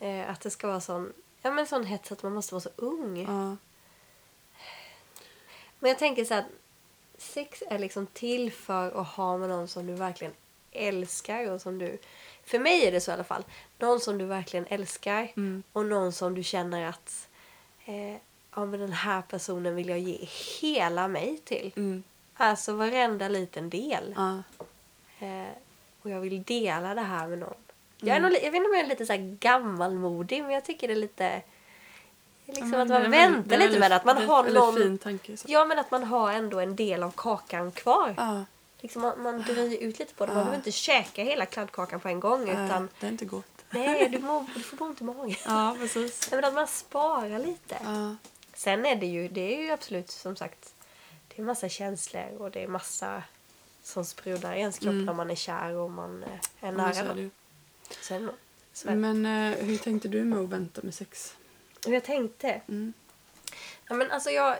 Eh, 0.00 0.30
att 0.30 0.40
det 0.40 0.50
ska 0.50 0.66
vara 0.66 0.80
sån, 0.80 1.12
ja 1.42 1.50
men 1.50 1.66
sån 1.66 1.84
hets 1.84 2.12
att 2.12 2.22
man 2.22 2.34
måste 2.34 2.54
vara 2.54 2.60
så 2.62 2.70
ung. 2.76 3.22
Ja. 3.28 3.56
Men 5.82 5.88
jag 5.88 5.98
tänker 5.98 6.24
så 6.24 6.34
att 6.34 6.44
sex 7.18 7.62
är 7.70 7.78
liksom 7.78 8.06
till 8.06 8.52
för 8.52 9.00
att 9.00 9.06
ha 9.08 9.38
med 9.38 9.48
någon 9.48 9.68
som 9.68 9.86
du 9.86 9.92
verkligen 9.94 10.32
älskar 10.72 11.50
och 11.50 11.60
som 11.60 11.78
du... 11.78 11.98
För 12.44 12.58
mig 12.58 12.86
är 12.86 12.92
det 12.92 13.00
så 13.00 13.10
i 13.10 13.14
alla 13.14 13.24
fall. 13.24 13.44
Någon 13.78 14.00
som 14.00 14.18
du 14.18 14.24
verkligen 14.24 14.66
älskar 14.66 15.32
Mm. 15.36 15.62
och 15.72 15.86
någon 15.86 16.12
som 16.12 16.34
du 16.34 16.42
känner 16.42 16.86
att 16.88 17.28
eh, 17.84 18.12
ja, 18.54 18.64
men 18.64 18.80
den 18.80 18.92
här 18.92 19.22
personen 19.22 19.74
vill 19.74 19.88
jag 19.88 19.98
ge 19.98 20.28
hela 20.60 21.08
mig 21.08 21.38
till. 21.44 21.72
Mm. 21.76 22.02
Alltså 22.34 22.72
varenda 22.72 23.28
liten 23.28 23.70
del. 23.70 24.14
Ja. 24.16 24.42
Eh, 25.26 25.52
och 26.02 26.10
jag 26.10 26.20
vill 26.20 26.42
dela 26.42 26.94
det 26.94 27.00
här 27.00 27.26
med 27.28 27.38
någon. 27.38 27.54
Jag, 28.00 28.08
är 28.16 28.18
Mm. 28.20 28.32
nog, 28.32 28.38
jag 28.42 28.50
vet 28.50 28.54
inte 28.54 28.68
om 28.68 28.74
jag 28.74 28.84
är 28.84 28.88
lite 28.88 29.06
så 29.06 29.12
här 29.12 29.36
gammalmodig 29.40 30.42
men 30.42 30.52
jag 30.52 30.64
tycker 30.64 30.88
det 30.88 30.94
är 30.94 30.96
lite... 30.96 31.42
Liksom 32.46 32.72
Ja, 32.72 32.82
att 32.82 32.88
men 32.88 33.02
man 33.02 33.10
väntar 33.10 33.56
lite 33.58 33.78
med 33.78 33.90
det. 33.90 33.96
Att 33.96 34.04
man 34.04 34.16
har 34.26 34.44
någon... 34.50 34.74
fin 34.76 34.98
tanke. 34.98 35.36
Så. 35.36 35.46
Ja 35.50 35.64
men 35.64 35.78
att 35.78 35.90
man 35.90 36.04
har 36.04 36.32
ändå 36.32 36.60
en 36.60 36.76
del 36.76 37.02
av 37.02 37.10
kakan 37.16 37.72
kvar. 37.72 38.14
Ja. 38.16 38.44
Liksom 38.80 39.02
man, 39.02 39.22
man 39.22 39.42
dröjer 39.42 39.78
ut 39.82 39.98
lite 39.98 40.14
på 40.14 40.26
det. 40.26 40.32
Man 40.32 40.38
Ja. 40.38 40.44
behöver 40.44 40.56
inte 40.56 40.72
käka 40.72 41.22
hela 41.24 41.46
kladdkakan 41.46 42.00
på 42.00 42.08
en 42.08 42.20
gång. 42.20 42.44
Nej, 42.44 42.66
Utan 42.66 42.88
det 43.00 43.06
är 43.06 43.10
inte 43.10 43.24
gott. 43.24 43.44
nej, 43.70 44.08
du, 44.08 44.18
mår, 44.18 44.46
du 44.54 44.60
får 44.60 44.82
ont 44.82 45.00
i 45.00 45.04
magen. 45.04 45.36
Ja, 45.46 45.76
precis. 45.78 46.30
Men 46.30 46.44
att 46.44 46.54
man 46.54 46.66
sparar 46.68 47.38
lite. 47.38 47.76
Ja. 47.84 48.16
Sen 48.54 48.86
är 48.86 48.96
det 48.96 49.06
ju, 49.06 49.28
det 49.28 49.54
är 49.56 49.62
ju 49.62 49.70
absolut 49.70 50.10
som 50.10 50.36
sagt, 50.36 50.74
det 51.28 51.42
är 51.42 51.46
massa 51.46 51.68
känslor 51.68 52.36
och 52.38 52.50
det 52.50 52.62
är 52.62 52.68
massa 52.68 53.22
som 53.82 54.04
sprudlar 54.04 54.54
i 54.54 54.58
ens 54.60 54.78
kropp 54.78 54.92
Mm. 54.92 55.04
när 55.06 55.12
man 55.14 55.30
är 55.30 55.34
kär 55.34 55.74
och 55.76 55.90
man 55.90 56.22
eh, 56.22 56.28
är 56.68 56.72
Men 56.72 56.74
nära 56.74 57.16
ju. 57.16 57.30
Sen, 58.00 58.30
så 58.72 58.88
är 58.88 58.92
det. 58.92 58.98
Men 58.98 59.26
eh, 59.52 59.58
hur 59.58 59.76
tänkte 59.78 60.08
du 60.08 60.24
med 60.24 60.38
att 60.38 60.48
vänta 60.48 60.80
med 60.84 60.94
sex? 60.94 61.34
Och 61.86 61.92
jag 61.92 62.04
tänkte, 62.04 62.60
Mm. 62.68 62.92
ja, 63.88 63.94
men 63.94 64.10
alltså 64.10 64.30
jag, 64.30 64.56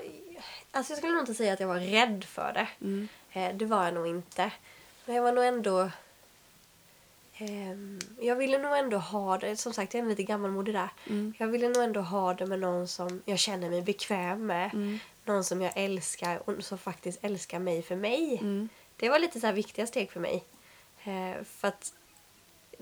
alltså 0.71 0.93
jag 0.93 0.99
skulle 0.99 1.13
nog 1.13 1.23
inte 1.23 1.35
säga 1.35 1.53
att 1.53 1.61
jag 1.61 1.69
var 1.69 1.79
rädd 1.81 2.25
för 2.25 2.53
det. 2.53 2.69
Mm. 2.81 3.09
Eh, 3.33 3.55
det 3.57 3.65
var 3.65 3.85
jag 3.85 3.95
nog 3.95 4.07
inte. 4.07 4.51
Men 5.07 5.17
jag 5.17 5.23
var 5.23 5.33
nog 5.33 5.45
ändå... 5.45 5.91
ehm, 7.39 7.99
jag 8.21 8.37
ville 8.37 8.59
nog 8.59 8.79
ändå 8.79 8.97
ha 8.97 9.39
det. 9.39 9.57
Som 9.57 9.73
sagt, 9.73 9.95
jag 9.95 10.05
är 10.05 10.09
lite 10.09 10.23
gammalmodig 10.23 10.75
där. 10.75 10.89
Mm. 11.07 11.35
Jag 11.39 11.47
ville 11.49 11.69
nog 11.69 11.83
ändå 11.85 12.01
ha 12.01 12.35
det 12.35 12.47
med 12.47 12.59
någon 12.61 12.89
som 12.89 13.23
jag 13.25 13.39
känner 13.39 13.71
mig 13.71 13.83
bekväm 13.83 14.47
med. 14.47 14.71
Mm. 14.75 14.99
Någon 15.25 15.45
som 15.45 15.63
jag 15.63 15.73
älskar 15.77 16.49
och 16.51 16.65
som 16.65 16.79
faktiskt 16.79 17.25
älskar 17.25 17.59
mig 17.59 17.83
för 17.83 17.97
mig. 17.97 18.39
Mm. 18.41 18.69
Det 18.97 19.09
var 19.09 19.19
lite 19.19 19.41
så 19.41 19.47
här 19.47 19.55
viktiga 19.55 19.87
steg 19.87 20.11
för 20.13 20.21
mig. 20.21 20.45
Eh, 21.05 21.45
för 21.45 21.69
att 21.69 21.93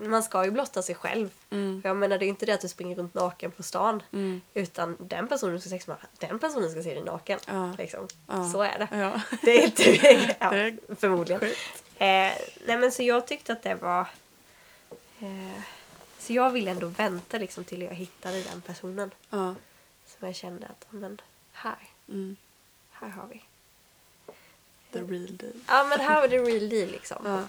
man 0.09 0.23
ska 0.23 0.45
ju 0.45 0.51
blotta 0.51 0.81
sig 0.81 0.95
själv. 0.95 1.29
Mm. 1.49 1.81
För 1.81 1.89
Jag 1.89 1.97
menar, 1.97 2.17
det 2.17 2.25
är 2.25 2.27
inte 2.27 2.45
det 2.45 2.53
att 2.53 2.61
du 2.61 2.67
springer 2.67 2.95
runt 2.95 3.13
naken 3.13 3.51
på 3.51 3.63
stan. 3.63 4.03
Mm. 4.11 4.41
Utan 4.53 4.97
den 4.99 5.27
personen 5.27 5.55
du 5.55 5.59
ska 5.61 5.69
sexa 5.69 5.91
med, 5.91 6.29
den 6.29 6.39
personen 6.39 6.71
ska 6.71 6.83
se 6.83 6.93
dig 6.93 7.03
naken. 7.03 7.39
Ja. 7.47 7.73
Liksom. 7.77 8.07
Ja. 8.27 8.49
Så 8.51 8.61
är 8.61 8.79
det. 8.79 8.87
Ja. 8.97 9.21
Det 9.41 9.51
är 9.51 9.65
inte... 9.65 10.35
ja, 10.39 10.49
förmodligen. 10.95 11.41
Eh, 11.43 12.31
nej 12.65 12.77
men 12.77 12.91
så 12.91 13.03
jag 13.03 13.27
tyckte 13.27 13.53
att 13.53 13.63
det 13.63 13.75
var... 13.75 14.07
Eh, 15.19 15.61
så 16.19 16.33
jag 16.33 16.49
ville 16.49 16.71
ändå 16.71 16.87
vänta 16.87 17.37
liksom 17.37 17.63
till 17.63 17.81
jag 17.81 17.93
hittade 17.93 18.41
den 18.43 18.61
personen. 18.61 19.11
Ja. 19.29 19.55
Som 20.05 20.27
jag 20.27 20.35
kände 20.35 20.65
att, 20.67 20.85
men 20.89 21.21
här, 21.51 21.75
Mm. 22.09 22.35
här 22.91 23.09
har 23.09 23.27
vi. 23.27 23.43
The 24.91 24.99
real 24.99 25.37
deal. 25.37 25.53
Ja 25.67 25.83
men 25.83 25.99
här 25.99 26.21
var 26.21 26.27
det 26.27 26.37
real 26.37 26.69
deal 26.69 26.89
liksom. 26.91 27.17
Ja. 27.25 27.43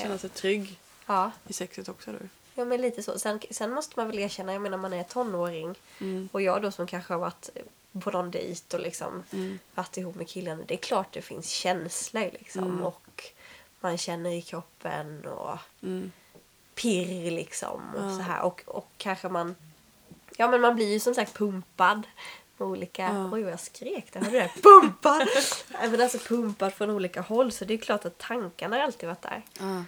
Känna 0.00 0.18
sig 0.18 0.30
trygg 0.30 0.78
Ja, 1.06 1.30
i 1.48 1.52
sexet 1.52 1.88
också 1.88 2.12
du. 2.12 2.28
ja 2.54 2.64
men 2.64 2.80
lite 2.80 3.02
så. 3.02 3.18
Sen, 3.18 3.40
sen 3.50 3.70
måste 3.72 3.92
man 3.98 4.06
väl 4.06 4.18
erkänna, 4.18 4.52
jag 4.52 4.62
menar 4.62 4.78
man 4.78 4.92
är 4.92 5.02
tonåring. 5.02 5.74
Mm. 6.00 6.28
Och 6.32 6.42
jag 6.42 6.62
då 6.62 6.70
som 6.70 6.86
kanske 6.86 7.12
har 7.12 7.20
varit 7.20 7.50
på 8.00 8.10
någon 8.10 8.30
dejt 8.30 8.76
och 8.76 8.82
liksom 8.82 9.22
Mm. 9.32 9.58
varit 9.74 9.96
ihop 9.96 10.14
med 10.14 10.28
killen. 10.28 10.64
Det 10.68 10.74
är 10.74 10.78
klart 10.78 11.12
det 11.12 11.22
finns 11.22 11.48
känslor 11.48 12.30
liksom. 12.32 12.64
Mm. 12.64 12.82
Och 12.82 13.24
man 13.80 13.98
känner 13.98 14.30
i 14.30 14.42
kroppen 14.42 15.26
och 15.26 15.58
Mm. 15.82 16.12
pirr 16.74 17.30
liksom. 17.30 17.94
Och 17.94 18.04
Ja. 18.10 18.16
så 18.16 18.22
här. 18.22 18.42
Och, 18.42 18.62
och 18.66 18.88
kanske 18.96 19.28
man... 19.28 19.54
Ja 20.36 20.48
men 20.50 20.60
man 20.60 20.74
blir 20.74 20.92
ju 20.92 21.00
som 21.00 21.14
sagt 21.14 21.34
pumpad. 21.34 22.02
Med 22.56 22.68
olika... 22.68 23.02
Ja. 23.02 23.30
Oj 23.32 23.42
vad 23.42 23.52
jag 23.52 23.60
skrek 23.60 24.12
där. 24.12 24.20
Hörde 24.20 24.32
du 24.32 24.38
det? 24.38 24.50
Pumpad! 24.62 25.28
Men 25.90 26.00
alltså 26.00 26.18
pumpad 26.18 26.72
från 26.74 26.90
olika 26.90 27.20
håll. 27.20 27.52
Så 27.52 27.64
det 27.64 27.74
är 27.74 27.78
klart 27.78 28.04
att 28.04 28.18
tankarna 28.18 28.76
har 28.76 28.82
alltid 28.82 29.08
varit 29.08 29.22
där. 29.22 29.42
Ja. 29.58 29.84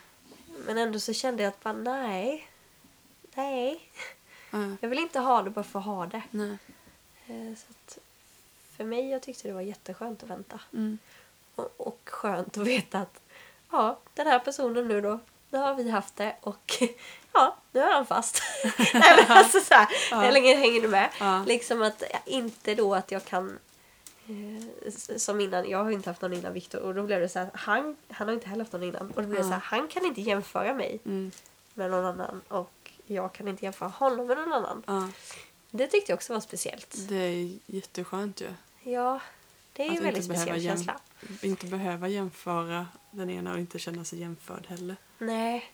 Men 0.66 0.78
ändå 0.78 1.00
så 1.00 1.12
kände 1.12 1.42
jag 1.42 1.48
att 1.50 1.62
bara 1.62 1.72
nej. 1.74 2.48
Nej. 3.34 3.90
Ja. 4.50 4.58
Jag 4.80 4.88
vill 4.88 4.98
inte 4.98 5.18
ha 5.18 5.42
det 5.42 5.50
bara 5.50 5.64
för 5.64 5.78
att 5.78 5.84
ha 5.84 6.06
det. 6.06 6.22
Nej. 6.30 6.58
Eh, 7.26 7.56
Så 7.56 7.66
att 7.70 7.98
för 8.76 8.84
mig 8.84 9.10
jag 9.10 9.22
tyckte 9.22 9.48
det 9.48 9.54
var 9.54 9.60
jätteskönt 9.60 10.22
att 10.22 10.28
vänta. 10.30 10.60
Mm. 10.72 10.98
Och, 11.54 11.74
och 11.76 12.00
skönt 12.04 12.56
att 12.58 12.66
veta 12.66 12.98
att 12.98 13.20
ja, 13.70 13.98
den 14.14 14.26
här 14.26 14.38
personen 14.38 14.88
nu 14.88 15.00
då, 15.00 15.18
nu 15.50 15.58
har 15.58 15.74
vi 15.74 15.90
haft 15.90 16.16
det 16.16 16.36
och 16.40 16.82
ja, 17.32 17.56
nu 17.72 17.80
är 17.80 17.92
han 17.92 18.06
fast. 18.06 18.42
Nej 18.94 19.24
men 19.28 19.36
alltså 19.36 19.60
så 19.60 19.74
här, 19.74 19.88
Ja. 20.10 20.20
hur 20.20 20.32
länge 20.32 20.54
hänger 20.56 20.80
du 20.80 20.88
med? 20.88 21.10
Ja. 21.20 21.44
Liksom 21.46 21.82
att 21.82 22.02
inte 22.24 22.74
då 22.74 22.94
att 22.94 23.10
jag 23.10 23.24
kan 23.24 23.58
som 25.16 25.40
innan, 25.40 25.68
jag 25.70 25.84
har 25.84 25.90
inte 25.90 26.10
haft 26.10 26.22
någon 26.22 26.32
innan 26.32 26.52
Viktor 26.52 26.80
och 26.80 26.94
då 26.94 27.02
blev 27.02 27.20
det 27.20 27.28
så 27.28 27.38
här, 27.38 27.50
han, 27.54 27.96
han 28.08 28.28
har 28.28 28.34
inte 28.34 28.48
heller 28.48 28.64
haft 28.64 28.72
någon 28.72 28.82
innan 28.82 29.10
och 29.10 29.22
då 29.22 29.28
blev 29.28 29.30
det 29.30 29.36
Ja. 29.36 29.42
så 29.42 29.50
här, 29.50 29.60
han 29.60 29.88
kan 29.88 30.04
inte 30.06 30.20
jämföra 30.20 30.74
mig 30.74 31.00
Mm. 31.04 31.30
med 31.74 31.90
någon 31.90 32.04
annan 32.04 32.40
och 32.48 32.90
jag 33.06 33.32
kan 33.32 33.48
inte 33.48 33.64
jämföra 33.64 33.88
honom 33.88 34.26
med 34.26 34.36
någon 34.38 34.52
annan. 34.52 34.82
Ja. 34.86 35.08
Det 35.70 35.86
tyckte 35.86 36.12
jag 36.12 36.16
också 36.16 36.32
var 36.32 36.40
speciellt. 36.40 36.96
Det 37.08 37.16
är 37.16 37.58
jätteskönt 37.66 38.40
ju. 38.40 38.48
Ja, 38.82 39.20
det 39.72 39.82
är 39.82 39.86
Att 39.86 39.92
ju 39.94 39.98
en 39.98 40.04
väldigt 40.04 40.24
speciell 40.24 40.62
känsla. 40.62 41.00
Inte 41.42 41.66
behöva 41.66 42.08
jämföra 42.08 42.86
den 43.10 43.30
ena 43.30 43.52
och 43.52 43.58
inte 43.58 43.78
känna 43.78 44.04
sig 44.04 44.20
jämförd 44.20 44.66
heller. 44.66 44.96
Nej, 45.18 45.72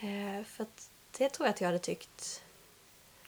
eh, 0.00 0.44
för 0.46 0.62
att 0.62 0.90
det 1.18 1.28
tror 1.28 1.46
jag 1.46 1.54
att 1.54 1.60
jag 1.60 1.68
hade 1.68 1.78
tyckt. 1.78 2.42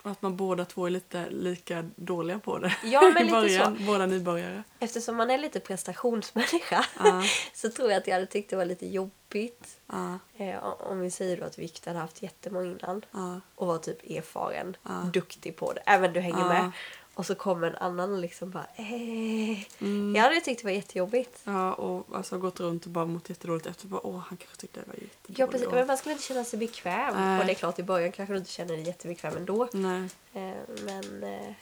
Och 0.02 0.10
att 0.10 0.22
man 0.22 0.36
båda 0.36 0.64
två 0.64 0.86
är 0.86 0.90
lite 0.90 1.30
lika 1.30 1.90
dåliga 1.96 2.38
på 2.38 2.58
det. 2.58 2.76
Ja, 2.84 3.00
men 3.14 3.16
I 3.22 3.24
lite 3.24 3.34
början, 3.34 3.78
båda 3.86 4.06
nybörjare. 4.06 4.62
Eftersom 4.78 5.16
man 5.16 5.30
är 5.30 5.38
lite 5.38 5.60
prestationsmänniska 5.60 6.84
Ja. 6.98 7.22
så 7.54 7.70
tror 7.70 7.90
jag 7.90 7.98
att 7.98 8.06
jag 8.06 8.14
hade 8.14 8.26
tyckt 8.26 8.50
det 8.50 8.56
var 8.56 8.64
lite 8.64 8.86
jobbigt. 8.86 9.80
Ja. 9.86 10.18
Eh, 10.36 10.64
om 10.64 11.00
vi 11.00 11.10
säger 11.10 11.36
då 11.36 11.44
att 11.44 11.58
Viktor 11.58 11.90
hade 11.90 12.00
haft 12.00 12.22
jättemånga 12.22 12.66
innan 12.70 13.04
Ja. 13.12 13.40
och 13.54 13.66
var 13.66 13.78
typ 13.78 14.10
erfaren, 14.10 14.76
duktig 15.12 15.56
på 15.56 15.72
det. 15.72 15.80
Även 15.86 16.12
du 16.12 16.20
hänger 16.20 16.44
med. 16.48 16.70
Och 17.18 17.26
så 17.26 17.34
kommer 17.34 17.66
en 17.66 17.76
annan 17.76 18.12
och 18.12 18.18
liksom 18.18 18.50
bara 18.50 18.66
eh. 18.76 19.80
Mm. 19.80 20.14
Jag 20.16 20.22
hade 20.22 20.40
tyckt 20.40 20.60
det 20.60 20.64
var 20.64 20.72
jättejobbigt. 20.72 21.40
Ja, 21.44 21.74
och 21.74 22.16
alltså 22.16 22.38
gått 22.38 22.60
runt 22.60 22.84
och 22.84 22.90
bara 22.90 23.06
mått 23.06 23.28
jättedåligt 23.28 23.66
efter. 23.66 23.86
Bara, 23.86 24.06
Åh, 24.06 24.18
han 24.18 24.36
kanske 24.36 24.56
tyckte 24.56 24.80
det 24.80 24.86
var 24.86 24.94
jättedåligt. 24.94 25.38
Ja, 25.38 25.46
precis. 25.46 25.68
Men 25.70 25.86
man 25.86 25.96
skulle 25.96 26.12
inte 26.12 26.24
känna 26.24 26.44
sig 26.44 26.58
bekväm. 26.58 27.14
Nej. 27.14 27.40
Och 27.40 27.46
det 27.46 27.52
är 27.52 27.54
klart 27.54 27.78
i 27.78 27.82
början 27.82 28.12
kanske 28.12 28.32
du 28.32 28.38
inte 28.38 28.50
känner 28.50 28.74
dig 28.76 28.86
jättebekväm 28.86 29.36
ändå. 29.36 29.68
Nej. 29.72 30.08
Eh, 30.32 30.56
men 30.84 31.22
eh, 31.24 31.52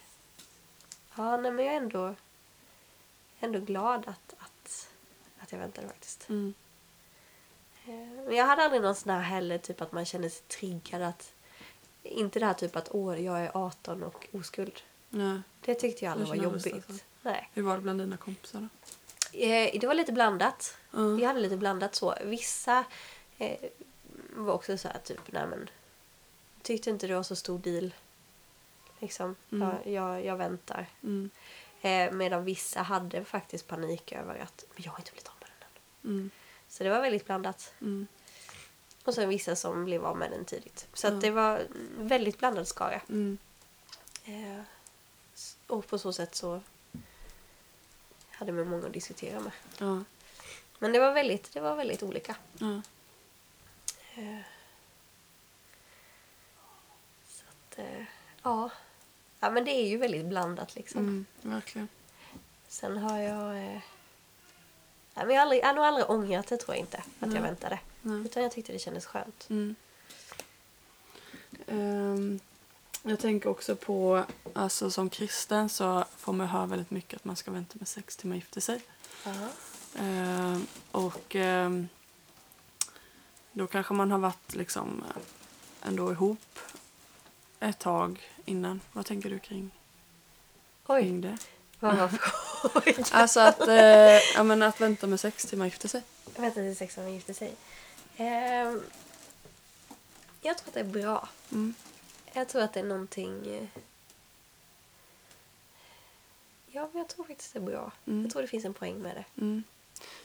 ja, 1.17 1.37
nej, 1.37 1.53
men 1.53 1.65
jag 1.65 1.75
är 1.75 1.81
ändå, 1.81 2.15
ändå 3.41 3.61
glad 3.61 4.01
att, 4.01 4.35
att, 4.39 4.89
att 5.39 5.53
jag 5.53 5.59
väntade 5.59 5.89
faktiskt. 5.89 6.29
Mm. 6.29 6.55
Men 8.27 8.37
jag 8.37 8.47
hade 8.47 8.63
aldrig 8.63 8.83
någon 8.83 8.95
sån 8.95 9.13
här 9.13 9.21
heller, 9.21 9.59
typ 9.59 9.81
att 9.81 9.93
man 9.93 10.05
känner 10.05 10.29
sig 10.29 10.43
triggad 10.49 11.03
att 11.03 11.33
inte 12.03 12.39
det 12.39 12.47
här 12.47 12.55
typ 12.55 12.77
att 12.77 12.89
åh, 12.91 13.23
jag 13.25 13.41
är 13.41 13.51
18 13.55 14.03
och 14.03 14.27
oskuld. 14.33 14.83
Nej. 15.17 15.41
Det 15.61 15.75
tyckte 15.75 16.05
jag 16.05 16.13
aldrig 16.13 16.29
var 16.29 16.37
jobbigt. 16.37 16.75
alltså. 16.75 17.05
Nej. 17.23 17.51
Hur 17.55 17.63
var 17.63 17.75
det 17.77 17.81
bland 17.83 18.01
dina 18.01 18.17
kompisar 18.17 18.61
då? 18.61 19.39
Eh, 19.39 19.81
det 19.81 19.87
var 19.87 19.95
lite 19.95 20.13
blandat. 20.13 20.77
Ja. 20.91 21.19
Jag 21.21 21.27
hade 21.27 21.41
lite 21.41 21.57
blandat 21.57 21.95
så. 21.95 22.15
Vissa 22.25 22.85
eh, 23.39 23.59
var 24.35 24.55
också 24.55 24.79
så 24.79 24.89
här 24.89 24.99
typ, 25.05 25.21
nej 25.33 25.47
men 25.47 25.69
tyckte 26.63 26.91
inte 26.91 27.07
det 27.07 27.15
var 27.15 27.23
så 27.23 27.37
stor 27.37 27.59
deal. 27.59 27.95
Liksom, 28.99 29.37
Mm. 29.53 29.69
jag, 29.69 29.93
jag, 29.93 30.25
jag 30.25 30.37
väntar. 30.37 30.87
Mm. 31.03 31.31
Eh, 31.81 32.13
medan 32.13 32.45
vissa 32.45 32.83
hade 32.83 33.25
faktiskt 33.25 33.67
panik 33.67 34.13
över 34.13 34.39
att 34.39 34.65
men 34.75 34.83
jag 34.85 34.93
har 34.93 34.99
inte 34.99 35.11
blivit 35.13 35.29
av 35.29 35.35
med 35.41 35.49
den 35.59 35.69
än. 35.69 36.17
Mm. 36.19 36.31
Så 36.69 36.85
det 36.85 36.91
var 36.91 37.01
väldigt 37.01 37.27
blandat. 37.27 37.75
Mm. 37.81 38.07
Och 39.05 39.15
sen 39.15 39.29
vissa 39.29 39.57
som 39.57 39.85
blev 39.85 40.05
av 40.07 40.17
med 40.17 40.31
den 40.31 40.45
tidigt. 40.45 40.89
Så 40.95 41.11
det 41.11 41.31
var 41.31 41.67
väldigt 41.99 42.39
blandad 42.39 42.69
skara. 42.69 43.01
Mm. 43.09 43.39
Eh, 44.25 44.61
och 45.67 45.87
på 45.87 45.99
så 45.99 46.13
sätt 46.13 46.35
så 46.35 46.61
hade 48.31 48.53
man 48.53 48.69
många 48.69 48.87
att 48.87 48.93
diskutera 48.93 49.41
med. 49.41 49.53
Ja. 49.79 50.05
Men 50.79 50.93
det 50.93 50.99
var 50.99 51.13
väldigt, 51.13 51.53
det 51.53 51.61
var 51.61 51.77
väldigt 51.77 52.03
olika. 52.03 52.37
Ja. 52.59 52.83
Eh, 54.15 54.41
så 57.29 57.45
att, 57.49 57.79
eh, 57.79 58.05
ja. 58.43 58.71
ja, 59.41 59.51
men 59.51 59.65
det 59.65 59.71
är 59.71 59.89
ju 59.89 59.97
väldigt 59.97 60.27
blandat 60.27 60.75
liksom. 60.75 61.01
Mm. 61.01 61.27
Verkligen. 61.43 61.89
Sen 62.69 62.97
har 62.97 63.19
jag... 63.19 63.57
Eh, 63.57 63.81
nej, 65.15 65.27
men 65.27 65.31
jag, 65.31 65.35
har 65.35 65.43
aldrig, 65.43 65.63
jag 65.63 65.67
har 65.67 65.75
nog 65.75 65.85
aldrig 65.85 66.11
ångrat 66.11 66.47
det 66.47 66.57
tror 66.57 66.75
jag 66.75 66.81
inte. 66.81 66.99
Att 66.99 67.05
jag 67.21 67.31
Nej. 67.31 67.43
väntade. 67.43 67.81
Nej. 68.03 68.21
Utan 68.21 68.43
jag 68.43 68.53
tyckte 68.53 68.73
det 68.73 68.79
kändes 68.79 69.07
skönt. 69.07 69.47
Mm. 69.51 69.75
Ehm, 71.67 72.41
Jag 73.09 73.19
tänker 73.19 73.49
också 73.51 73.77
på, 73.77 74.25
alltså 74.53 74.91
som 74.91 75.11
kristen 75.11 75.69
så 75.69 76.05
får 76.17 76.33
man 76.33 76.47
höra 76.49 76.67
väldigt 76.67 76.91
mycket 76.91 77.17
att 77.17 77.25
man 77.25 77.37
ska 77.37 77.51
vänta 77.51 77.75
med 77.79 77.89
sex 77.89 78.17
till 78.17 78.29
man 78.29 78.37
gifter 78.37 78.61
sig. 78.61 78.81
Eh, 79.95 80.59
och 80.91 81.37
eh, 81.37 81.71
då 83.53 83.67
kanske 83.67 83.95
man 83.95 84.11
har 84.11 84.19
varit 84.19 84.55
liksom 84.55 85.05
ändå 85.83 86.13
ihop 86.13 86.59
ett 87.61 87.79
tag 87.79 88.31
innan. 88.45 88.81
Vad 88.93 89.07
tänker 89.07 89.31
du 89.31 89.39
kring, 89.39 89.71
Oj, 90.87 91.03
kring 91.03 91.21
det? 91.21 91.39
vad 91.81 92.11
frågan? 92.11 93.05
Alltså 93.13 93.41
att, 93.41 93.69
eh, 93.69 94.35
ja, 94.35 94.43
men 94.43 94.63
att 94.63 94.81
vänta 94.81 95.07
med 95.07 95.21
sex 95.21 95.45
till 95.45 95.59
man 95.59 95.67
gifter 95.67 95.89
sig. 95.89 96.03
Vänta 96.37 96.55
till 96.55 96.77
sex 96.77 96.97
när 96.97 97.05
man 97.05 97.13
gifter 97.15 97.35
sig. 97.35 97.55
Ehm, 98.17 98.83
jag 100.41 100.59
tror 100.59 100.69
att 100.69 100.75
det 100.75 100.81
är 100.81 100.85
bra. 100.85 101.29
Mm. 101.53 101.75
Jag 102.37 102.49
tror 102.49 102.63
att 102.63 102.73
det 102.73 102.81
är 102.81 102.85
någonting... 102.85 103.47
eh, 103.55 103.81
Ja, 106.71 106.89
men 106.93 106.99
jag 107.03 107.09
tror 107.09 107.25
faktiskt 107.25 107.53
det 107.53 107.59
är 107.59 107.63
bra. 107.63 107.93
Mm. 108.07 108.23
Jag 108.23 108.33
tror 108.33 108.43
det 108.43 108.49
finns 108.49 108.65
en 108.65 108.75
poäng 108.75 108.99
med 108.99 109.17
det. 109.17 109.41
Mm. 109.43 109.63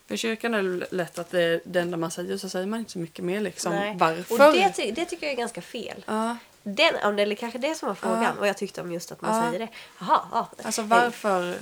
För 0.08 0.16
kyrkan 0.18 0.54
är 0.54 0.64
det 0.64 0.88
lätt 0.92 1.20
att 1.20 1.30
det 1.30 1.42
är 1.44 1.62
det 1.66 1.80
enda 1.80 1.98
man 1.98 2.12
säger 2.12 2.38
så 2.38 2.50
säger 2.50 2.66
man 2.68 2.80
inte 2.80 2.92
så 2.92 3.00
mycket 3.00 3.26
mer 3.26 3.42
liksom. 3.42 3.74
Nej. 3.74 3.96
Varför? 4.00 4.48
Och 4.48 4.54
det, 4.54 4.70
ty- 4.72 4.92
det 4.92 5.06
tycker 5.06 5.26
jag 5.26 5.34
är 5.34 5.38
ganska 5.38 5.62
fel. 5.62 6.04
Ja, 6.08 6.38
Den, 6.64 6.96
om 7.04 7.16
det 7.16 7.24
är 7.24 7.36
kanske 7.36 7.60
det 7.60 7.76
som 7.76 7.88
var 7.88 7.96
frågan, 7.96 8.24
Ja. 8.24 8.32
vad 8.40 8.48
jag 8.50 8.58
tyckte 8.58 8.82
om 8.82 8.92
just 8.92 9.12
att 9.12 9.22
man 9.22 9.36
Ja. 9.36 9.44
säger 9.52 9.60
det. 9.60 9.72
Jaha, 10.00 10.22
ja. 10.32 10.50
alltså 10.64 10.82
Eh, 10.82 10.88
varför? 10.88 11.56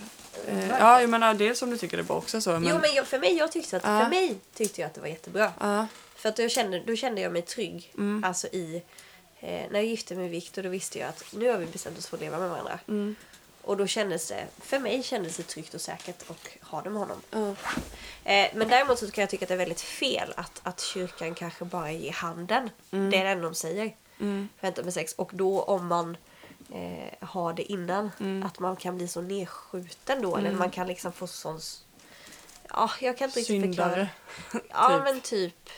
Eh, 0.47 0.69
ja, 0.69 1.01
jag 1.01 1.09
menar 1.09 1.33
dels 1.33 1.61
om 1.61 1.69
du 1.69 1.77
tycker 1.77 1.97
det 1.97 2.03
är 2.03 2.05
bra 2.05 2.17
också 2.17 2.41
så. 2.41 2.49
Men, 2.51 2.63
Jo, 2.69 2.77
men 2.81 2.93
jag, 2.93 3.07
för 3.07 3.19
mig, 3.19 3.37
jag 3.37 3.51
tyckte 3.51 3.77
att, 3.77 3.83
för 3.83 4.09
mig 4.09 4.37
tyckte 4.53 4.81
jag 4.81 4.87
att 4.87 4.93
det 4.93 5.01
var 5.01 5.07
jättebra. 5.07 5.87
För 6.15 6.29
att 6.29 6.35
då 6.35 6.49
kände, 6.49 6.79
då 6.79 6.95
kände 6.95 7.21
jag 7.21 7.31
mig 7.33 7.41
trygg. 7.41 7.91
Mm. 7.97 8.23
Alltså 8.23 8.47
i... 8.47 8.83
Eh, 9.41 9.49
när 9.71 9.79
jag 9.79 9.85
gifte 9.85 10.15
mig 10.15 10.21
med 10.23 10.31
Viktor 10.31 10.63
då 10.63 10.69
visste 10.69 10.99
jag 10.99 11.09
att 11.09 11.23
nu 11.33 11.49
har 11.49 11.57
vi 11.57 11.65
bestämt 11.65 11.97
oss 11.97 12.07
för 12.07 12.17
att 12.17 12.21
leva 12.21 12.39
med 12.39 12.49
varandra. 12.49 12.79
mm, 12.87 13.15
Och 13.61 13.77
då 13.77 13.87
kändes 13.87 14.27
det, 14.27 14.47
för 14.61 14.79
mig 14.79 15.03
kändes 15.03 15.37
det 15.37 15.43
tryggt 15.43 15.73
och 15.73 15.81
säkert 15.81 16.29
att 16.29 16.47
ha 16.69 16.81
det 16.81 16.89
med 16.89 16.99
honom. 16.99 17.21
ja, 17.31 17.55
Eh, 18.23 18.47
men 18.55 18.67
däremot 18.69 18.99
så 18.99 19.11
kan 19.11 19.21
jag 19.21 19.29
tycka 19.29 19.45
att 19.45 19.47
det 19.49 19.53
är 19.55 19.57
väldigt 19.57 19.81
fel 19.81 20.33
att, 20.37 20.61
att 20.63 20.81
kyrkan 20.81 21.35
kanske 21.35 21.65
bara 21.65 21.91
ger 21.91 22.11
handen. 22.11 22.69
Det 22.89 22.97
är 22.97 23.09
det 23.23 23.29
enda 23.29 23.43
de 23.43 23.55
säger. 23.55 23.95
mm, 24.19 24.49
Vänta 24.59 24.83
med 24.83 24.93
sex. 24.93 25.13
Och 25.13 25.31
då 25.33 25.61
om 25.63 25.87
man 25.87 26.17
eh, 26.73 27.27
har 27.27 27.53
det 27.53 27.63
innan, 27.71 28.11
Mm. 28.19 28.43
att 28.47 28.59
man 28.59 28.75
kan 28.75 28.97
bli 28.97 29.07
så 29.07 29.21
nedskjuten 29.21 30.21
då. 30.21 30.37
Eller 30.37 30.51
man 30.51 30.69
kan 30.71 30.87
liksom 30.87 31.11
få 31.11 31.27
sån... 31.27 31.59
Ja, 32.69 32.89
jag 33.01 33.17
kan 33.17 33.25
inte 33.27 33.39
riktigt 33.39 33.61
förklara. 33.61 33.89
syndare. 33.89 34.09
Ja, 34.69 34.89
typ. 34.97 35.03
men 35.03 35.21
typ. 35.21 35.69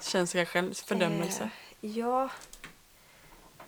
Känsliga 0.00 0.46
själv, 0.46 0.74
fördömelse. 0.74 1.50
Eh, 1.80 1.98
ja. 1.98 2.28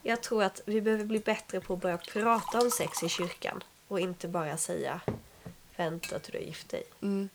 Jag 0.02 0.20
tror 0.22 0.42
att 0.42 0.60
vi 0.64 0.80
behöver 0.80 1.04
bli 1.04 1.18
bättre 1.18 1.60
på 1.60 1.74
att 1.74 1.80
börja 1.80 1.96
prata 1.98 2.60
om 2.60 2.70
sex 2.70 3.02
i 3.02 3.08
kyrkan. 3.08 3.64
Och 3.88 4.00
inte 4.00 4.28
bara 4.28 4.56
säga 4.56 5.00
vänta 5.76 6.18
till 6.18 6.32
du 6.32 6.38
har 6.38 6.44
gift 6.44 6.68
dig. 6.68 6.82
Mm, 7.02 7.28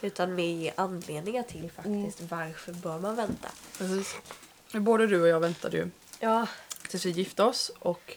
Utan 0.00 0.34
mer 0.34 0.44
ge 0.54 0.72
anledningar 0.76 1.42
till 1.42 1.70
faktiskt 1.70 2.20
varför 2.20 2.72
bör 2.72 2.98
man 2.98 3.16
vänta. 3.16 3.48
precis. 3.78 4.14
Både 4.72 5.06
du 5.06 5.22
och 5.22 5.28
jag 5.28 5.40
väntade 5.40 5.76
ju 5.76 5.90
Ja, 6.20 6.46
tills 6.88 7.06
vi 7.06 7.10
gifte 7.10 7.42
oss 7.42 7.70
och 7.78 8.16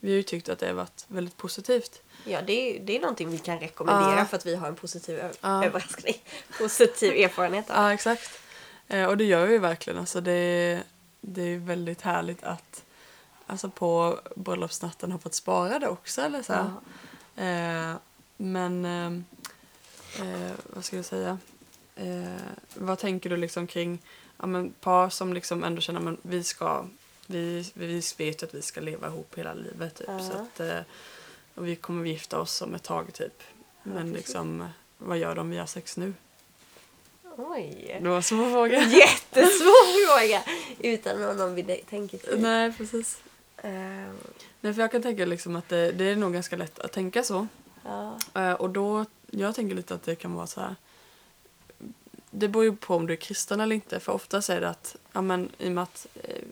vi 0.00 0.10
har 0.10 0.16
ju 0.16 0.22
tyckt 0.22 0.48
att 0.48 0.58
det 0.58 0.66
har 0.66 0.74
varit 0.74 1.04
väldigt 1.08 1.36
positivt. 1.36 2.02
ja 2.24 2.42
det, 2.42 2.52
är, 2.52 2.80
det 2.80 2.96
är 2.96 3.00
någonting 3.00 3.30
vi 3.30 3.38
kan 3.38 3.58
rekommendera 3.60 4.18
Ja. 4.18 4.24
för 4.24 4.36
att 4.36 4.46
vi 4.46 4.54
har 4.56 4.68
en 4.68 4.74
positiv 4.76 5.18
Ja. 5.40 5.64
överraskning. 5.64 6.22
Positiv 6.58 7.12
erfarenhet 7.12 7.70
av. 7.70 7.76
Ja, 7.76 7.92
exakt. 7.92 8.30
Eh, 8.88 9.04
och 9.06 9.16
det 9.16 9.24
gör 9.24 9.46
vi 9.46 9.58
verkligen. 9.58 9.98
Alltså 9.98 10.20
det, 10.20 10.82
det 11.20 11.42
är 11.42 11.58
väldigt 11.58 12.00
härligt 12.02 12.42
att 12.44 12.84
alltså 13.46 13.70
på 13.70 14.20
bröllopsnatten 14.36 15.12
ha 15.12 15.18
fått 15.18 15.34
spara 15.34 15.78
det 15.78 15.88
också. 15.88 16.20
Eller 16.20 16.42
så. 16.42 16.52
Eh, 17.42 17.94
men 18.36 18.84
ehm, 18.84 19.24
eh, 20.18 20.52
vad 20.64 20.84
ska 20.84 20.96
jag 20.96 21.04
säga? 21.04 21.38
Eh, 21.96 22.40
vad 22.74 22.98
tänker 22.98 23.30
du 23.30 23.36
liksom 23.36 23.66
kring 23.66 23.98
ja, 24.38 24.46
men 24.46 24.70
par 24.70 25.10
som 25.10 25.32
liksom 25.32 25.64
ändå 25.64 25.80
känner 25.80 26.12
att 26.12 26.18
vi 26.22 26.44
ska 26.44 26.84
vi, 27.26 27.70
vi 27.74 28.02
vet 28.16 28.42
att 28.42 28.54
vi 28.54 28.62
ska 28.62 28.80
leva 28.80 29.06
ihop 29.06 29.38
hela 29.38 29.54
livet 29.54 29.94
typ. 29.94 30.08
Ja. 30.08 30.20
Så 30.20 30.32
att, 30.32 30.60
eh, 30.60 30.80
och 31.54 31.66
vi 31.66 31.76
kommer 31.76 32.06
gifta 32.06 32.40
oss 32.40 32.62
om 32.62 32.74
ett 32.74 32.82
tag 32.82 33.12
typ. 33.12 33.42
Men 33.82 33.96
precis. 33.96 34.16
liksom 34.16 34.68
vad 34.98 35.18
gör 35.18 35.34
de 35.34 35.50
vi 35.50 35.58
har 35.58 35.66
sex 35.66 35.96
nu? 35.96 36.14
Oj. 37.36 37.98
Det 38.02 38.08
var 38.08 38.16
en 38.16 38.22
svår 38.22 38.50
fråga. 38.50 38.78
Jättesvår 38.78 40.06
fråga. 40.06 40.42
Utan 40.78 41.36
någon 41.36 41.54
vi 41.54 41.62
tänker 41.62 42.18
till. 42.18 42.40
Nej, 42.40 42.72
precis. 42.72 43.18
Ehm, 43.62 44.16
Nej, 44.60 44.74
för 44.74 44.82
jag 44.82 44.92
kan 44.92 45.02
tänka 45.02 45.24
liksom 45.24 45.56
att 45.56 45.68
det, 45.68 45.92
det 45.92 46.04
är 46.04 46.16
nog 46.16 46.32
ganska 46.32 46.56
lätt 46.56 46.78
att 46.78 46.92
tänka 46.92 47.22
så. 47.22 47.46
ja. 47.84 48.18
Eh, 48.34 48.52
och 48.52 48.70
då, 48.70 49.04
jag 49.30 49.54
tänker 49.54 49.76
lite 49.76 49.94
att 49.94 50.02
det 50.02 50.14
kan 50.14 50.34
vara 50.34 50.46
så 50.46 50.60
här. 50.60 50.76
Det 52.30 52.48
beror 52.48 52.64
ju 52.64 52.76
på 52.76 52.94
om 52.94 53.06
du 53.06 53.12
är 53.12 53.16
kristen 53.16 53.60
eller 53.60 53.74
inte. 53.74 54.00
För 54.00 54.12
ofta 54.12 54.36
är 54.36 54.60
det 54.60 54.68
att, 54.68 54.96
ja 55.12 55.22
men 55.22 55.50
i 55.58 55.68
och 55.68 55.72
med 55.72 55.82
att 55.82 56.06
eh, 56.22 56.42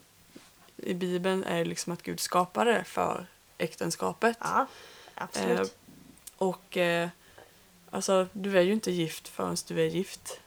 i 0.77 0.95
Bibeln 0.95 1.45
är 1.45 1.59
det 1.59 1.65
liksom 1.65 1.93
att 1.93 2.03
Gud 2.03 2.21
skapade 2.21 2.85
för 2.85 3.27
äktenskapet. 3.59 4.37
ja, 4.41 4.67
absolut. 5.15 5.61
Eh, 5.61 5.67
och 6.37 6.77
eh, 6.77 7.09
alltså, 7.91 8.27
du 8.33 8.59
är 8.59 8.63
ju 8.63 8.73
inte 8.73 8.91
gift 8.91 9.29
förrän 9.29 9.57
du 9.69 9.81
är 9.81 9.87
gift. 9.87 10.41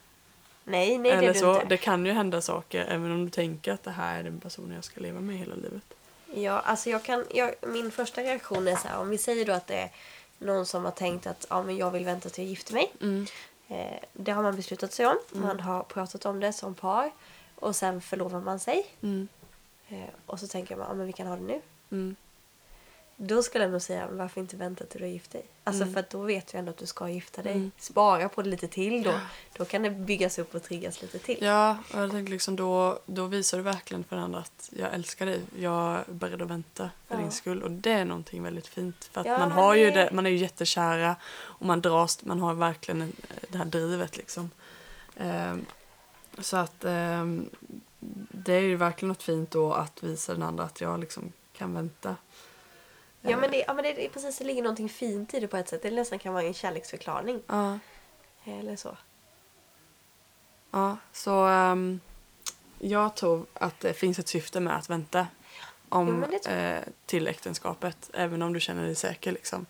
nej, 0.63 0.97
nej 0.97 1.11
det 1.11 1.17
eller 1.17 1.29
är 1.29 1.33
du 1.33 1.39
så. 1.39 1.55
inte. 1.55 1.65
Det 1.65 1.77
kan 1.77 2.05
ju 2.05 2.11
hända 2.11 2.41
saker 2.41 2.85
även 2.85 3.11
om 3.11 3.25
du 3.25 3.31
tänker 3.31 3.73
att 3.73 3.83
det 3.83 3.91
här 3.91 4.19
är 4.19 4.23
den 4.23 4.39
personen 4.39 4.75
jag 4.75 4.83
ska 4.83 5.01
leva 5.01 5.19
med 5.19 5.37
hela 5.37 5.55
livet. 5.55 5.96
Ja, 6.33 6.59
alltså 6.59 6.89
jag 6.89 7.03
kan, 7.03 7.25
jag, 7.33 7.55
min 7.61 7.91
första 7.91 8.21
reaktion 8.21 8.67
är 8.67 8.75
så 8.75 8.87
här, 8.87 8.99
om 8.99 9.09
vi 9.09 9.17
säger 9.17 9.45
då 9.45 9.53
att 9.53 9.67
det 9.67 9.75
är 9.75 9.91
någon 10.37 10.65
som 10.65 10.85
har 10.85 10.91
tänkt 10.91 11.27
att 11.27 11.45
ja, 11.49 11.63
men 11.63 11.77
jag 11.77 11.91
vill 11.91 12.05
vänta 12.05 12.29
till 12.29 12.43
jag 12.43 12.49
gifter 12.49 12.73
mig. 12.73 12.93
Mm. 13.01 13.27
Eh, 13.67 13.99
det 14.13 14.31
har 14.31 14.43
man 14.43 14.55
beslutat 14.55 14.93
sig 14.93 15.05
om. 15.05 15.17
Man 15.31 15.59
har 15.59 15.83
pratat 15.83 16.25
om 16.25 16.39
det 16.39 16.53
som 16.53 16.75
par. 16.75 17.11
Och 17.55 17.75
sen 17.75 18.01
förlovar 18.01 18.41
man 18.41 18.59
sig. 18.59 18.85
Mm. 19.01 19.27
Eh, 19.89 20.09
och 20.25 20.39
så 20.39 20.47
tänker 20.47 20.75
man, 20.75 20.87
ja 20.89 20.93
men 20.93 21.07
vi 21.07 21.13
kan 21.13 21.27
ha 21.27 21.35
det 21.35 21.41
nu. 21.41 21.61
Då 23.19 23.43
skulle 23.43 23.63
jag 23.63 23.71
nog 23.71 23.81
säga, 23.81 24.07
varför 24.11 24.41
inte 24.41 24.55
vänta 24.57 24.85
till 24.85 24.99
du 25.01 25.05
har 25.05 25.11
gift 25.11 25.31
dig? 25.31 25.45
Alltså 25.63 25.83
Mm. 25.83 25.93
för 25.93 26.05
då 26.11 26.21
vet 26.21 26.47
du 26.51 26.57
ändå 26.57 26.69
att 26.69 26.77
du 26.77 26.85
ska 26.85 27.09
gifta 27.09 27.41
dig. 27.43 27.53
Mm. 27.53 27.71
Spara 27.77 28.29
på 28.29 28.41
det 28.41 28.49
lite 28.49 28.67
till 28.67 29.03
då. 29.03 29.13
Då 29.57 29.65
kan 29.65 29.83
det 29.83 29.89
byggas 29.89 30.39
upp 30.39 30.55
och 30.55 30.63
triggas 30.63 31.01
lite 31.01 31.19
till. 31.19 31.37
Ja, 31.41 31.77
och 31.93 31.99
jag 31.99 32.11
tänkte 32.11 32.31
liksom 32.31 32.55
då, 32.55 32.99
då 33.05 33.25
visar 33.25 33.57
du 33.57 33.63
verkligen 33.63 34.03
för 34.03 34.15
den 34.15 34.25
andra 34.25 34.39
att 34.39 34.69
jag 34.71 34.93
älskar 34.93 35.25
dig. 35.25 35.41
Jag 35.59 35.91
är 35.93 36.03
beredd 36.07 36.41
att 36.41 36.47
vänta 36.49 36.89
för 37.07 37.15
Ja. 37.15 37.21
din 37.21 37.31
skull. 37.31 37.63
Och 37.63 37.71
det 37.71 37.91
är 37.91 38.05
någonting 38.05 38.43
väldigt 38.43 38.67
fint. 38.67 39.09
För 39.11 39.21
att 39.21 39.27
Ja, 39.27 39.39
man 39.39 39.51
har 39.51 39.75
ju 39.75 39.85
det- 39.85 39.91
det, 40.03 40.11
man 40.13 40.25
är 40.25 40.29
ju 40.29 40.37
jättekära 40.37 41.15
och 41.35 41.65
man 41.65 41.81
dras, 41.81 42.25
man 42.25 42.39
har 42.39 42.53
verkligen 42.53 43.01
en- 43.01 43.13
det 43.49 43.57
här 43.57 43.65
drivet 43.65 44.17
liksom. 44.17 44.51
Ehm, 45.15 45.65
så 46.39 46.57
att 46.57 46.83
ehm, 46.85 47.49
det 48.31 48.53
är 48.53 48.59
ju 48.61 48.75
verkligen 48.75 49.07
något 49.07 49.23
fint 49.23 49.51
då 49.51 49.73
att 49.73 50.03
visa 50.03 50.33
den 50.33 50.43
andra 50.43 50.63
att 50.63 50.81
jag 50.81 50.99
liksom 50.99 51.31
kan 51.53 51.73
vänta. 51.73 52.15
Ja 53.29 53.37
men, 53.37 53.51
det, 53.51 53.63
ja, 53.67 53.73
men 53.73 53.83
det, 53.83 54.05
är 54.05 54.09
precis, 54.09 54.37
det 54.37 54.45
ligger 54.45 54.61
någonting 54.61 54.89
fint 54.89 55.33
i 55.33 55.39
det 55.39 55.47
på 55.47 55.57
ett 55.57 55.69
sätt. 55.69 55.81
Det 55.81 55.91
nästan 55.91 56.19
kan 56.19 56.33
vara 56.33 56.43
en 56.43 56.53
kärleksförklaring. 56.53 57.41
Ja, 57.47 57.79
Eller 58.45 58.75
så. 58.75 58.97
ja 60.71 60.97
så 61.13 61.45
ehm, 61.45 61.99
jag 62.79 63.15
tror 63.15 63.45
att 63.53 63.79
det 63.79 63.93
finns 63.93 64.19
ett 64.19 64.27
syfte 64.27 64.59
med 64.59 64.77
att 64.77 64.89
vänta 64.89 65.27
om, 65.89 66.25
tror 66.43 66.53
eh, 66.53 66.79
till 67.05 67.27
äktenskapet. 67.27 68.09
Även 68.13 68.41
om 68.41 68.53
du 68.53 68.59
känner 68.59 68.85
dig 68.85 68.95
säker 68.95 69.31
liksom. 69.31 69.65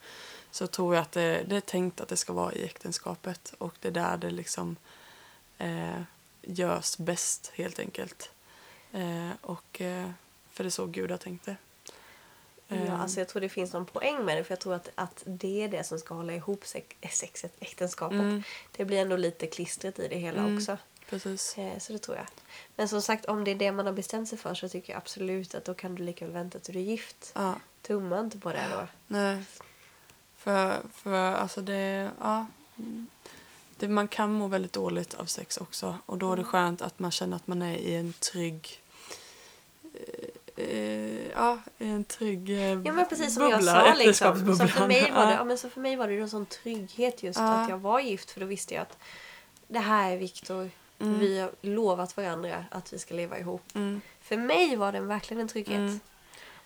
Så 0.52 0.68
tror 0.68 0.96
jag 0.96 1.02
att 1.02 1.12
det, 1.12 1.44
det 1.48 1.56
är 1.56 1.62
tänkt 1.62 2.02
att 2.02 2.08
det 2.08 2.18
ska 2.18 2.34
vara 2.34 2.54
i 2.54 2.64
äktenskapet. 2.64 3.54
Och 3.58 3.74
det 3.80 3.88
är 3.88 3.92
där 3.92 4.18
det 4.18 4.30
liksom 4.30 4.76
eh, 5.58 6.02
görs 6.42 6.98
bäst 6.98 7.52
helt 7.56 7.80
enkelt. 7.80 8.32
Eh, 8.92 9.30
och 9.42 9.82
eh, 9.82 10.10
för 10.52 10.64
det 10.64 10.68
är 10.68 10.72
så 10.72 10.86
Gud 10.86 11.12
har 11.12 11.18
tänkt 11.18 11.46
det. 11.46 11.56
Ja, 12.68 12.76
Eh, 12.76 13.02
alltså 13.02 13.20
jag 13.20 13.28
tror 13.28 13.42
det 13.42 13.50
finns 13.50 13.74
någon 13.74 13.86
poäng 13.86 14.26
med 14.26 14.38
det. 14.38 14.44
För 14.44 14.52
jag 14.52 14.60
tror 14.60 14.74
att, 14.74 14.90
att 14.96 15.24
det 15.26 15.64
är 15.64 15.68
det 15.68 15.84
som 15.84 16.00
ska 16.00 16.14
hålla 16.14 16.34
ihop 16.34 16.66
sex, 16.66 16.96
sexet, 17.12 17.54
äktenskapet. 17.60 18.20
Mm. 18.20 18.44
Det 18.72 18.86
blir 18.86 18.98
ändå 18.98 19.16
lite 19.18 19.48
klistret 19.48 20.00
i 20.00 20.08
det 20.08 20.18
hela 20.18 20.40
Mm. 20.42 20.58
också. 20.58 20.78
Precis. 21.10 21.58
Eh, 21.58 21.80
så 21.80 21.94
det 21.94 22.00
tror 22.00 22.18
jag. 22.18 22.26
Men 22.76 22.88
som 22.88 23.02
sagt, 23.02 23.26
om 23.26 23.44
det 23.44 23.52
är 23.52 23.56
det 23.56 23.72
man 23.72 23.86
har 23.86 23.94
bestämt 23.94 24.30
sig 24.30 24.38
för 24.38 24.54
så 24.54 24.70
tycker 24.70 24.94
jag 24.94 24.98
absolut 24.98 25.56
att 25.56 25.66
då 25.66 25.74
kan 25.74 25.96
du 25.96 26.04
lika 26.04 26.26
väl 26.26 26.34
vänta 26.34 26.60
till 26.60 26.74
du 26.74 26.80
är 26.80 26.84
gift. 26.84 27.32
Ja. 27.36 27.56
Tumma 27.82 28.20
inte 28.20 28.38
på 28.40 28.50
det 28.52 28.66
då. 28.74 28.88
Nej. 29.08 29.44
För, 30.38 30.78
för 30.94 31.14
alltså 31.34 31.62
det, 31.62 32.12
ja. 32.22 32.46
Det, 33.78 33.88
man 33.88 34.08
kan 34.08 34.32
må 34.34 34.48
väldigt 34.48 34.74
dåligt 34.74 35.14
av 35.14 35.26
sex 35.26 35.58
också. 35.58 35.98
Och 36.06 36.18
då 36.18 36.32
är 36.32 36.36
det 36.36 36.42
Mm. 36.42 36.52
skönt 36.52 36.82
att 36.82 37.00
man 37.00 37.12
känner 37.12 37.36
att 37.38 37.48
man 37.48 37.62
är 37.62 37.76
i 37.76 37.96
en 37.96 38.14
trygg 38.14 38.82
eh, 40.58 41.28
ja, 41.36 41.60
en 41.78 42.04
trygg 42.04 42.50
eh, 42.50 42.58
Ja 42.58 42.94
men 42.94 43.06
precis 43.10 43.34
som 43.34 43.44
jag 43.44 43.52
bubbla, 43.60 43.72
sa 43.72 43.94
liksom. 43.94 44.56
Så 44.58 44.68
för, 44.68 44.88
mig 44.88 45.12
var 45.12 45.26
det, 45.26 45.34
Ja. 45.34 45.44
men 45.44 45.58
så 45.58 45.70
för 45.70 45.82
mig 45.82 45.96
var 45.96 46.08
det 46.08 46.18
en 46.20 46.30
sån 46.30 46.46
trygghet 46.46 47.24
just 47.24 47.40
Ja. 47.40 47.46
att 47.46 47.70
jag 47.70 47.78
var 47.78 48.00
gift. 48.00 48.32
För 48.32 48.40
då 48.40 48.46
visste 48.46 48.74
jag 48.74 48.82
att 48.82 48.98
det 49.68 49.80
här 49.80 50.12
är 50.12 50.18
Viktor. 50.18 50.70
Mm. 51.00 51.20
Vi 51.20 51.40
har 51.40 51.52
lovat 51.62 52.18
varandra 52.18 52.66
att 52.72 52.94
vi 52.94 53.00
ska 53.00 53.14
leva 53.14 53.40
ihop. 53.40 53.64
Mm. 53.76 54.02
För 54.22 54.38
mig 54.38 54.76
var 54.76 54.92
det 54.92 55.00
verkligen 55.00 55.42
en 55.42 55.48
trygghet. 55.48 55.78
Mm. 55.78 56.00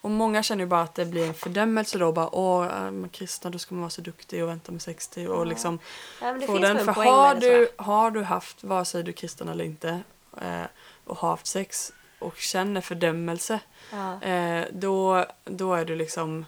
Och 0.02 0.12
många 0.12 0.44
känner 0.44 0.64
ju 0.64 0.68
bara 0.68 0.82
att 0.82 0.96
det 0.96 1.06
blir 1.06 1.28
en 1.28 1.34
fördömelse 1.34 1.98
då. 1.98 2.12
Bara, 2.12 2.36
Åh, 2.36 2.66
är 2.66 2.92
man 2.92 3.10
kristna 3.10 3.50
då 3.50 3.60
ska 3.60 3.76
man 3.76 3.82
vara 3.82 3.90
så 3.90 4.02
duktig 4.02 4.44
och 4.44 4.50
vänta 4.50 4.72
med 4.72 4.82
60 4.82 5.28
och 5.28 5.48
liksom 5.48 5.80
Ja, 6.22 6.32
men 6.32 6.40
det 6.40 6.48
få 6.48 6.54
finns 6.54 6.68
den. 6.68 6.86
För 6.86 6.92
har 6.92 7.36
du, 7.36 7.48
jag. 7.78 7.84
har 7.84 8.12
du 8.12 8.24
haft, 8.24 8.64
vare 8.64 8.86
sig 8.86 9.04
du 9.04 9.12
är 9.12 9.16
kristen 9.16 9.50
eller 9.50 9.64
inte, 9.66 10.00
eh, 10.42 10.64
och 11.06 11.18
har 11.18 11.30
haft 11.30 11.48
sex 11.48 11.94
och 12.22 12.38
känner 12.38 12.82
fördömelse, 12.82 13.60
Ja. 13.92 14.22
eh, 14.24 14.66
då, 14.72 15.26
då 15.46 15.74
är 15.74 15.86
du 15.86 15.96
liksom 15.96 16.46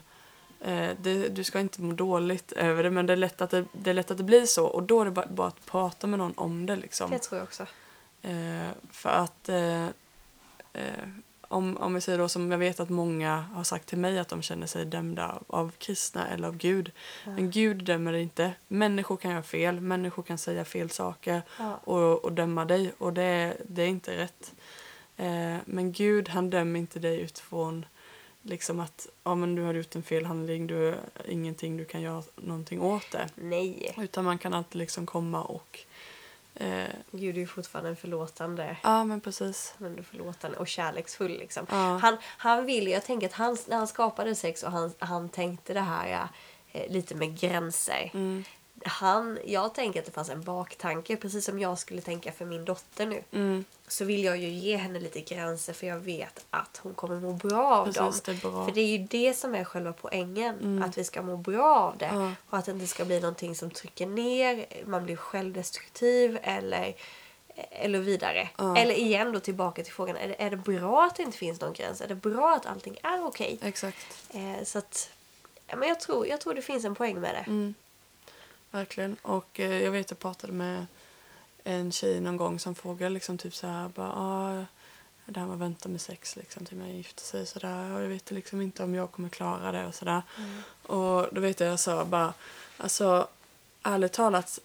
eh, 0.60 0.90
det, 1.02 1.28
du 1.28 1.44
ska 1.44 1.60
inte 1.60 1.82
må 1.82 1.92
dåligt 1.92 2.52
över 2.52 2.82
det 2.82 2.90
men 2.90 3.06
det 3.06 3.12
är, 3.12 3.16
lätt 3.16 3.40
att 3.40 3.50
det, 3.50 3.64
det 3.72 3.90
är 3.90 3.94
lätt 3.94 4.10
att 4.10 4.18
det 4.18 4.24
blir 4.24 4.46
så 4.46 4.66
och 4.66 4.82
då 4.82 5.00
är 5.00 5.04
det 5.04 5.10
bara, 5.10 5.26
bara 5.26 5.48
att 5.48 5.66
prata 5.66 6.06
med 6.06 6.18
någon 6.18 6.32
om 6.36 6.66
det. 6.66 6.76
Liksom. 6.76 7.10
Det 7.10 7.18
tror 7.18 7.38
jag 7.38 7.44
också. 7.44 7.66
Eh, 8.22 8.68
för 8.90 9.08
att 9.10 9.48
eh, 9.48 9.84
eh, 10.72 11.08
om, 11.48 11.76
om 11.76 11.94
vi 11.94 12.00
säger 12.00 12.18
då 12.18 12.28
som 12.28 12.50
jag 12.50 12.58
vet 12.58 12.80
att 12.80 12.90
många 12.90 13.36
har 13.54 13.64
sagt 13.64 13.86
till 13.88 13.98
mig 13.98 14.18
att 14.18 14.28
de 14.28 14.42
känner 14.42 14.66
sig 14.66 14.84
dömda 14.84 15.28
av, 15.28 15.44
av 15.46 15.70
kristna 15.78 16.28
eller 16.28 16.48
av 16.48 16.56
Gud. 16.56 16.90
Men 17.24 17.50
Gud 17.50 17.84
dömer 17.84 18.12
inte. 18.12 18.52
Människor 18.68 19.16
kan 19.16 19.30
göra 19.30 19.42
fel, 19.42 19.80
människor 19.80 20.22
kan 20.22 20.38
säga 20.38 20.64
fel 20.64 20.90
saker 20.90 21.42
Ja. 21.58 21.76
och, 21.84 22.24
och 22.24 22.32
döma 22.32 22.64
dig 22.64 22.92
och 22.98 23.12
det, 23.12 23.56
det 23.66 23.82
är 23.82 23.86
inte 23.86 24.16
rätt. 24.16 24.52
Eh, 25.16 25.56
men 25.64 25.92
Gud 25.92 26.28
han 26.28 26.50
dömer 26.50 26.80
inte 26.80 26.98
dig 26.98 27.20
utifrån 27.20 27.86
liksom 28.42 28.80
att 28.80 29.06
ja, 29.24 29.34
men 29.34 29.54
du 29.54 29.62
har 29.62 29.74
gjort 29.74 29.94
en 29.94 30.02
fel 30.02 30.24
handling, 30.24 30.66
du 30.66 30.86
har 30.86 30.96
ingenting 31.28 31.76
du 31.76 31.84
kan 31.84 32.00
göra 32.02 32.22
någonting 32.36 32.80
åt 32.80 33.10
det. 33.10 33.28
Nej. 33.34 33.94
Utan 33.98 34.24
man 34.24 34.38
kan 34.38 34.54
alltid 34.54 34.78
liksom 34.78 35.06
komma 35.06 35.42
och 35.42 35.78
eh, 36.54 36.88
Gud 37.10 37.36
är 37.36 37.40
ju 37.40 37.46
fortfarande 37.46 37.90
en 37.90 37.96
förlåtande 37.96 38.76
ja 38.82 39.04
men 39.04 39.20
precis. 39.20 39.74
men 39.78 40.04
förlåtande 40.04 40.58
och 40.58 40.68
kärleksfull. 40.68 41.38
Liksom. 41.38 41.66
Ja. 41.70 41.98
Han, 42.02 42.16
han 42.22 42.66
vill 42.66 42.88
jag 42.88 43.04
tänker 43.04 43.26
att 43.26 43.32
han, 43.32 43.56
när 43.68 43.76
han 43.76 43.88
skapade 43.88 44.34
sex 44.34 44.62
och 44.62 44.72
han, 44.72 44.92
han 44.98 45.28
tänkte 45.28 45.74
det 45.74 45.80
här 45.80 46.28
eh, 46.72 46.92
lite 46.92 47.14
med 47.14 47.40
gränser. 47.40 48.10
Mm. 48.14 48.44
Han, 48.84 49.38
jag 49.44 49.74
tänker 49.74 50.00
att 50.00 50.06
det 50.06 50.12
fanns 50.12 50.30
en 50.30 50.42
baktanke, 50.42 51.16
precis 51.16 51.44
som 51.44 51.58
jag 51.58 51.78
skulle 51.78 52.00
tänka 52.00 52.32
för 52.32 52.44
min 52.44 52.64
dotter 52.64 53.06
nu. 53.06 53.22
Mm. 53.32 53.64
Så 53.88 54.04
vill 54.04 54.24
jag 54.24 54.36
ju 54.36 54.48
ge 54.48 54.76
henne 54.76 55.00
lite 55.00 55.20
gränser 55.20 55.72
för 55.72 55.86
jag 55.86 55.98
vet 55.98 56.44
att 56.50 56.80
hon 56.82 56.94
kommer 56.94 57.20
må 57.20 57.32
bra 57.32 57.74
av 57.74 57.84
Precis, 57.84 58.20
dem. 58.22 58.34
det 58.34 58.42
bra. 58.42 58.66
För 58.66 58.72
det 58.72 58.80
är 58.80 58.98
ju 58.98 58.98
det 58.98 59.34
som 59.34 59.54
är 59.54 59.64
själva 59.64 59.92
poängen. 59.92 60.82
Att 60.82 60.98
vi 60.98 61.04
ska 61.04 61.22
må 61.22 61.36
bra 61.36 61.76
av 61.76 61.98
det. 61.98 62.10
Ja. 62.12 62.32
Och 62.50 62.58
att 62.58 62.64
det 62.64 62.72
inte 62.72 62.86
ska 62.86 63.04
bli 63.04 63.20
någonting 63.20 63.54
som 63.54 63.70
trycker 63.70 64.06
ner, 64.06 64.66
man 64.86 65.04
blir 65.04 65.16
självdestruktiv 65.16 66.38
eller 66.42 66.94
eller 67.70 67.98
vidare. 67.98 68.48
Ja. 68.56 68.76
Eller 68.76 68.94
igen 68.94 69.32
då 69.32 69.40
tillbaka 69.40 69.82
till 69.82 69.92
frågan, 69.92 70.16
är 70.16 70.28
det, 70.28 70.42
är 70.42 70.50
det 70.50 70.56
bra 70.56 71.04
att 71.04 71.14
det 71.16 71.22
inte 71.22 71.38
finns 71.38 71.60
någon 71.60 71.72
gräns? 71.72 72.00
Är 72.00 72.08
det 72.08 72.14
bra 72.14 72.54
att 72.54 72.66
allting 72.66 72.98
är 73.02 73.26
okej? 73.26 73.58
Exakt. 73.62 74.32
Eh, 74.34 74.64
så 74.64 74.78
att, 74.78 75.10
men 75.76 75.88
jag 75.88 76.00
tror, 76.00 76.26
jag 76.26 76.40
tror 76.40 76.54
det 76.54 76.62
finns 76.62 76.84
en 76.84 76.94
poäng 76.94 77.20
med 77.20 77.34
det. 77.34 77.50
Mm. 77.50 77.74
Verkligen. 78.74 79.16
Och 79.22 79.60
eh, 79.60 79.82
jag 79.82 79.90
vet 79.90 80.10
jag 80.10 80.18
pratade 80.18 80.52
med 80.52 80.86
en 81.64 81.92
tjej 81.92 82.20
någon 82.20 82.36
gång 82.36 82.58
som 82.58 82.74
frågade 82.74 83.10
liksom 83.10 83.38
typ 83.38 83.54
så 83.54 83.66
här 83.66 83.88
bara 83.88 84.12
ah, 84.16 84.64
det 85.26 85.40
här 85.40 85.46
med 85.46 85.54
att 85.54 85.60
vänta 85.60 85.88
med 85.88 86.00
sex 86.00 86.36
liksom 86.36 86.66
till 86.66 86.76
man 86.76 86.96
gifter 86.96 87.22
sig 87.22 87.46
så 87.46 87.58
där. 87.58 87.92
Och 87.92 88.02
jag 88.02 88.08
vet 88.08 88.30
liksom 88.30 88.60
inte 88.60 88.84
om 88.84 88.94
jag 88.94 89.12
kommer 89.12 89.28
klara 89.28 89.72
det 89.72 89.86
och 89.86 89.94
sådär. 89.94 90.22
Och 90.82 91.28
då 91.32 91.40
vet 91.40 91.60
jag 91.60 91.68
jag 91.68 91.80
sa 91.80 92.04
bara 92.04 92.34
alltså 92.76 93.28
ärligt 93.82 94.12
talat 94.12 94.58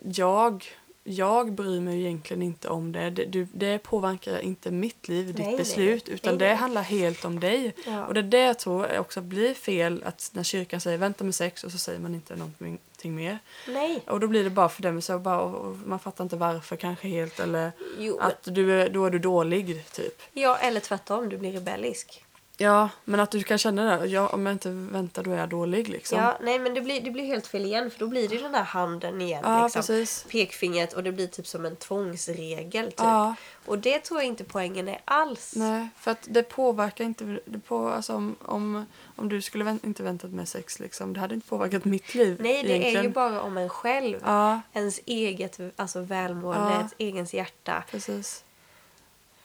jag 0.00 0.64
jag 1.04 1.52
bryr 1.52 1.80
mig 1.80 2.00
egentligen 2.00 2.42
inte 2.42 2.68
om 2.68 2.92
det. 2.92 3.10
Det, 3.10 3.24
du, 3.24 3.46
det 3.52 3.78
påverkar 3.78 4.38
inte 4.38 4.70
mitt 4.70 5.08
liv, 5.08 5.26
ditt 5.26 5.36
Nej, 5.36 5.46
nej. 5.46 5.56
beslut. 5.56 6.08
Utan 6.08 6.34
Nej, 6.34 6.38
det 6.38 6.46
nej. 6.46 6.54
handlar 6.54 6.82
helt 6.82 7.24
om 7.24 7.40
dig. 7.40 7.74
Ja. 7.86 8.06
Och 8.06 8.14
det 8.14 8.20
är 8.20 8.24
det 8.24 8.40
jag 8.40 8.58
tror 8.58 8.98
också 8.98 9.20
blir 9.20 9.54
fel. 9.54 10.02
Att 10.06 10.30
när 10.32 10.42
kyrkan 10.42 10.80
säger 10.80 10.98
vänta 10.98 11.24
med 11.24 11.34
sex 11.34 11.64
och 11.64 11.72
så 11.72 11.78
säger 11.78 12.00
man 12.00 12.14
inte 12.14 12.36
någonting 12.36 12.78
mer. 13.08 13.38
Nej. 13.68 14.02
Och 14.06 14.20
då 14.20 14.26
blir 14.26 14.44
det 14.44 14.50
bara 14.50 14.68
fördömelse 14.68 15.14
och, 15.14 15.20
bara, 15.20 15.40
och 15.40 15.76
man 15.76 15.98
fattar 15.98 16.24
inte 16.24 16.36
varför 16.36 16.76
kanske 16.76 17.08
helt. 17.08 17.40
Eller 17.40 17.72
Jo, 17.98 18.18
att 18.18 18.42
du 18.42 18.88
då 18.88 19.04
är 19.04 19.10
du 19.10 19.18
dålig 19.18 19.84
typ. 19.92 20.22
ja, 20.32 20.56
eller 20.58 20.80
tvärtom, 20.80 21.28
du 21.28 21.38
blir 21.38 21.52
rebellisk. 21.52 22.24
Ja, 22.60 22.88
men 23.04 23.20
att 23.20 23.30
du 23.30 23.42
kan 23.42 23.58
känna 23.58 23.96
det. 23.98 24.06
Ja, 24.06 24.28
om 24.28 24.46
jag 24.46 24.54
inte 24.54 24.70
väntar 24.70 25.22
då 25.22 25.30
är 25.32 25.36
jag 25.36 25.48
dålig 25.48 25.88
liksom. 25.88 26.18
Ja, 26.18 26.38
nej 26.42 26.58
men 26.58 26.74
det 26.74 26.80
blir, 26.80 27.00
det 27.00 27.10
blir 27.10 27.24
helt 27.24 27.46
fel 27.46 27.64
igen 27.64 27.90
för 27.90 27.98
då 27.98 28.06
blir 28.06 28.28
det 28.28 28.38
den 28.38 28.54
här 28.54 28.64
handen 28.64 29.20
igen. 29.20 29.40
Ja, 29.44 29.62
liksom. 29.64 29.80
precis. 29.80 30.26
Pekfingret 30.30 30.92
och 30.92 31.02
det 31.02 31.12
blir 31.12 31.26
typ 31.26 31.46
som 31.46 31.66
en 31.66 31.76
tvångsregel. 31.76 32.86
Typ. 32.86 32.94
Ja. 32.96 33.34
Och 33.66 33.78
det 33.78 33.98
tror 33.98 34.20
jag 34.20 34.26
inte 34.26 34.44
poängen 34.44 34.88
är 34.88 35.00
alls. 35.04 35.52
Nej, 35.56 35.88
för 35.98 36.10
att 36.10 36.26
det 36.30 36.42
påverkar 36.42 37.04
inte... 37.04 37.38
Det 37.44 37.58
på, 37.58 37.88
alltså 37.88 38.14
om, 38.14 38.36
om, 38.42 38.86
om 39.16 39.28
du 39.28 39.42
skulle 39.42 39.64
vänt, 39.64 39.84
inte 39.84 40.02
väntat 40.02 40.30
med 40.30 40.48
sex, 40.48 40.80
liksom, 40.80 41.12
det 41.12 41.20
hade 41.20 41.34
inte 41.34 41.48
påverkat 41.48 41.84
mitt 41.84 42.14
liv. 42.14 42.36
Nej, 42.40 42.62
det 42.62 42.68
är 42.68 42.76
egentligen. 42.76 43.04
ju 43.04 43.10
bara 43.10 43.42
om 43.42 43.56
en 43.56 43.68
själv. 43.68 44.20
Ja, 44.24 44.60
Ens 44.72 45.00
eget 45.06 45.60
alltså, 45.76 46.00
välmående, 46.00 46.70
Ja. 46.70 46.78
ens 46.78 46.94
egens 46.98 47.34
hjärta. 47.34 47.84
precis. 47.90 48.44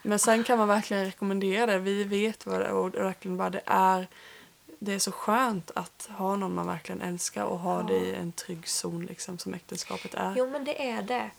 Men 0.06 0.20
sen 0.20 0.44
kan 0.44 0.58
man 0.58 0.68
verkligen 0.68 1.06
rekommendera 1.06 1.66
det. 1.66 1.80
Vi 1.80 2.04
vet 2.04 2.46
vad 2.46 2.60
det 2.60 2.72
och 2.72 2.94
verkligen 2.96 3.38
bara 3.38 3.50
det 3.50 3.62
är. 3.66 4.08
Det 4.80 4.94
är 4.94 5.00
så 5.00 5.12
skönt 5.12 5.72
att 5.76 6.10
ha 6.18 6.36
någon 6.36 6.54
man 6.56 6.68
verkligen 6.68 7.02
älskar 7.02 7.44
och 7.44 7.60
ha 7.60 7.80
Ja. 7.82 7.88
det 7.88 7.96
i 7.98 8.16
en 8.16 8.32
trygg 8.32 8.68
zon 8.68 9.06
liksom, 9.06 9.38
som 9.38 9.54
äktenskapet 9.54 10.14
är. 10.14 10.34
Jo, 10.38 10.50
men 10.50 10.66
det 10.66 10.90
är 10.90 11.02
det. 11.02 11.30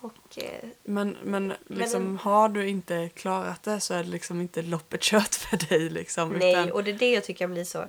Och 0.00 0.38
eh, 0.38 0.68
Men, 0.82 1.16
men 1.24 1.52
liksom, 1.66 2.02
en- 2.02 2.16
har 2.16 2.48
du 2.48 2.68
inte 2.68 3.08
klarat 3.14 3.62
det 3.62 3.80
så 3.80 3.94
är 3.94 4.02
det 4.02 4.08
liksom 4.10 4.40
inte 4.40 4.62
loppet 4.62 5.00
kört 5.00 5.34
för 5.34 5.56
dig. 5.68 5.90
Liksom, 5.90 6.28
nej, 6.32 6.52
utan, 6.52 6.72
och 6.72 6.84
det 6.84 6.90
är 6.90 6.98
det 6.98 7.10
jag 7.10 7.24
tycker 7.24 7.38
kan 7.44 7.52
bli 7.52 7.64
så, 7.64 7.84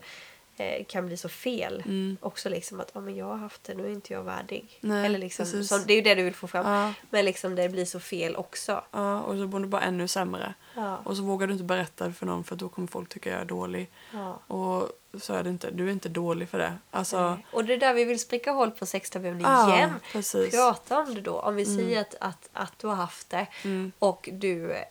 eh, 0.57 0.85
kan 0.85 1.05
bli 1.05 1.17
så 1.17 1.29
fel. 1.29 1.83
Mm. 1.85 2.17
Också 2.21 2.49
liksom 2.49 2.79
att 2.79 2.91
ja, 2.93 3.01
men 3.01 3.15
jag 3.15 3.25
har 3.25 3.37
haft 3.37 3.63
det, 3.63 3.73
nu 3.73 3.85
är 3.85 3.91
inte 3.91 4.13
jag 4.13 4.23
värdig. 4.23 4.77
Nej, 4.81 5.05
Eller 5.05 5.19
liksom, 5.19 5.45
som, 5.45 5.83
det 5.87 5.93
är 5.93 5.95
ju 5.95 6.01
det 6.01 6.15
du 6.15 6.23
vill 6.23 6.35
få 6.35 6.47
fram. 6.47 6.67
Ja. 6.67 6.93
Men 7.09 7.25
liksom 7.25 7.55
det 7.55 7.69
blir 7.69 7.85
så 7.85 7.99
fel 7.99 8.35
också. 8.35 8.83
ja, 8.91 9.21
och 9.21 9.37
så 9.37 9.47
blir 9.47 9.59
du 9.59 9.65
bara 9.67 9.81
ännu 9.81 10.07
sämre. 10.07 10.53
Ja. 10.75 10.97
Och 11.03 11.17
så 11.17 11.23
vågar 11.23 11.47
du 11.47 11.53
inte 11.53 11.65
berätta 11.65 12.07
det 12.07 12.13
för 12.13 12.25
någon 12.25 12.43
för 12.43 12.55
då 12.55 12.69
kommer 12.69 12.87
folk 12.87 13.09
tycka 13.09 13.29
jag 13.31 13.41
är 13.41 13.45
dålig. 13.45 13.89
Ja. 14.13 14.39
Och 14.47 14.89
så 15.21 15.33
är 15.33 15.43
det 15.43 15.49
inte. 15.49 15.71
Du 15.71 15.87
är 15.87 15.91
inte 15.91 16.09
dålig 16.09 16.49
för 16.49 16.57
det. 16.57 16.73
Alltså, 16.91 17.29
Nej. 17.29 17.45
Och 17.51 17.65
det 17.65 17.73
är 17.73 17.77
där 17.77 17.93
vi 17.93 18.03
vill 18.05 18.19
spricka 18.19 18.51
hål 18.51 18.71
på 18.71 18.85
sextabun 18.85 19.39
Ja, 19.41 19.75
igen. 19.75 19.93
precis. 20.11 20.51
Prata 20.55 20.99
om 20.99 21.15
det 21.15 21.21
då. 21.21 21.39
Om 21.39 21.55
vi 21.55 21.65
säger 21.65 22.01
att, 22.01 22.15
att, 22.19 22.49
att 22.53 22.79
du 22.79 22.87
har 22.87 22.95
haft 22.95 23.29
det 23.29 23.47
Mm. 23.63 23.91
och 23.99 24.29
du... 24.33 24.71
eh, 24.71 24.83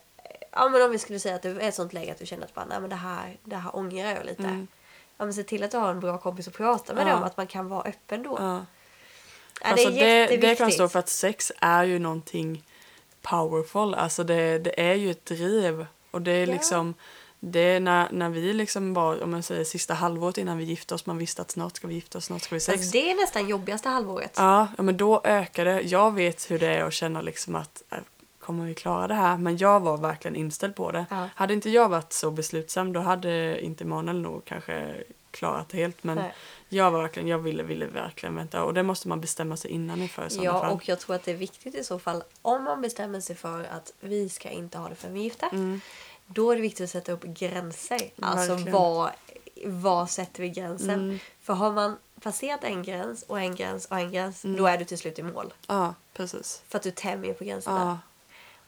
Ja 0.55 0.69
men 0.69 0.81
om 0.81 0.91
vi 0.91 0.99
skulle 0.99 1.19
säga 1.19 1.35
att 1.35 1.41
du 1.41 1.49
är 1.49 1.63
i 1.63 1.67
ett 1.67 1.75
sånt 1.75 1.93
läge 1.93 2.11
att 2.11 2.19
du 2.19 2.25
känner 2.25 2.43
att 2.45 2.53
bara, 2.53 2.65
nej 2.65 2.79
men 2.79 2.89
det 2.89 2.95
här, 2.95 3.37
det 3.43 3.55
här 3.55 3.75
ångrar 3.75 4.11
jag 4.11 4.25
lite. 4.25 4.43
Mm. 4.43 4.67
Ja 5.17 5.25
men 5.25 5.33
se 5.33 5.43
till 5.43 5.63
att 5.63 5.71
du 5.71 5.77
har 5.77 5.91
en 5.91 5.99
bra 5.99 6.17
kompis 6.17 6.47
att 6.47 6.53
prata 6.53 6.93
med 6.93 7.07
Ja. 7.07 7.15
om 7.17 7.23
att 7.23 7.37
man 7.37 7.47
kan 7.47 7.69
vara 7.69 7.81
öppen 7.83 8.23
då. 8.23 8.37
ja. 8.39 8.65
Ja, 9.61 9.69
Alltså 9.71 9.89
det 9.89 9.95
det, 9.95 10.01
är 10.01 10.13
det, 10.13 10.19
jätteviktigt. 10.33 10.57
kan 10.57 10.71
stå 10.71 10.89
för 10.89 10.99
att 10.99 11.09
sex 11.09 11.51
är 11.59 11.83
ju 11.83 11.99
någonting 11.99 12.63
powerful. 13.21 13.93
Alltså 13.93 14.23
det, 14.23 14.59
det 14.59 14.79
är 14.89 14.93
ju 14.93 15.11
ett 15.11 15.25
driv. 15.25 15.85
Och 16.11 16.21
det 16.21 16.31
är 16.31 16.45
liksom 16.47 16.93
det 17.39 17.59
är 17.59 17.79
när, 17.79 18.07
när 18.11 18.29
vi 18.29 18.53
liksom 18.53 18.93
var, 18.93 19.23
om 19.23 19.31
man 19.31 19.43
säger 19.43 19.63
sista 19.63 19.93
halvåret 19.93 20.37
innan 20.37 20.57
vi 20.57 20.63
gifte 20.63 20.93
oss, 20.95 21.05
man 21.05 21.17
visste 21.17 21.41
att 21.41 21.51
snart 21.51 21.75
ska 21.75 21.87
vi 21.87 21.93
gifta 21.95 22.17
oss, 22.17 22.25
snart 22.25 22.41
ska 22.41 22.55
vi 22.55 22.59
sex. 22.59 22.77
Alltså, 22.77 22.91
det 22.91 23.11
är 23.11 23.15
nästan 23.15 23.47
jobbigaste 23.47 23.89
halvåret. 23.89 24.33
Ja, 24.37 24.67
ja, 24.77 24.83
men 24.83 24.97
då 24.97 25.21
ökar 25.23 25.65
det. 25.65 25.81
Jag 25.81 26.11
vet 26.13 26.51
hur 26.51 26.59
det 26.59 26.67
är 26.67 26.83
att 26.83 26.93
känna 26.93 27.21
liksom 27.21 27.55
att 27.55 27.83
äh, 27.91 27.97
kommer 28.43 28.65
vi 28.65 28.73
klara 28.75 29.07
det 29.07 29.13
här? 29.13 29.37
Men 29.37 29.57
jag 29.57 29.79
var 29.79 29.97
verkligen 29.97 30.35
inställd 30.35 30.75
på 30.75 30.91
det. 30.91 31.05
Ja. 31.09 31.29
Hade 31.35 31.53
inte 31.53 31.69
jag 31.69 31.89
varit 31.89 32.13
så 32.13 32.31
beslutsam 32.31 32.93
då 32.93 32.99
hade 32.99 33.61
inte 33.65 33.83
Emanuel 33.83 34.21
nog 34.21 34.45
kanske 34.45 35.03
klarat 35.31 35.69
det 35.69 35.77
helt. 35.77 36.03
Men 36.03 36.17
Nej. 36.17 36.33
jag 36.69 36.91
var 36.91 37.01
verkligen, 37.01 37.27
jag 37.27 37.39
ville, 37.39 37.63
ville 37.63 37.85
verkligen 37.85 38.35
vänta. 38.35 38.63
Och 38.63 38.73
det 38.73 38.83
måste 38.83 39.07
man 39.07 39.21
bestämma 39.21 39.57
sig 39.57 39.71
innan 39.71 40.01
inför 40.01 40.25
i 40.25 40.29
sådana 40.29 40.45
Ja, 40.45 40.59
fall. 40.61 40.73
och 40.73 40.87
jag 40.89 40.99
tror 40.99 41.15
att 41.15 41.23
det 41.23 41.31
är 41.31 41.35
viktigt 41.35 41.75
i 41.75 41.83
så 41.83 41.99
fall 41.99 42.23
om 42.41 42.63
man 42.63 42.81
bestämmer 42.81 43.19
sig 43.19 43.35
för 43.35 43.63
att 43.63 43.93
vi 43.99 44.29
ska 44.29 44.49
inte 44.49 44.77
ha 44.77 44.89
det 44.89 45.07
är 45.07 45.11
gifta. 45.11 45.49
Mm. 45.49 45.81
Då 46.27 46.51
är 46.51 46.55
det 46.55 46.61
viktigt 46.61 46.83
att 46.83 46.89
sätta 46.89 47.11
upp 47.11 47.23
gränser. 47.23 48.01
Alltså 48.21 48.55
var, 48.55 49.11
var 49.65 50.05
sätter 50.05 50.41
vi 50.41 50.49
gränsen? 50.49 50.89
Mm. 50.89 51.19
För 51.41 51.53
har 51.53 51.71
man 51.71 51.97
passerat 52.21 52.63
en 52.63 52.83
gräns 52.83 53.23
och 53.23 53.39
en 53.39 53.55
gräns 53.55 53.85
och 53.85 53.97
en 53.97 54.11
gräns, 54.11 54.43
Mm. 54.45 54.57
då 54.57 54.67
är 54.67 54.77
du 54.77 54.85
till 54.85 54.97
slut 54.97 55.19
i 55.19 55.23
mål. 55.23 55.53
Ja, 55.67 55.93
precis. 56.13 56.61
För 56.67 56.77
att 56.77 56.83
du 56.83 56.91
tämjer 56.91 57.33
på 57.33 57.43
gränserna. 57.43 57.79
Ja. 57.79 57.97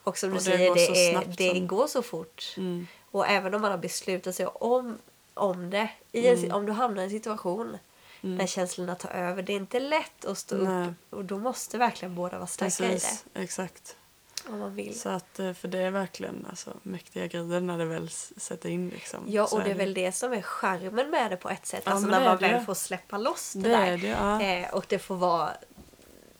Och 0.05 0.17
som 0.17 0.29
du 0.29 0.35
Och 0.35 0.41
det 0.43 0.51
säger, 0.51 0.73
det, 0.75 0.85
så 0.85 0.91
är, 0.93 1.11
snabbt 1.11 1.37
det 1.37 1.49
som- 1.55 1.67
går 1.67 1.87
så 1.87 2.01
fort. 2.01 2.53
Mm. 2.57 2.87
Och 3.11 3.27
även 3.27 3.53
om 3.53 3.61
man 3.61 3.71
har 3.71 3.77
beslutat 3.77 4.35
sig 4.35 4.45
om, 4.47 4.97
om 5.33 5.69
det, 5.69 5.89
i 6.11 6.27
en, 6.27 6.37
Mm. 6.37 6.51
om 6.51 6.65
du 6.65 6.71
hamnar 6.71 7.01
i 7.01 7.05
en 7.05 7.09
situation 7.11 7.77
när 8.21 8.47
känslorna 8.47 8.95
tar 8.95 9.09
över, 9.09 9.41
det 9.43 9.53
är 9.53 9.57
inte 9.57 9.79
lätt 9.79 10.25
att 10.25 10.37
stå 10.37 10.55
Nej. 10.55 10.87
upp. 10.87 10.93
Och 11.13 11.25
då 11.25 11.37
måste 11.37 11.77
verkligen 11.77 12.15
båda 12.15 12.37
vara 12.37 12.47
starka 12.47 12.85
i 12.85 12.89
Precis, 12.89 13.25
exakt. 13.33 13.95
det. 14.45 14.51
Om 14.51 14.59
man 14.59 14.75
vill. 14.75 14.99
Så 14.99 15.09
att, 15.09 15.39
eh, 15.39 15.53
för 15.53 15.67
det 15.67 15.79
är 15.79 15.91
verkligen 15.91 16.45
alltså, 16.49 16.73
mäktiga 16.83 17.27
grejer 17.27 17.61
när 17.61 17.77
det 17.77 17.85
väl 17.85 18.09
sätter 18.37 18.69
in. 18.69 18.89
Liksom. 18.89 19.19
Ja, 19.27 19.47
och 19.51 19.63
det 19.63 19.71
är 19.71 19.75
väl 19.75 19.93
det 19.93 20.11
som 20.11 20.33
är 20.33 20.41
charmen 20.41 21.09
med 21.09 21.31
det 21.31 21.37
på 21.37 21.49
ett 21.49 21.65
sätt. 21.65 21.83
Ja, 21.85 21.91
alltså 21.91 22.07
när 22.07 22.19
det 22.19 22.25
man 22.25 22.37
det. 22.37 22.47
väl 22.47 22.65
får 22.65 22.73
släppa 22.73 23.17
loss 23.17 23.53
det, 23.53 23.61
Det 23.61 23.69
där. 23.69 23.85
är 23.91 23.97
det, 23.97 24.07
ja. 24.07 24.41
Eh, 24.41 24.73
och 24.73 24.85
det 24.89 24.99
får 24.99 25.15
vara 25.15 25.51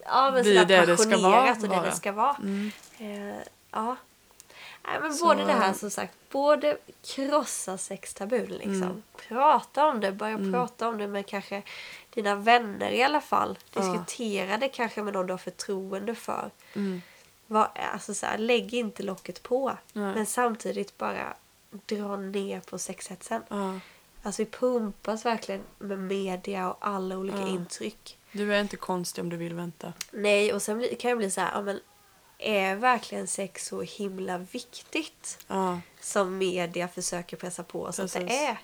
ja, 0.06 0.32
men 0.32 0.44
Bli 0.44 0.54
det 0.56 0.66
det 0.86 0.98
ska 0.98 1.18
vara, 1.18 1.52
och 1.52 1.58
det 1.70 1.82
det 1.86 1.92
ska 1.96 2.12
vara. 2.12 2.36
Mm. 2.42 2.72
Eh, 3.00 3.36
ja. 3.76 3.96
Nej, 4.88 5.00
men 5.02 5.14
Så- 5.14 5.26
både 5.26 5.46
det 5.46 5.54
här 5.54 5.74
som 5.74 5.90
sagt, 5.92 6.14
både 6.32 6.78
krossa 7.04 7.78
sextabun 7.78 8.46
liksom. 8.46 9.04
Prata 9.28 9.86
om 9.86 10.00
det, 10.00 10.12
börja 10.12 10.38
prata 10.52 10.88
om 10.90 10.98
det 10.98 11.08
med 11.08 11.26
kanske 11.28 11.62
dina 12.10 12.36
vänner 12.36 12.92
i 12.92 13.04
alla 13.04 13.22
fall. 13.22 13.58
Ja. 13.74 13.82
Diskutera 13.82 14.58
det 14.58 14.70
kanske 14.70 15.04
med 15.04 15.14
någon 15.14 15.28
du 15.28 15.34
har 15.34 15.38
förtroende 15.38 16.16
för. 16.16 16.50
Mm. 16.74 17.02
Var, 17.48 17.72
alltså 17.94 18.14
så 18.14 18.26
här, 18.26 18.38
lägg 18.38 18.74
inte 18.74 19.04
locket 19.04 19.44
på. 19.44 19.78
Nej. 19.94 20.14
Men 20.16 20.26
samtidigt 20.26 20.98
bara 20.98 21.34
dra 21.86 22.18
ner 22.18 22.60
på 22.60 22.78
sexhetsen. 22.80 23.42
Ja. 23.50 23.80
Alltså 24.24 24.42
vi 24.42 24.46
pumpas 24.52 25.26
verkligen 25.26 25.62
med 25.80 26.00
media 26.00 26.72
och 26.72 26.78
alla 26.88 27.18
olika 27.18 27.38
Ja. 27.40 27.48
intryck. 27.48 28.18
Du 28.32 28.56
är 28.56 28.62
inte 28.62 28.78
konstig 28.78 29.24
om 29.24 29.30
du 29.30 29.38
vill 29.38 29.54
vänta. 29.54 29.94
Nej, 30.12 30.54
och 30.54 30.62
sen 30.62 30.88
kan 31.00 31.10
jag 31.10 31.18
bli 31.18 31.32
så 31.32 31.42
här, 31.42 31.52
ja, 31.54 31.62
men 31.62 31.80
är 32.38 32.76
verkligen 32.76 33.28
sex 33.28 33.66
så 33.68 33.82
himla 33.82 34.38
viktigt 34.38 35.38
Ja. 35.48 35.80
som 36.02 36.38
media 36.38 36.88
försöker 36.88 37.38
pressa 37.38 37.64
på 37.64 37.82
oss 37.84 38.00
att 38.00 38.14
det 38.14 38.46
är? 38.46 38.58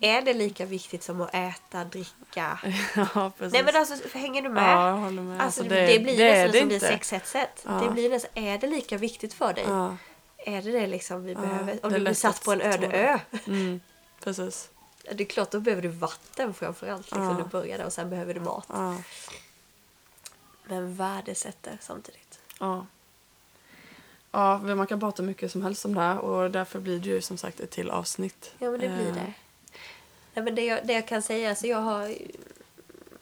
Är 0.00 0.22
det 0.22 0.34
lika 0.34 0.66
viktigt 0.66 1.02
som 1.02 1.20
att 1.20 1.34
äta, 1.34 1.84
dricka? 1.84 2.60
ja, 2.96 3.32
precis. 3.38 3.52
Nej 3.52 3.62
men 3.64 3.76
alltså, 3.76 3.94
hänger 4.18 4.42
du 4.42 4.48
med? 4.48 4.62
Ja, 4.76 4.88
jag 4.88 4.96
håller 4.96 5.22
med. 5.22 5.40
Alltså, 5.40 5.60
Alltså, 5.60 5.74
det, 5.74 5.86
det- 5.86 5.98
blir 5.98 6.16
det 6.18 6.32
nästan 6.44 6.52
det 6.52 6.60
som 6.60 6.70
inte. 6.70 6.86
sexhetset. 6.86 7.64
Ja. 7.66 7.70
Det 7.72 7.90
blir 7.90 8.10
nästan, 8.10 8.30
är 8.34 8.58
det 8.58 8.66
lika 8.66 8.96
viktigt 8.96 9.34
för 9.34 9.52
dig? 9.54 9.64
Ja. 9.68 9.96
Är 10.36 10.62
det 10.62 10.72
det 10.72 10.86
liksom 10.86 11.24
vi 11.24 11.34
behöver? 11.34 11.78
Om 11.86 11.92
du 11.92 12.00
blir 12.00 12.14
satt 12.14 12.34
att 12.38 12.44
på 12.44 12.52
en 12.52 12.60
öde 12.60 12.86
ö. 12.86 13.18
Mm. 13.46 13.80
Precis. 14.24 14.70
Det 15.12 15.24
är 15.24 15.28
klart, 15.28 15.50
då 15.50 15.60
behöver 15.60 15.82
du 15.82 15.88
vatten 15.88 16.54
framförallt. 16.54 17.06
Liksom, 17.06 17.22
Ja. 17.22 17.32
Du 17.44 17.44
börjar 17.44 17.78
där 17.78 17.84
och 17.86 17.92
sen 17.92 18.10
behöver 18.10 18.34
du 18.34 18.40
mat. 18.40 18.68
Men 20.64 20.94
värdesätter 20.94 21.78
samtidigt. 21.80 22.40
Ja. 22.60 22.86
Ja, 24.32 24.58
man 24.58 24.86
kan 24.86 25.00
prata 25.00 25.22
mycket 25.22 25.52
som 25.52 25.62
helst 25.62 25.84
om 25.84 25.94
det 25.94 26.00
här 26.00 26.18
och 26.18 26.50
därför 26.50 26.80
blir 26.80 26.98
det 26.98 27.08
ju 27.08 27.20
som 27.20 27.36
sagt 27.36 27.60
ett 27.60 27.70
till 27.70 27.90
avsnitt. 27.90 28.54
Ja 28.58 28.70
men 28.70 28.80
det 28.80 28.88
blir 28.88 29.08
Eh, 29.08 29.14
det. 29.14 29.32
Nej, 30.34 30.44
men 30.44 30.54
det, 30.54 30.64
jag, 30.64 30.86
det 30.86 30.92
jag 30.92 31.08
kan 31.08 31.22
säga, 31.22 31.50
alltså 31.50 31.66
jag 31.66 31.78
har... 31.78 32.14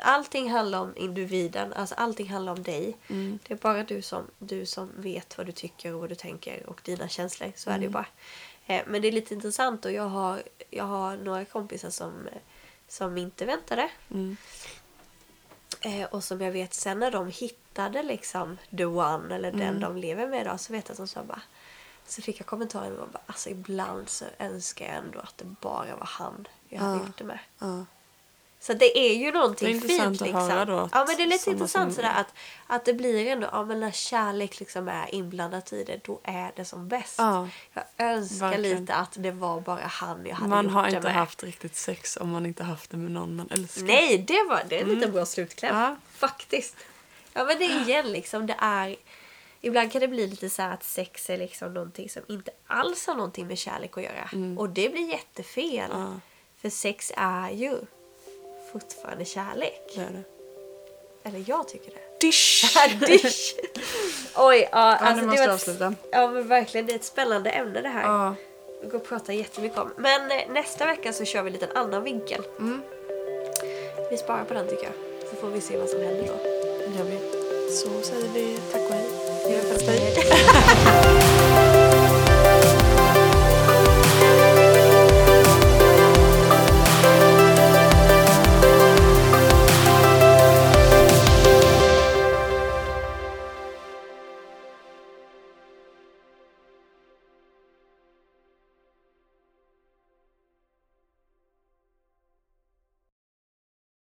Allting 0.02 0.50
handlar 0.50 0.80
om 0.80 0.92
individen, 0.96 1.72
alltså 1.72 1.94
allting 1.94 2.28
handlar 2.28 2.52
om 2.52 2.62
dig. 2.62 2.96
Mm. 3.08 3.38
Det 3.48 3.54
är 3.54 3.58
bara 3.58 3.82
du 3.82 4.02
som, 4.02 4.24
du 4.38 4.66
som 4.66 4.90
vet 4.96 5.38
vad 5.38 5.46
du 5.46 5.52
tycker 5.52 5.94
och 5.94 6.00
vad 6.00 6.08
du 6.08 6.14
tänker 6.14 6.66
och 6.66 6.80
dina 6.84 7.08
känslor. 7.08 7.52
Så 7.56 7.70
är 7.70 7.78
det 7.78 7.84
ju 7.84 7.90
bara. 7.90 8.06
Eh, 8.66 8.82
men 8.86 9.02
det 9.02 9.08
är 9.08 9.12
lite 9.12 9.34
intressant 9.34 9.84
och 9.84 9.92
jag 9.92 10.08
har, 10.08 10.42
jag 10.70 10.84
har 10.84 11.16
några 11.16 11.44
kompisar 11.44 11.90
som, 11.90 12.12
som 12.88 13.18
inte 13.18 13.44
väntade. 13.44 13.90
Mm. 14.10 14.36
Eh, 15.80 16.04
och 16.04 16.24
som 16.24 16.40
jag 16.40 16.52
vet 16.52 16.74
sen 16.74 16.98
när 16.98 17.10
de 17.10 17.28
hittade 17.28 18.02
liksom 18.02 18.58
the 18.76 18.84
one 18.84 19.34
eller 19.34 19.52
den 19.52 19.60
Mm. 19.62 19.80
de 19.80 19.96
lever 19.96 20.26
med 20.28 20.40
idag 20.40 20.60
så 20.60 20.72
vet 20.72 20.88
jag 20.88 20.92
att 20.92 20.98
de 20.98 21.06
sa 21.08 21.22
bara 21.22 21.42
så 22.06 22.22
fick 22.22 22.40
jag 22.40 22.46
kommentaren 22.46 22.98
och 22.98 23.08
bara 23.08 23.22
alltså 23.26 23.48
ibland 23.50 24.08
så 24.08 24.24
önskar 24.38 24.86
jag 24.86 24.94
ändå 24.94 25.18
att 25.20 25.38
det 25.38 25.44
bara 25.44 25.96
var 25.96 26.06
han 26.06 26.48
jag 26.68 26.80
hade 26.80 26.98
Ja. 26.98 27.06
gjort 27.06 27.18
det 27.18 27.24
med. 27.24 27.38
Ja. 27.58 27.84
Så 28.62 28.72
det 28.74 28.98
är 28.98 29.14
ju 29.14 29.32
någonting 29.32 29.66
Det 29.68 29.72
är 29.72 29.74
intressant 29.74 30.18
fint 30.18 30.22
att 30.22 30.26
liksom. 30.26 30.50
höra 30.50 30.64
då 30.64 30.78
att 30.78 30.90
ja 30.92 31.04
men 31.08 31.16
det 31.16 31.22
är 31.22 31.26
lite 31.26 31.50
intressant 31.50 31.94
som- 31.94 32.02
sådär 32.02 32.14
att, 32.20 32.34
att 32.66 32.84
det 32.84 32.92
blir 32.94 33.26
ändå, 33.26 33.48
ja 33.52 33.64
men 33.64 33.80
när 33.80 33.90
kärlek 33.90 34.60
liksom 34.60 34.88
är 34.88 35.14
inblandat 35.14 35.72
i 35.72 35.84
det 35.84 36.04
då 36.04 36.20
är 36.22 36.52
det 36.56 36.64
som 36.64 36.88
bäst. 36.88 37.14
Ja. 37.18 37.48
Jag 37.74 37.84
önskar 37.98 38.48
Verkligen. 38.48 38.80
lite 38.80 38.94
att 38.94 39.12
det 39.18 39.30
var 39.30 39.60
bara 39.60 39.86
han 39.86 40.26
jag 40.26 40.34
hade 40.36 40.48
Man 40.48 40.64
gjort 40.64 40.72
har 40.74 40.86
inte 40.88 41.00
med. 41.00 41.14
haft 41.14 41.42
riktigt 41.42 41.76
sex 41.76 42.16
om 42.16 42.28
man 42.30 42.46
inte 42.46 42.64
haft 42.64 42.90
det 42.90 42.96
med 42.96 43.10
någon 43.10 43.36
man 43.36 43.48
älskar. 43.50 43.82
Nej, 43.82 44.18
det 44.18 44.42
var 44.48 44.62
det 44.68 44.78
är 44.78 44.82
en 44.82 44.88
liten 44.88 45.12
bra 45.12 45.26
slutkläm. 45.26 45.76
Ja. 45.76 45.96
Faktiskt. 46.14 46.76
Ja 47.32 47.44
men 47.44 47.58
det 47.58 47.64
är 47.64 47.80
igen 47.88 48.12
liksom, 48.12 48.46
det 48.46 48.56
är... 48.58 48.96
Ibland 49.60 49.92
kan 49.92 50.00
det 50.00 50.08
bli 50.08 50.26
lite 50.26 50.50
så 50.50 50.62
här 50.62 50.74
att 50.74 50.84
sex 50.84 51.30
är 51.30 51.38
liksom 51.38 51.74
någonting 51.74 52.10
som 52.10 52.22
inte 52.28 52.50
alls 52.66 53.06
har 53.06 53.14
någonting 53.14 53.46
med 53.46 53.58
kärlek 53.58 53.96
att 53.98 54.02
göra. 54.04 54.30
Och 54.58 54.68
det 54.68 54.88
blir 54.92 55.08
jättefel. 55.08 55.90
Ja. 55.92 56.20
För 56.62 56.70
sex 56.70 57.12
är 57.16 57.50
ju 57.50 57.78
fortfarande 58.72 59.24
kärlek. 59.24 59.92
Det 59.94 60.00
är 60.00 60.04
det. 60.10 60.22
Eller 61.28 61.44
jag 61.46 61.68
tycker 61.68 61.90
det. 61.90 62.26
Dish! 62.26 62.64
Dish. 63.06 63.54
Oj, 64.36 64.68
ja, 64.72 64.78
alltså 64.78 65.14
nu 65.14 65.20
det 65.20 65.26
måste 65.26 65.26
var 65.26 65.36
jag 65.36 65.44
ett- 65.44 65.50
avsluta. 65.54 65.94
Ja 66.12 66.28
men 66.28 66.48
verkligen, 66.48 66.86
det 66.86 66.92
är 66.92 66.96
ett 66.96 67.04
spännande 67.04 67.50
ämne 67.50 67.80
det 67.80 67.88
här. 67.88 68.02
Ja. 68.02 68.34
Vi 68.82 68.88
går 68.88 68.98
och 68.98 69.04
pratar 69.08 69.32
jättemycket 69.32 69.78
om. 69.78 69.92
Men 69.96 70.30
eh, 70.30 70.48
nästa 70.50 70.86
vecka 70.86 71.12
så 71.12 71.24
kör 71.24 71.42
vi 71.42 71.50
lite 71.50 71.66
en 71.66 71.76
annan 71.76 72.04
vinkel. 72.04 72.42
Mm. 72.58 72.82
Vi 74.10 74.16
sparar 74.16 74.44
på 74.44 74.54
den 74.54 74.68
tycker 74.68 74.84
jag. 74.84 75.28
Så 75.30 75.36
får 75.36 75.48
vi 75.48 75.60
se 75.60 75.78
vad 75.78 75.88
som 75.88 76.00
händer 76.00 76.26
då. 76.26 76.34
Det 76.92 76.98
gör 76.98 77.04
vi. 77.04 77.18
Så 77.76 78.02
säger 78.02 78.28
vi 78.34 78.58
tack 78.72 78.82
och 78.82 78.94
hej. 78.94 79.06
Hej. 79.86 81.06